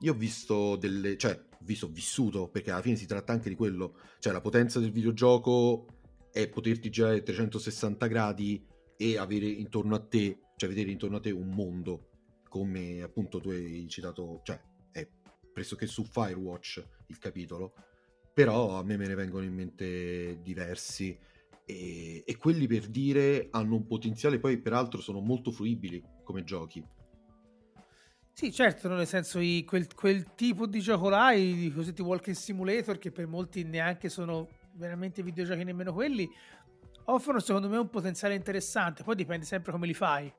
Io 0.00 0.12
ho 0.12 0.16
visto 0.16 0.76
delle, 0.76 1.16
cioè, 1.16 1.42
visto, 1.66 1.88
vissuto, 1.88 2.48
perché 2.48 2.70
alla 2.70 2.80
fine 2.80 2.96
si 2.96 3.06
tratta 3.06 3.32
anche 3.32 3.50
di 3.50 3.54
quello, 3.54 3.96
cioè 4.20 4.32
la 4.32 4.40
potenza 4.40 4.80
del 4.80 4.92
videogioco 4.92 5.86
è 6.32 6.48
poterti 6.48 6.88
girare 6.88 7.22
360 7.22 8.06
gradi 8.06 8.64
e 8.96 9.18
avere 9.18 9.46
intorno 9.46 9.94
a 9.94 10.00
te, 10.00 10.40
cioè 10.56 10.68
vedere 10.68 10.90
intorno 10.90 11.16
a 11.16 11.20
te 11.20 11.30
un 11.30 11.48
mondo, 11.48 12.08
come 12.48 13.02
appunto 13.02 13.40
tu 13.40 13.50
hai 13.50 13.86
citato, 13.88 14.40
cioè 14.44 14.58
è 14.90 15.06
pressoché 15.52 15.86
su 15.86 16.04
Firewatch 16.04 16.84
il 17.08 17.18
capitolo, 17.18 17.74
però 18.32 18.78
a 18.78 18.82
me 18.82 18.96
me 18.96 19.06
ne 19.06 19.14
vengono 19.14 19.44
in 19.44 19.54
mente 19.54 20.40
diversi. 20.42 21.18
E, 21.68 22.22
e 22.24 22.36
quelli 22.36 22.68
per 22.68 22.86
dire 22.86 23.48
hanno 23.50 23.74
un 23.74 23.86
potenziale, 23.86 24.38
poi 24.38 24.58
peraltro 24.58 25.00
sono 25.00 25.18
molto 25.18 25.50
fruibili 25.50 26.00
come 26.22 26.44
giochi 26.44 26.84
sì, 28.38 28.52
certo, 28.52 28.86
nel 28.90 29.06
senso 29.06 29.38
i, 29.38 29.64
quel, 29.66 29.94
quel, 29.94 30.34
tipo 30.34 30.66
di 30.66 30.80
gioco 30.80 31.08
là, 31.08 31.32
i 31.32 31.72
cosiddetti 31.74 32.02
walking 32.02 32.36
simulator, 32.36 32.98
che 32.98 33.10
per 33.10 33.26
molti 33.26 33.64
neanche 33.64 34.10
sono 34.10 34.46
veramente 34.72 35.22
videogiochi 35.22 35.64
nemmeno 35.64 35.94
quelli, 35.94 36.28
offrono 37.04 37.38
secondo 37.38 37.70
me 37.70 37.78
un 37.78 37.88
potenziale 37.88 38.34
interessante, 38.34 39.04
poi 39.04 39.14
dipende 39.14 39.46
sempre 39.46 39.72
come 39.72 39.86
li 39.86 39.94
fai. 39.94 40.30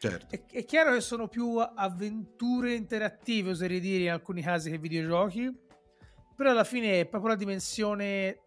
Certo. 0.00 0.34
È, 0.34 0.42
è 0.50 0.64
chiaro 0.64 0.94
che 0.94 1.00
sono 1.00 1.28
più 1.28 1.58
avventure 1.58 2.74
interattive, 2.74 3.50
oserei 3.50 3.78
dire 3.78 4.02
in 4.02 4.10
alcuni 4.10 4.42
casi, 4.42 4.70
che 4.70 4.78
videogiochi, 4.78 5.56
però 6.34 6.50
alla 6.50 6.64
fine 6.64 6.98
è 6.98 7.06
proprio 7.06 7.34
la 7.34 7.38
dimensione 7.38 8.40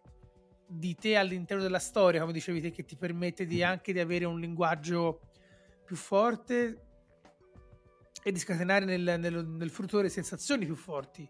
di 0.66 0.94
te 0.94 1.16
all'interno 1.16 1.62
della 1.62 1.78
storia, 1.78 2.20
come 2.20 2.34
dicevi 2.34 2.60
te, 2.60 2.70
che 2.72 2.84
ti 2.84 2.94
permette 2.94 3.46
di, 3.46 3.56
mm-hmm. 3.56 3.70
anche 3.70 3.94
di 3.94 4.00
avere 4.00 4.26
un 4.26 4.38
linguaggio 4.38 5.20
più 5.82 5.96
forte 5.96 6.82
e 8.22 8.32
di 8.32 8.38
scatenare 8.38 8.84
nel, 8.84 9.18
nel, 9.18 9.46
nel 9.46 9.70
fruttore 9.70 10.08
sensazioni 10.08 10.64
più 10.64 10.74
forti. 10.74 11.28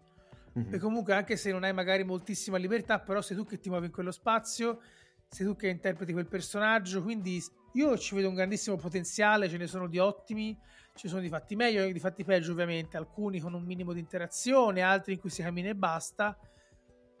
Mm-hmm. 0.57 0.73
E 0.73 0.77
comunque, 0.79 1.13
anche 1.13 1.37
se 1.37 1.51
non 1.51 1.63
hai 1.63 1.73
magari 1.73 2.03
moltissima 2.03 2.57
libertà, 2.57 2.99
però 2.99 3.21
sei 3.21 3.37
tu 3.37 3.45
che 3.45 3.59
ti 3.59 3.69
muovi 3.69 3.87
in 3.87 3.91
quello 3.91 4.11
spazio, 4.11 4.81
sei 5.27 5.45
tu 5.45 5.55
che 5.55 5.67
interpreti 5.67 6.11
quel 6.11 6.27
personaggio. 6.27 7.03
Quindi 7.03 7.41
io 7.73 7.97
ci 7.97 8.15
vedo 8.15 8.29
un 8.29 8.35
grandissimo 8.35 8.75
potenziale, 8.75 9.47
ce 9.47 9.57
ne 9.57 9.67
sono 9.67 9.87
di 9.87 9.99
ottimi, 9.99 10.57
ci 10.95 11.07
sono 11.07 11.21
di 11.21 11.29
fatti 11.29 11.55
meglio 11.55 11.83
e 11.83 11.93
di 11.93 11.99
fatti 11.99 12.23
peggio, 12.23 12.51
ovviamente. 12.51 12.97
Alcuni 12.97 13.39
con 13.39 13.53
un 13.53 13.63
minimo 13.63 13.93
di 13.93 13.99
interazione, 13.99 14.81
altri 14.81 15.13
in 15.13 15.19
cui 15.19 15.29
si 15.29 15.41
cammina 15.41 15.69
e 15.69 15.75
basta. 15.75 16.37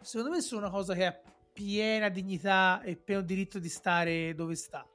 Secondo 0.01 0.33
me 0.33 0.41
sono 0.41 0.61
una 0.61 0.71
cosa 0.71 0.93
che 0.95 1.05
ha 1.05 1.21
piena 1.53 2.09
dignità 2.09 2.81
e 2.81 2.95
pieno 2.95 3.21
diritto 3.21 3.59
di 3.59 3.69
stare 3.69 4.33
dove 4.33 4.55
sta. 4.55 4.87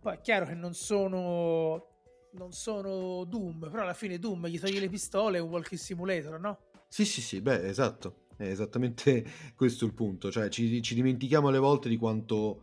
Poi 0.00 0.14
è 0.14 0.20
chiaro 0.20 0.46
che 0.46 0.54
non 0.54 0.74
sono 0.74 1.93
non 2.34 2.52
sono 2.52 3.24
Doom, 3.24 3.68
però 3.70 3.82
alla 3.82 3.94
fine 3.94 4.18
Doom 4.18 4.46
gli 4.46 4.58
toglie 4.58 4.80
le 4.80 4.88
pistole 4.88 5.38
è 5.38 5.40
un 5.40 5.50
walking 5.50 5.80
simulator, 5.80 6.38
no? 6.40 6.58
Sì, 6.88 7.04
sì, 7.04 7.20
sì, 7.20 7.40
beh, 7.40 7.66
esatto. 7.66 8.26
È 8.36 8.44
esattamente 8.44 9.24
questo 9.54 9.84
il 9.84 9.94
punto. 9.94 10.30
Cioè, 10.30 10.48
ci, 10.48 10.82
ci 10.82 10.94
dimentichiamo 10.94 11.48
alle 11.48 11.58
volte 11.58 11.88
di 11.88 11.96
quanto 11.96 12.62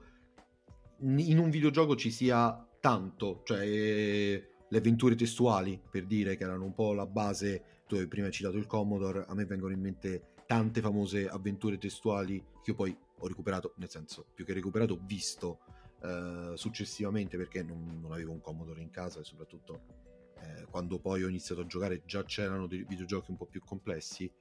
in 1.00 1.40
un 1.40 1.50
videogioco 1.50 1.96
ci 1.96 2.12
sia 2.12 2.68
tanto, 2.80 3.42
cioè 3.44 3.66
le 3.66 4.78
avventure 4.78 5.16
testuali, 5.16 5.82
per 5.90 6.06
dire, 6.06 6.36
che 6.36 6.44
erano 6.44 6.66
un 6.66 6.74
po' 6.74 6.94
la 6.94 7.06
base, 7.06 7.84
tu 7.88 7.96
hai 7.96 8.08
prima 8.08 8.30
citato 8.30 8.58
il 8.58 8.68
Commodore, 8.68 9.26
a 9.28 9.34
me 9.34 9.46
vengono 9.46 9.74
in 9.74 9.80
mente 9.80 10.34
tante 10.46 10.82
famose 10.82 11.28
avventure 11.28 11.78
testuali 11.78 12.38
che 12.62 12.72
io 12.72 12.76
poi 12.76 12.96
ho 13.18 13.28
recuperato, 13.28 13.74
nel 13.78 13.90
senso, 13.90 14.26
più 14.34 14.46
che 14.46 14.54
recuperato, 14.54 14.94
ho 14.94 15.00
visto 15.02 15.60
eh, 16.04 16.54
successivamente 16.56 17.38
perché 17.38 17.64
non, 17.64 18.00
non, 18.02 18.12
avevo 18.12 18.32
un 18.32 18.42
Commodore 18.42 18.82
in 18.82 18.90
casa 18.90 19.20
e 19.20 19.24
soprattutto 19.24 19.82
eh, 20.40 20.66
quando 20.70 21.00
poi 21.00 21.24
ho 21.24 21.28
iniziato 21.28 21.62
a 21.62 21.66
giocare 21.66 22.04
già 22.06 22.24
c'erano 22.24 22.68
dei 22.68 22.84
videogiochi 22.88 23.32
un 23.32 23.38
po' 23.38 23.46
più 23.46 23.62
complessi, 23.64 24.32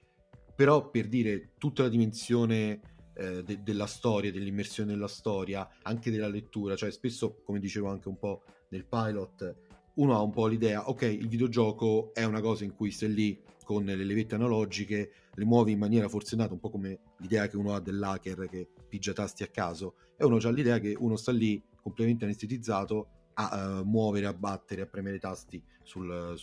però 0.54 0.90
per 0.90 1.08
dire 1.08 1.52
tutta 1.58 1.82
la 1.82 1.88
dimensione 1.88 2.80
eh, 3.14 3.42
de- 3.42 3.62
della 3.62 3.86
storia, 3.86 4.32
dell'immersione 4.32 4.92
nella 4.92 5.08
storia, 5.08 5.68
anche 5.82 6.10
della 6.10 6.28
lettura, 6.28 6.76
cioè 6.76 6.90
spesso, 6.90 7.42
come 7.42 7.58
dicevo 7.58 7.88
anche 7.88 8.08
un 8.08 8.18
po' 8.18 8.42
nel 8.70 8.86
pilot, 8.86 9.56
uno 9.94 10.14
ha 10.14 10.22
un 10.22 10.30
po' 10.30 10.46
l'idea, 10.46 10.88
ok, 10.88 11.02
il 11.02 11.28
videogioco 11.28 12.14
è 12.14 12.24
una 12.24 12.40
cosa 12.40 12.64
in 12.64 12.74
cui 12.74 12.90
stai 12.90 13.12
lì 13.12 13.42
con 13.64 13.84
le 13.84 13.96
levette 13.96 14.34
analogiche, 14.34 15.12
le 15.34 15.44
muovi 15.44 15.72
in 15.72 15.78
maniera 15.78 16.08
forsennata, 16.08 16.52
un 16.52 16.60
po' 16.60 16.70
come 16.70 17.00
l'idea 17.18 17.46
che 17.46 17.56
uno 17.56 17.74
ha 17.74 17.80
dell'hacker 17.80 18.48
che 18.48 18.66
pigia 18.88 19.12
tasti 19.12 19.42
a 19.42 19.48
caso, 19.48 19.94
e 20.20 20.24
uno 20.26 20.36
ha 20.36 20.50
l'idea 20.50 20.78
che 20.78 20.94
uno 20.98 21.16
sta 21.16 21.32
lì 21.32 21.62
completamente 21.80 22.26
anestetizzato 22.26 23.08
a 23.34 23.80
uh, 23.80 23.84
muovere, 23.84 24.26
a 24.26 24.34
battere, 24.34 24.82
a 24.82 24.86
premere 24.86 25.16
i 25.16 25.18
tasti 25.18 25.64
sul, 25.82 26.38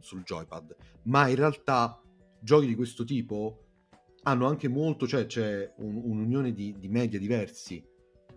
sul 0.00 0.22
joypad. 0.22 0.76
Ma 1.04 1.26
in 1.28 1.36
realtà 1.36 1.98
giochi 2.38 2.66
di 2.66 2.74
questo 2.74 3.04
tipo 3.04 3.62
hanno 4.24 4.46
anche 4.46 4.68
molto, 4.68 5.06
cioè 5.06 5.24
c'è 5.24 5.72
un, 5.76 5.96
un'unione 5.96 6.52
di, 6.52 6.76
di, 6.78 6.88
media 6.88 7.18
diversi 7.18 7.82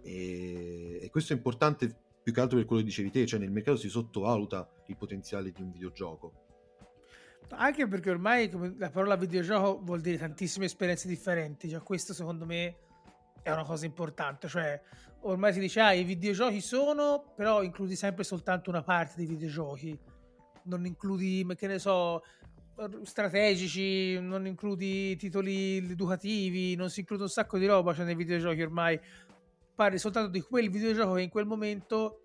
e, 0.02 1.00
e, 1.02 1.10
questo 1.10 1.34
è 1.34 1.36
importante 1.36 1.94
più 2.24 2.32
che 2.32 2.40
altro 2.40 2.56
per 2.56 2.66
quello 2.66 2.82
che 2.82 2.88
dicevi 2.88 3.12
te, 3.12 3.26
cioè 3.26 3.40
nel 3.40 3.52
mercato 3.52 3.76
si 3.76 3.90
sottovaluta 3.90 4.70
il 4.86 4.96
potenziale 4.96 5.52
di 5.52 5.62
un 5.62 5.72
videogioco. 5.72 6.46
Anche 7.50 7.86
perché 7.88 8.12
ormai 8.12 8.50
la 8.78 8.92
parola 8.92 9.18
videogioco 9.18 9.82
vuol 9.84 10.00
dire 10.00 10.18
tantissime 10.18 10.66
esperienze 10.66 11.10
differenti, 11.10 11.68
già 11.68 11.82
questo 11.82 12.14
secondo 12.14 12.46
me 12.46 12.88
è 13.42 13.52
una 13.52 13.64
cosa 13.64 13.86
importante, 13.86 14.48
cioè 14.48 14.82
ormai 15.22 15.54
si 15.54 15.60
dice 15.60 15.80
ah 15.82 15.94
i 15.94 16.04
videogiochi 16.04 16.62
sono, 16.62 17.34
però 17.36 17.64
includi 17.64 17.96
sempre 17.96 18.24
soltanto 18.24 18.70
una 18.70 18.84
parte 18.84 19.14
dei 19.18 19.26
videogiochi, 19.26 19.98
non 20.64 20.86
includi, 20.86 21.46
che 21.56 21.68
ne 21.68 21.80
so, 21.80 22.22
strategici, 23.04 24.20
non 24.20 24.46
includi 24.46 25.16
titoli 25.18 25.78
educativi, 25.78 26.76
non 26.76 26.90
si 26.90 27.02
include 27.02 27.24
un 27.24 27.30
sacco 27.30 27.58
di 27.58 27.66
roba 27.66 27.94
cioè 27.94 28.06
nei 28.06 28.16
videogiochi 28.16 28.62
ormai. 28.62 29.00
Parli 29.76 29.98
soltanto 29.98 30.30
di 30.30 30.42
quel 30.42 30.70
videogioco 30.70 31.14
che 31.14 31.22
in 31.22 31.30
quel 31.30 31.46
momento 31.46 32.22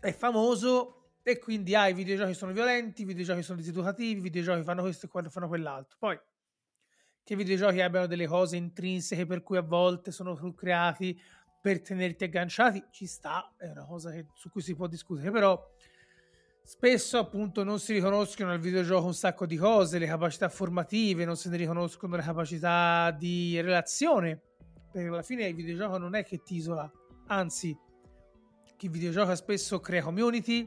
è 0.00 0.12
famoso 0.12 0.94
e 1.22 1.38
quindi 1.38 1.74
ah, 1.74 1.88
i 1.88 1.94
videogiochi 1.94 2.34
sono 2.34 2.52
violenti, 2.52 3.02
i 3.02 3.04
videogiochi 3.04 3.42
sono 3.42 3.58
diseducativi, 3.58 4.18
i 4.18 4.22
videogiochi 4.22 4.62
fanno 4.62 4.82
questo 4.82 5.06
e 5.12 5.30
fanno 5.30 5.48
quell'altro. 5.48 5.96
Poi 5.98 6.18
che 7.28 7.34
i 7.34 7.36
videogiochi 7.36 7.82
abbiano 7.82 8.06
delle 8.06 8.26
cose 8.26 8.56
intrinseche 8.56 9.26
per 9.26 9.42
cui 9.42 9.58
a 9.58 9.60
volte 9.60 10.12
sono 10.12 10.34
creati 10.54 11.20
per 11.60 11.82
tenerti 11.82 12.24
agganciati, 12.24 12.82
ci 12.90 13.04
sta, 13.04 13.52
è 13.58 13.68
una 13.68 13.84
cosa 13.84 14.10
che, 14.10 14.28
su 14.32 14.48
cui 14.48 14.62
si 14.62 14.74
può 14.74 14.86
discutere, 14.86 15.30
però 15.30 15.62
spesso 16.62 17.18
appunto 17.18 17.64
non 17.64 17.80
si 17.80 17.92
riconoscono 17.92 18.48
nel 18.48 18.60
videogioco 18.60 19.04
un 19.04 19.12
sacco 19.12 19.44
di 19.44 19.58
cose, 19.58 19.98
le 19.98 20.06
capacità 20.06 20.48
formative, 20.48 21.26
non 21.26 21.36
se 21.36 21.50
ne 21.50 21.58
riconoscono 21.58 22.16
le 22.16 22.22
capacità 22.22 23.10
di 23.10 23.60
relazione, 23.60 24.40
perché 24.90 25.08
alla 25.08 25.20
fine 25.20 25.48
il 25.48 25.54
videogioco 25.54 25.98
non 25.98 26.14
è 26.14 26.24
che 26.24 26.38
ti 26.38 26.54
isola, 26.54 26.90
anzi 27.26 27.78
chi 28.78 28.88
videogioca 28.88 29.36
spesso 29.36 29.80
crea 29.80 30.00
community, 30.00 30.66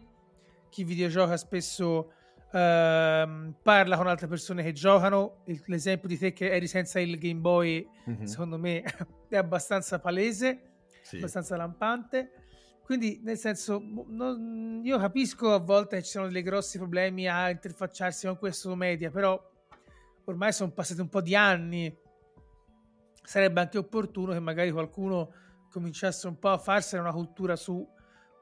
chi 0.70 0.84
videogioca 0.84 1.38
spesso 1.38 2.12
ehm, 2.52 3.56
parla 3.62 3.98
con 3.98 4.08
altre 4.08 4.28
persone 4.28 4.64
che 4.64 4.72
giocano, 4.74 5.44
il, 5.46 5.62
l'esempio 5.66 6.08
di 6.08 6.18
te 6.18 6.34
che 6.34 6.52
eri 6.52 6.68
senza 6.68 7.00
il 7.00 7.18
Game 7.18 7.40
Boy 7.40 7.88
mm-hmm. 8.10 8.24
secondo 8.24 8.58
me 8.58 8.84
è 9.30 9.38
abbastanza 9.38 10.00
palese, 10.00 10.62
sì. 11.02 11.18
abbastanza 11.18 11.56
lampante 11.56 12.32
quindi, 12.92 13.22
nel 13.24 13.38
senso, 13.38 13.80
boh, 13.80 14.06
non, 14.10 14.82
io 14.84 14.98
capisco 14.98 15.54
a 15.54 15.60
volte 15.60 15.96
che 15.96 16.04
ci 16.04 16.12
sono 16.12 16.28
dei 16.28 16.42
grossi 16.42 16.78
problemi 16.78 17.26
a 17.26 17.50
interfacciarsi 17.50 18.28
con 18.28 18.38
questo 18.38 18.76
media, 18.76 19.10
però 19.10 19.42
ormai 20.26 20.52
sono 20.52 20.72
passati 20.72 21.00
un 21.00 21.08
po' 21.08 21.22
di 21.22 21.34
anni. 21.34 21.98
Sarebbe 23.24 23.62
anche 23.62 23.78
opportuno 23.78 24.34
che 24.34 24.42
magari 24.42 24.72
qualcuno 24.72 25.32
cominciasse 25.70 26.28
un 26.28 26.38
po' 26.38 26.50
a 26.50 26.58
farsene 26.58 27.02
una 27.02 27.14
cultura 27.14 27.56
su 27.56 27.88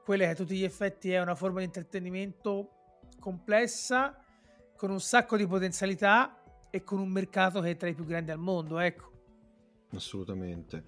quella 0.04 0.24
che 0.24 0.30
a 0.30 0.34
tutti 0.34 0.56
gli 0.56 0.64
effetti 0.64 1.12
è 1.12 1.20
una 1.20 1.36
forma 1.36 1.60
di 1.60 1.66
intrattenimento 1.66 2.79
complessa, 3.20 4.20
con 4.76 4.90
un 4.90 5.00
sacco 5.00 5.36
di 5.36 5.46
potenzialità 5.46 6.42
e 6.70 6.82
con 6.82 6.98
un 6.98 7.08
mercato 7.08 7.60
che 7.60 7.70
è 7.70 7.76
tra 7.76 7.88
i 7.88 7.94
più 7.94 8.04
grandi 8.04 8.32
al 8.32 8.38
mondo, 8.38 8.78
ecco. 8.78 9.10
Assolutamente. 9.92 10.84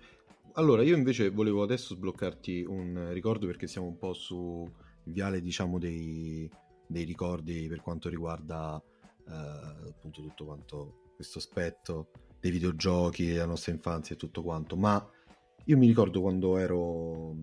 Allora, 0.54 0.82
io 0.82 0.96
invece 0.96 1.30
volevo 1.30 1.62
adesso 1.62 1.94
sbloccarti 1.94 2.64
un 2.66 3.10
ricordo 3.12 3.46
perché 3.46 3.66
siamo 3.66 3.86
un 3.86 3.96
po' 3.96 4.12
sul 4.12 4.70
viale, 5.04 5.40
diciamo, 5.40 5.78
dei, 5.78 6.50
dei 6.86 7.04
ricordi 7.04 7.68
per 7.68 7.80
quanto 7.80 8.08
riguarda 8.08 8.82
eh, 9.28 9.88
appunto 9.88 10.20
tutto 10.20 10.44
quanto 10.44 11.12
questo 11.14 11.38
aspetto 11.38 12.10
dei 12.38 12.50
videogiochi, 12.50 13.26
della 13.26 13.46
nostra 13.46 13.72
infanzia 13.72 14.14
e 14.14 14.18
tutto 14.18 14.42
quanto. 14.42 14.76
Ma 14.76 15.04
io 15.64 15.78
mi 15.78 15.86
ricordo 15.86 16.20
quando 16.20 16.58
ero, 16.58 17.34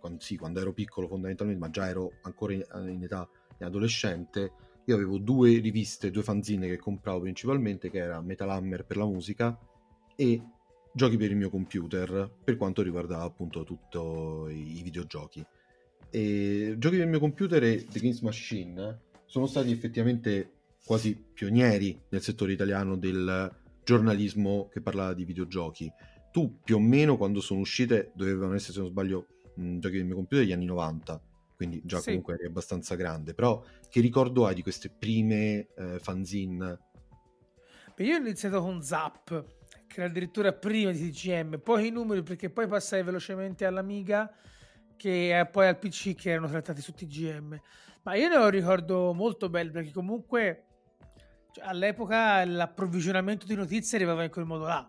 quando, 0.00 0.20
sì, 0.20 0.36
quando 0.36 0.60
ero 0.60 0.72
piccolo 0.72 1.08
fondamentalmente, 1.08 1.60
ma 1.60 1.70
già 1.70 1.88
ero 1.88 2.12
ancora 2.22 2.52
in, 2.52 2.64
in 2.88 3.02
età 3.02 3.28
adolescente, 3.64 4.52
io 4.84 4.94
avevo 4.94 5.18
due 5.18 5.58
riviste, 5.58 6.10
due 6.10 6.22
fanzine 6.22 6.68
che 6.68 6.78
compravo 6.78 7.20
principalmente, 7.20 7.90
che 7.90 7.98
era 7.98 8.20
Metal 8.20 8.50
Hammer 8.50 8.84
per 8.84 8.96
la 8.96 9.04
musica 9.04 9.58
e 10.16 10.42
giochi 10.92 11.16
per 11.16 11.30
il 11.30 11.36
mio 11.36 11.50
computer 11.50 12.30
per 12.42 12.56
quanto 12.56 12.82
riguarda 12.82 13.20
appunto 13.20 13.64
tutti 13.64 13.98
i 13.98 14.80
videogiochi. 14.82 15.44
E 16.10 16.74
giochi 16.78 16.96
per 16.96 17.04
il 17.04 17.10
mio 17.10 17.20
computer 17.20 17.62
e 17.62 17.84
The 17.84 18.00
Games 18.00 18.20
Machine 18.20 19.00
sono 19.26 19.46
stati 19.46 19.70
effettivamente 19.70 20.52
quasi 20.84 21.14
pionieri 21.14 22.00
nel 22.08 22.22
settore 22.22 22.52
italiano 22.52 22.96
del 22.96 23.54
giornalismo 23.84 24.68
che 24.72 24.80
parlava 24.80 25.12
di 25.12 25.26
videogiochi. 25.26 25.92
Tu 26.32 26.60
più 26.64 26.76
o 26.76 26.80
meno 26.80 27.18
quando 27.18 27.40
sono 27.40 27.60
uscite 27.60 28.10
dovevano 28.14 28.54
essere, 28.54 28.72
se 28.72 28.80
non 28.80 28.88
sbaglio, 28.88 29.26
giochi 29.54 29.96
del 29.96 30.06
mio 30.06 30.14
computer 30.14 30.44
degli 30.44 30.54
anni 30.54 30.64
90, 30.64 31.22
quindi 31.58 31.82
già 31.84 31.98
sì. 31.98 32.10
comunque 32.10 32.34
eri 32.34 32.46
abbastanza 32.46 32.94
grande. 32.94 33.34
Però 33.34 33.60
che 33.88 34.00
ricordo 34.00 34.46
hai 34.46 34.54
di 34.54 34.62
queste 34.62 34.90
prime 34.90 35.66
eh, 35.76 35.98
fanzine? 35.98 36.78
Beh, 37.96 38.04
io 38.04 38.14
ho 38.14 38.20
iniziato 38.20 38.60
con 38.60 38.80
Zap, 38.80 39.44
che 39.88 40.00
era 40.00 40.08
addirittura 40.08 40.52
prima 40.52 40.92
di 40.92 41.10
TGM, 41.10 41.58
poi 41.58 41.88
i 41.88 41.90
numeri 41.90 42.22
perché 42.22 42.48
poi 42.48 42.68
passai 42.68 43.02
velocemente 43.02 43.64
all'Amiga 43.64 44.32
che 44.96 45.48
poi 45.50 45.66
al 45.66 45.78
PC 45.78 46.14
che 46.14 46.30
erano 46.30 46.48
trattati 46.48 46.80
su 46.80 46.92
TGM. 46.92 47.60
Ma 48.04 48.14
io 48.14 48.28
ne 48.28 48.36
ho 48.36 48.44
un 48.44 48.50
ricordo 48.50 49.12
molto 49.12 49.48
bello 49.48 49.72
perché 49.72 49.90
comunque 49.90 50.64
cioè, 51.50 51.64
all'epoca 51.64 52.44
l'approvvigionamento 52.44 53.46
di 53.46 53.56
notizie 53.56 53.96
arrivava 53.96 54.22
in 54.22 54.30
quel 54.30 54.44
modo 54.44 54.64
là. 54.66 54.88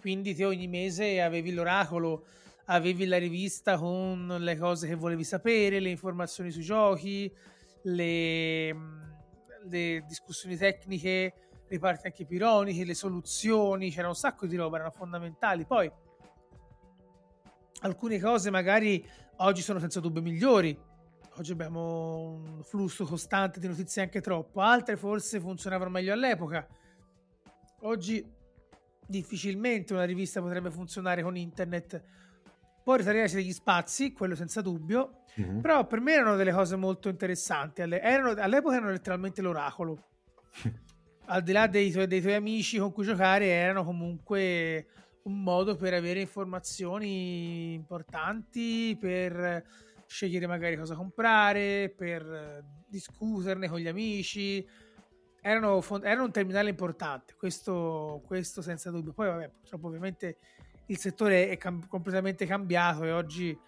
Quindi 0.00 0.34
te 0.34 0.46
ogni 0.46 0.66
mese 0.66 1.20
avevi 1.20 1.52
l'oracolo, 1.52 2.24
avevi 2.66 3.06
la 3.06 3.18
rivista 3.18 3.76
con 3.78 4.36
le 4.38 4.56
cose 4.56 4.86
che 4.86 4.94
volevi 4.94 5.24
sapere, 5.24 5.80
le 5.80 5.90
informazioni 5.90 6.50
sui 6.50 6.62
giochi, 6.62 7.32
le, 7.82 8.76
le 9.68 10.04
discussioni 10.06 10.56
tecniche 10.56 11.46
le 11.68 11.78
parti 11.78 12.06
anche 12.06 12.24
più 12.24 12.36
ironiche, 12.36 12.84
le 12.84 12.94
soluzioni, 12.94 13.90
c'era 13.90 14.08
un 14.08 14.14
sacco 14.14 14.46
di 14.46 14.56
roba, 14.56 14.76
erano 14.76 14.92
fondamentali. 14.92 15.64
Poi 15.64 15.90
alcune 17.80 18.20
cose 18.20 18.50
magari 18.50 19.04
oggi 19.36 19.62
sono 19.62 19.78
senza 19.78 20.00
dubbio 20.00 20.22
migliori. 20.22 20.78
Oggi 21.38 21.52
abbiamo 21.52 22.28
un 22.28 22.62
flusso 22.62 23.04
costante 23.04 23.60
di 23.60 23.66
notizie 23.66 24.02
anche 24.02 24.20
troppo, 24.20 24.60
altre 24.60 24.96
forse 24.96 25.38
funzionavano 25.40 25.90
meglio 25.90 26.12
all'epoca. 26.12 26.66
Oggi 27.80 28.24
difficilmente 29.06 29.92
una 29.92 30.04
rivista 30.04 30.40
potrebbe 30.40 30.70
funzionare 30.70 31.22
con 31.22 31.36
internet. 31.36 32.02
Può 32.86 32.94
ritagliarsi 32.94 33.34
degli 33.34 33.52
spazi, 33.52 34.12
quello 34.12 34.36
senza 34.36 34.60
dubbio, 34.60 35.24
mm-hmm. 35.40 35.58
però 35.58 35.88
per 35.88 35.98
me 35.98 36.12
erano 36.12 36.36
delle 36.36 36.52
cose 36.52 36.76
molto 36.76 37.08
interessanti. 37.08 37.80
Erano, 37.80 38.40
all'epoca 38.40 38.76
erano 38.76 38.92
letteralmente 38.92 39.42
l'oracolo. 39.42 40.04
al 41.26 41.42
di 41.42 41.50
là 41.50 41.66
dei 41.66 41.90
tuoi, 41.90 42.06
dei 42.06 42.20
tuoi 42.20 42.34
amici 42.34 42.78
con 42.78 42.92
cui 42.92 43.02
giocare, 43.02 43.46
erano 43.46 43.82
comunque 43.82 44.86
un 45.24 45.42
modo 45.42 45.74
per 45.74 45.94
avere 45.94 46.20
informazioni 46.20 47.72
importanti, 47.72 48.96
per 49.00 49.64
scegliere 50.06 50.46
magari 50.46 50.76
cosa 50.76 50.94
comprare, 50.94 51.92
per 51.92 52.64
discuterne 52.86 53.68
con 53.68 53.80
gli 53.80 53.88
amici. 53.88 54.64
Erano, 55.40 55.82
erano 56.04 56.22
un 56.22 56.30
terminale 56.30 56.70
importante, 56.70 57.34
questo, 57.36 58.22
questo, 58.24 58.62
senza 58.62 58.92
dubbio. 58.92 59.12
Poi, 59.12 59.26
vabbè, 59.26 59.50
purtroppo, 59.50 59.88
ovviamente 59.88 60.38
il 60.86 60.98
settore 60.98 61.48
è 61.48 61.56
cam- 61.56 61.86
completamente 61.86 62.46
cambiato 62.46 63.04
e 63.04 63.12
oggi 63.12 63.58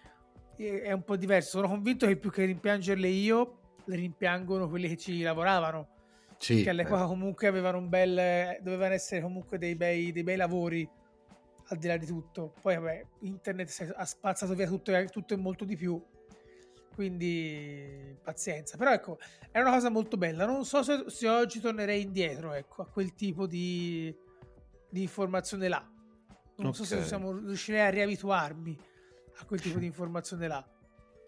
è 0.55 0.91
un 0.91 1.03
po' 1.03 1.15
diverso. 1.15 1.57
Sono 1.57 1.67
convinto 1.67 2.05
che 2.05 2.17
più 2.17 2.29
che 2.31 2.45
rimpiangerle 2.45 3.07
io, 3.07 3.59
le 3.85 3.95
rimpiangono 3.95 4.69
quelli 4.69 4.87
che 4.87 4.97
ci 4.97 5.21
lavoravano 5.21 5.97
sì, 6.39 6.63
che 6.63 6.69
all'epoca 6.69 7.03
eh. 7.03 7.07
comunque 7.07 7.47
avevano 7.47 7.77
un 7.77 7.89
bel 7.89 8.57
dovevano 8.61 8.93
essere 8.93 9.21
comunque 9.21 9.57
dei 9.57 9.75
bei, 9.75 10.11
dei 10.13 10.23
bei 10.23 10.37
lavori 10.37 10.89
al 11.67 11.77
di 11.77 11.87
là 11.87 11.97
di 11.97 12.05
tutto. 12.05 12.53
Poi 12.61 12.75
vabbè, 12.75 13.05
internet 13.21 13.93
ha 13.95 14.05
spazzato 14.05 14.53
via 14.55 14.67
tutto, 14.67 14.91
tutto 15.05 15.33
e 15.33 15.37
molto 15.37 15.65
di 15.65 15.75
più 15.75 16.01
quindi 16.95 18.17
pazienza. 18.23 18.77
Però 18.77 18.91
ecco, 18.91 19.19
è 19.51 19.59
una 19.59 19.71
cosa 19.71 19.89
molto 19.89 20.17
bella. 20.17 20.45
Non 20.45 20.65
so 20.65 20.81
se, 20.81 21.05
se 21.07 21.27
oggi 21.27 21.59
tornerei 21.59 22.01
indietro 22.01 22.53
ecco, 22.53 22.81
a 22.81 22.87
quel 22.87 23.13
tipo 23.15 23.45
di, 23.45 24.13
di 24.89 25.01
informazione 25.01 25.67
là. 25.67 25.85
Non 26.59 26.67
okay. 26.67 26.79
so 26.79 26.83
se 26.83 26.97
possiamo, 26.97 27.31
riuscirei 27.31 27.81
a 27.81 27.89
riabituarmi 27.89 28.77
a 29.37 29.45
quel 29.45 29.61
tipo 29.61 29.79
di 29.79 29.85
informazione 29.87 30.47
là. 30.47 30.65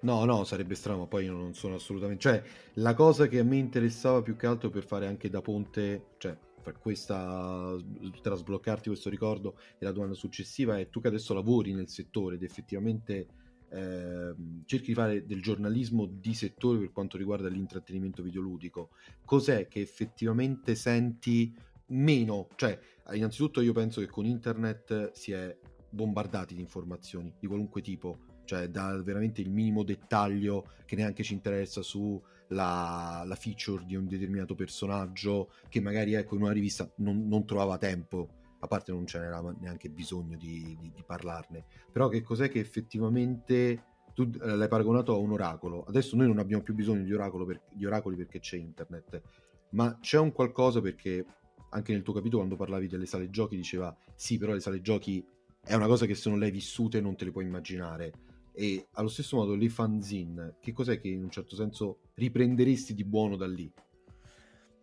No, 0.01 0.25
no, 0.25 0.43
sarebbe 0.43 0.75
strano, 0.75 1.07
poi 1.07 1.25
io 1.25 1.33
non 1.33 1.53
sono 1.53 1.75
assolutamente... 1.75 2.21
Cioè, 2.21 2.43
la 2.75 2.93
cosa 2.93 3.27
che 3.27 3.39
a 3.39 3.43
me 3.43 3.57
interessava 3.57 4.21
più 4.21 4.35
che 4.35 4.47
altro 4.47 4.69
per 4.69 4.83
fare 4.83 5.05
anche 5.05 5.29
da 5.29 5.41
ponte, 5.41 6.13
cioè, 6.17 6.35
per 6.61 6.79
questa... 6.79 7.75
per 8.21 8.35
sbloccarti 8.35 8.89
questo 8.89 9.09
ricordo 9.09 9.57
e 9.77 9.85
la 9.85 9.91
domanda 9.91 10.15
successiva 10.15 10.77
è 10.79 10.89
tu 10.89 11.01
che 11.01 11.07
adesso 11.07 11.33
lavori 11.33 11.73
nel 11.73 11.87
settore 11.87 12.35
ed 12.35 12.43
effettivamente 12.43 13.27
eh, 13.69 14.33
cerchi 14.65 14.87
di 14.87 14.93
fare 14.93 15.25
del 15.25 15.41
giornalismo 15.41 16.05
di 16.05 16.33
settore 16.33 16.79
per 16.79 16.91
quanto 16.91 17.17
riguarda 17.17 17.47
l'intrattenimento 17.47 18.21
videoludico, 18.21 18.89
cos'è 19.23 19.67
che 19.67 19.79
effettivamente 19.79 20.75
senti 20.75 21.55
meno? 21.91 22.47
Cioè, 22.55 22.77
innanzitutto 23.13 23.61
io 23.61 23.73
penso 23.73 24.01
che 24.01 24.07
con 24.07 24.25
internet 24.25 25.11
si 25.11 25.31
è 25.31 25.55
bombardati 25.89 26.55
di 26.55 26.61
informazioni 26.61 27.33
di 27.39 27.47
qualunque 27.47 27.81
tipo, 27.81 28.19
cioè 28.45 28.69
da 28.69 29.01
veramente 29.01 29.41
il 29.41 29.49
minimo 29.49 29.83
dettaglio 29.83 30.67
che 30.85 30.95
neanche 30.95 31.23
ci 31.23 31.33
interessa 31.33 31.81
su 31.81 32.21
la, 32.47 33.25
feature 33.37 33.85
di 33.85 33.95
un 33.95 34.07
determinato 34.07 34.55
personaggio 34.55 35.51
che 35.69 35.79
magari 35.79 36.13
ecco 36.13 36.35
in 36.35 36.41
una 36.41 36.51
rivista 36.51 36.89
non, 36.97 37.27
non 37.27 37.45
trovava 37.45 37.77
tempo 37.77 38.39
a 38.59 38.67
parte 38.67 38.91
non 38.91 39.07
ce 39.07 39.19
n'era 39.19 39.41
neanche 39.59 39.89
bisogno 39.89 40.37
di, 40.37 40.77
di, 40.79 40.91
di 40.93 41.03
parlarne, 41.03 41.65
però 41.91 42.07
che 42.09 42.21
cos'è 42.21 42.49
che 42.49 42.59
effettivamente 42.59 43.85
tu 44.13 44.29
eh, 44.41 44.55
l'hai 44.55 44.67
paragonato 44.67 45.13
a 45.13 45.17
un 45.17 45.31
oracolo. 45.31 45.83
Adesso 45.87 46.15
noi 46.15 46.27
non 46.27 46.37
abbiamo 46.39 46.61
più 46.63 46.73
bisogno 46.73 47.03
di, 47.03 47.11
per, 47.45 47.61
di, 47.71 47.85
oracoli 47.85 48.15
perché 48.15 48.39
c'è 48.39 48.57
internet, 48.57 49.21
ma 49.69 49.97
c'è 49.99 50.19
un 50.19 50.31
qualcosa 50.31 50.81
perché 50.81 51.25
anche 51.71 51.91
nel 51.91 52.01
tuo 52.01 52.13
capitolo 52.13 52.37
quando 52.37 52.55
parlavi 52.55 52.87
delle 52.87 53.05
sale 53.05 53.29
giochi 53.29 53.55
diceva 53.55 53.95
sì, 54.15 54.37
però 54.37 54.53
le 54.53 54.59
sale 54.59 54.81
giochi 54.81 55.23
è 55.63 55.73
una 55.73 55.87
cosa 55.87 56.05
che 56.05 56.15
se 56.15 56.29
non 56.29 56.39
le 56.39 56.45
hai 56.45 56.51
vissute 56.51 57.01
non 57.01 57.15
te 57.15 57.25
le 57.25 57.31
puoi 57.31 57.45
immaginare. 57.45 58.13
E 58.53 58.87
allo 58.93 59.07
stesso 59.07 59.37
modo 59.37 59.55
le 59.55 59.69
fanzine, 59.69 60.55
che 60.59 60.73
cos'è 60.73 60.99
che 60.99 61.07
in 61.07 61.23
un 61.23 61.29
certo 61.29 61.55
senso 61.55 61.99
riprenderesti 62.15 62.93
di 62.93 63.05
buono 63.05 63.35
da 63.35 63.47
lì? 63.47 63.71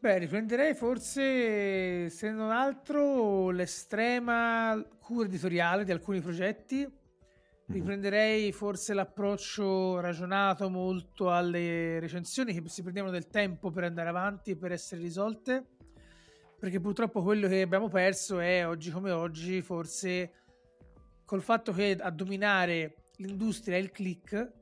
Beh, 0.01 0.19
riprenderei 0.19 0.75
forse, 0.75 2.09
se 2.09 2.31
non 2.31 2.51
altro, 2.51 3.51
l'estrema 3.51 4.81
cura 5.01 5.27
editoriale 5.27 5.85
di 5.85 5.91
alcuni 5.91 6.21
progetti. 6.21 6.83
Mhm. 6.85 6.91
Riprenderei 7.67 8.53
forse 8.53 8.95
l'approccio 8.95 10.01
ragionato 10.01 10.71
molto 10.71 11.31
alle 11.31 11.99
recensioni 11.99 12.55
che 12.55 12.63
si 12.69 12.83
prendevano 12.83 13.13
del 13.13 13.27
tempo 13.27 13.71
per 13.71 13.85
andare 13.85 14.09
avanti 14.09 14.53
e 14.53 14.57
per 14.57 14.73
essere 14.73 15.03
risolte. 15.03 15.67
Perché 16.59 16.81
purtroppo 16.81 17.23
quello 17.23 17.47
che 17.47 17.63
abbiamo 17.63 17.89
perso 17.89 18.39
è 18.41 18.67
oggi 18.67 18.91
come 18.91 19.11
oggi, 19.11 19.63
forse 19.63 20.33
col 21.25 21.43
fatto 21.43 21.73
che 21.73 21.97
a 22.01 22.11
dominare 22.11 23.05
l'industria 23.17 23.77
è 23.77 23.81
il 23.81 23.91
click, 23.91 24.57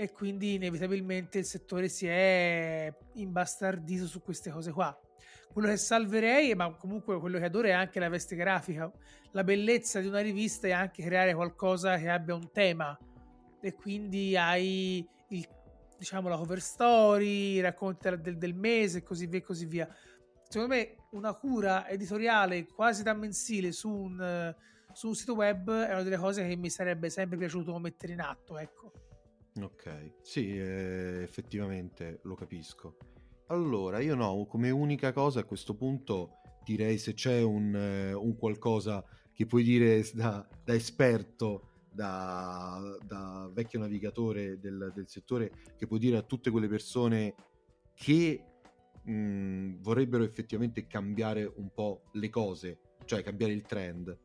e 0.00 0.12
quindi 0.12 0.54
inevitabilmente 0.54 1.38
il 1.38 1.44
settore 1.44 1.88
si 1.88 2.06
è 2.06 2.94
imbastardito 3.14 4.06
su 4.06 4.22
queste 4.22 4.48
cose 4.48 4.70
qua. 4.70 4.96
Quello 5.52 5.66
che 5.66 5.76
salverei, 5.76 6.54
ma 6.54 6.72
comunque 6.76 7.18
quello 7.18 7.36
che 7.38 7.46
adoro 7.46 7.66
è 7.66 7.72
anche 7.72 7.98
la 7.98 8.08
veste 8.08 8.36
grafica. 8.36 8.88
La 9.32 9.42
bellezza 9.42 9.98
di 9.98 10.06
una 10.06 10.20
rivista 10.20 10.68
è 10.68 10.70
anche 10.70 11.02
creare 11.02 11.34
qualcosa 11.34 11.98
che 11.98 12.08
abbia 12.08 12.36
un 12.36 12.52
tema 12.52 12.96
e 13.60 13.74
quindi 13.74 14.36
hai 14.36 15.04
il, 15.30 15.48
diciamo 15.98 16.28
la 16.28 16.36
cover 16.36 16.60
story, 16.60 17.54
i 17.54 17.60
racconti 17.60 18.08
del, 18.20 18.38
del 18.38 18.54
mese 18.54 18.98
e 18.98 19.02
così 19.02 19.26
via 19.26 19.40
e 19.40 19.42
così 19.42 19.66
via. 19.66 19.88
Secondo 20.48 20.74
me 20.74 20.96
una 21.10 21.34
cura 21.34 21.86
editoriale 21.88 22.66
quasi 22.66 23.02
da 23.02 23.12
mensile 23.12 23.70
su 23.72 23.90
un, 23.90 24.54
su 24.92 25.08
un 25.08 25.14
sito 25.14 25.34
web 25.34 25.70
è 25.70 25.92
una 25.92 26.02
delle 26.02 26.16
cose 26.16 26.46
che 26.46 26.56
mi 26.56 26.70
sarebbe 26.70 27.10
sempre 27.10 27.36
piaciuto 27.36 27.78
mettere 27.78 28.14
in 28.14 28.20
atto, 28.20 28.56
ecco. 28.56 28.92
Ok, 29.60 30.14
sì, 30.22 30.56
eh, 30.56 31.20
effettivamente 31.22 32.20
lo 32.22 32.34
capisco. 32.34 32.96
Allora, 33.48 33.98
io 34.00 34.14
no, 34.14 34.46
come 34.46 34.70
unica 34.70 35.12
cosa 35.12 35.40
a 35.40 35.44
questo 35.44 35.74
punto 35.74 36.40
direi 36.64 36.96
se 36.96 37.12
c'è 37.12 37.42
un, 37.42 37.74
eh, 37.74 38.12
un 38.14 38.36
qualcosa 38.36 39.04
che 39.32 39.44
puoi 39.44 39.62
dire 39.62 40.02
da, 40.14 40.46
da 40.64 40.74
esperto, 40.74 41.86
da, 41.90 42.80
da, 43.04 43.50
vecchio 43.52 43.80
navigatore 43.80 44.58
del, 44.58 44.92
del, 44.94 45.08
settore, 45.08 45.50
che 45.76 45.86
puoi 45.86 45.98
dire 45.98 46.16
a 46.16 46.22
tutte 46.22 46.50
quelle 46.50 46.68
persone 46.68 47.34
che 47.94 48.57
mh, 49.08 49.80
vorrebbero 49.80 50.24
effettivamente 50.24 50.86
cambiare 50.86 51.44
un 51.56 51.70
po' 51.72 52.04
le 52.12 52.28
cose, 52.30 52.78
cioè 53.04 53.22
cambiare 53.22 53.52
il 53.52 53.62
trend 53.62 54.18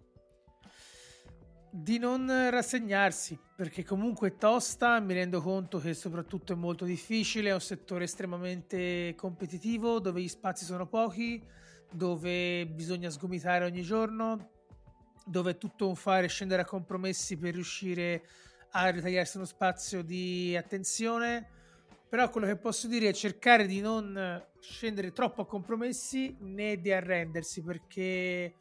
di 1.76 1.98
non 1.98 2.28
rassegnarsi, 2.52 3.36
perché 3.56 3.84
comunque 3.84 4.28
è 4.28 4.36
tosta, 4.36 5.00
mi 5.00 5.16
rendo 5.16 5.42
conto 5.42 5.80
che 5.80 5.96
soprattutto 5.96 6.54
è 6.54 6.56
molto 6.56 6.86
difficile, 6.86 7.50
è 7.50 7.54
un 7.54 7.62
settore 7.62 8.04
estremamente 8.04 9.16
competitivo, 9.18 10.00
dove 10.00 10.22
gli 10.22 10.28
spazi 10.28 10.66
sono 10.66 10.86
pochi, 10.86 11.44
dove 11.92 12.68
bisogna 12.68 13.10
sgomitare 13.10 13.66
ogni 13.66 13.82
giorno, 13.82 14.52
dove 15.26 15.52
è 15.52 15.58
tutto 15.58 15.88
un 15.88 15.96
fare 15.96 16.28
scendere 16.28 16.62
a 16.62 16.66
compromessi 16.66 17.38
per 17.38 17.56
riuscire 17.56 18.24
a 18.74 18.90
ritagliarsi 18.90 19.38
uno 19.38 19.48
spazio 19.48 20.04
di 20.04 20.56
attenzione. 20.56 21.48
Però 22.14 22.30
quello 22.30 22.46
che 22.46 22.58
posso 22.58 22.86
dire 22.88 23.10
è 23.10 23.12
cercare 23.12 23.66
di 23.66 23.82
non 23.82 24.46
scendere 24.60 25.12
troppo 25.14 25.42
a 25.42 25.48
compromessi 25.48 26.38
né 26.42 26.80
di 26.80 26.92
arrendersi, 26.92 27.64
perché 27.64 28.54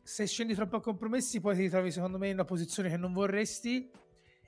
se 0.00 0.28
scendi 0.28 0.54
troppo 0.54 0.76
a 0.76 0.80
compromessi 0.80 1.40
poi 1.40 1.56
ti 1.56 1.62
ritrovi 1.62 1.90
secondo 1.90 2.18
me 2.18 2.28
in 2.28 2.34
una 2.34 2.44
posizione 2.44 2.88
che 2.88 2.96
non 2.96 3.12
vorresti 3.12 3.90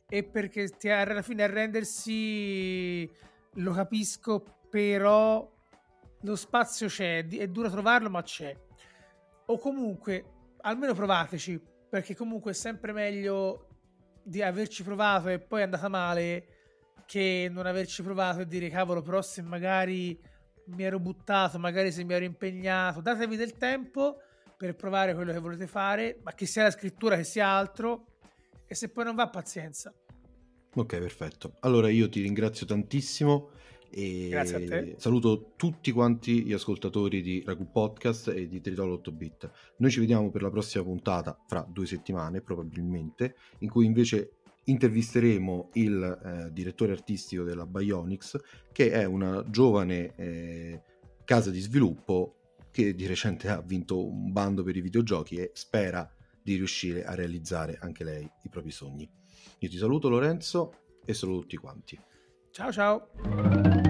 e 0.09 0.23
perché 0.23 0.69
ti, 0.69 0.89
alla 0.89 1.23
fine 1.23 1.43
arrendersi 1.43 3.11
lo 3.55 3.73
capisco 3.73 4.45
però 4.71 5.53
lo 6.21 6.37
spazio 6.37 6.87
c'è 6.87 7.27
è 7.27 7.49
duro 7.49 7.69
trovarlo 7.69 8.11
ma 8.11 8.23
c'è. 8.23 8.57
O 9.47 9.59
comunque 9.59 10.53
almeno 10.59 10.95
provateci 10.95 11.61
perché 11.91 12.15
comunque 12.15 12.53
è 12.53 12.55
sempre 12.55 12.93
meglio 12.93 13.67
di 14.23 14.41
averci 14.41 14.85
provato 14.85 15.31
e 15.31 15.41
poi 15.41 15.63
è 15.63 15.65
andata 15.65 15.89
male 15.89 16.56
che 17.07 17.49
non 17.51 17.67
averci 17.67 18.03
provato 18.03 18.41
e 18.41 18.47
dire 18.47 18.69
cavolo 18.69 19.01
però 19.01 19.23
se 19.23 19.41
magari 19.41 20.19
mi 20.67 20.83
ero 20.83 20.99
buttato 20.99 21.59
magari 21.59 21.93
se 21.93 22.03
mi 22.05 22.13
ero 22.15 22.25
impegnato 22.25 23.01
datevi 23.01 23.37
del 23.37 23.57
tempo 23.57 24.19
per 24.57 24.75
provare 24.75 25.15
quello 25.15 25.33
che 25.33 25.39
volete 25.39 25.67
fare, 25.67 26.19
ma 26.23 26.33
che 26.33 26.47
sia 26.47 26.63
la 26.63 26.71
scrittura, 26.71 27.17
che 27.17 27.25
sia 27.25 27.47
altro, 27.47 28.07
e 28.67 28.75
se 28.75 28.89
poi 28.89 29.05
non 29.05 29.15
va, 29.15 29.29
pazienza. 29.29 29.93
Ok, 30.75 30.99
perfetto. 30.99 31.57
Allora 31.61 31.89
io 31.89 32.09
ti 32.09 32.23
ringrazio 32.23 32.67
tantissimo 32.67 33.51
e 33.91 34.95
saluto 34.97 35.53
tutti 35.57 35.93
quanti 35.93 36.43
gli 36.43 36.53
ascoltatori 36.53 37.23
di 37.23 37.43
Ragu 37.47 37.71
Podcast 37.71 38.29
e 38.29 38.49
di 38.49 38.61
Tritolo 38.61 38.95
8 38.95 39.13
Bit. 39.13 39.51
Noi 39.79 39.91
ci 39.91 40.01
vediamo 40.01 40.31
per 40.31 40.43
la 40.43 40.51
prossima 40.51 40.85
puntata 40.85 41.39
fra 41.47 41.67
due 41.69 41.87
settimane 41.87 42.41
probabilmente, 42.41 43.37
in 43.59 43.69
cui 43.69 43.87
invece 43.87 44.39
intervisteremo 44.67 45.71
il 45.75 46.03
eh, 46.03 46.53
direttore 46.53 46.93
artistico 46.93 47.43
della 47.43 47.67
Bionics, 47.67 48.39
che 48.73 48.91
è 48.91 49.05
una 49.05 49.45
giovane 49.49 50.15
eh, 50.17 50.83
casa 51.25 51.51
di 51.51 51.61
sviluppo 51.61 52.37
che 52.71 52.95
di 52.95 53.07
recente 53.07 53.49
ha 53.51 53.61
vinto 53.61 54.07
un 54.07 54.33
bando 54.33 54.63
per 54.63 54.77
i 54.77 54.81
videogiochi 54.81 55.37
e 55.37 55.51
spera 55.55 56.09
di 56.43 56.57
riuscire 56.57 57.05
a 57.05 57.15
realizzare 57.15 57.79
anche 57.81 58.05
lei 58.05 58.29
i 58.43 58.49
propri 58.49 58.71
sogni. 58.71 59.09
Io 59.59 59.69
ti 59.69 59.77
saluto 59.77 60.09
Lorenzo 60.09 60.73
e 61.05 61.15
saluto 61.15 61.41
tutti 61.41 61.57
quanti. 61.57 61.99
Ciao 62.51 62.73
ciao! 62.73 63.86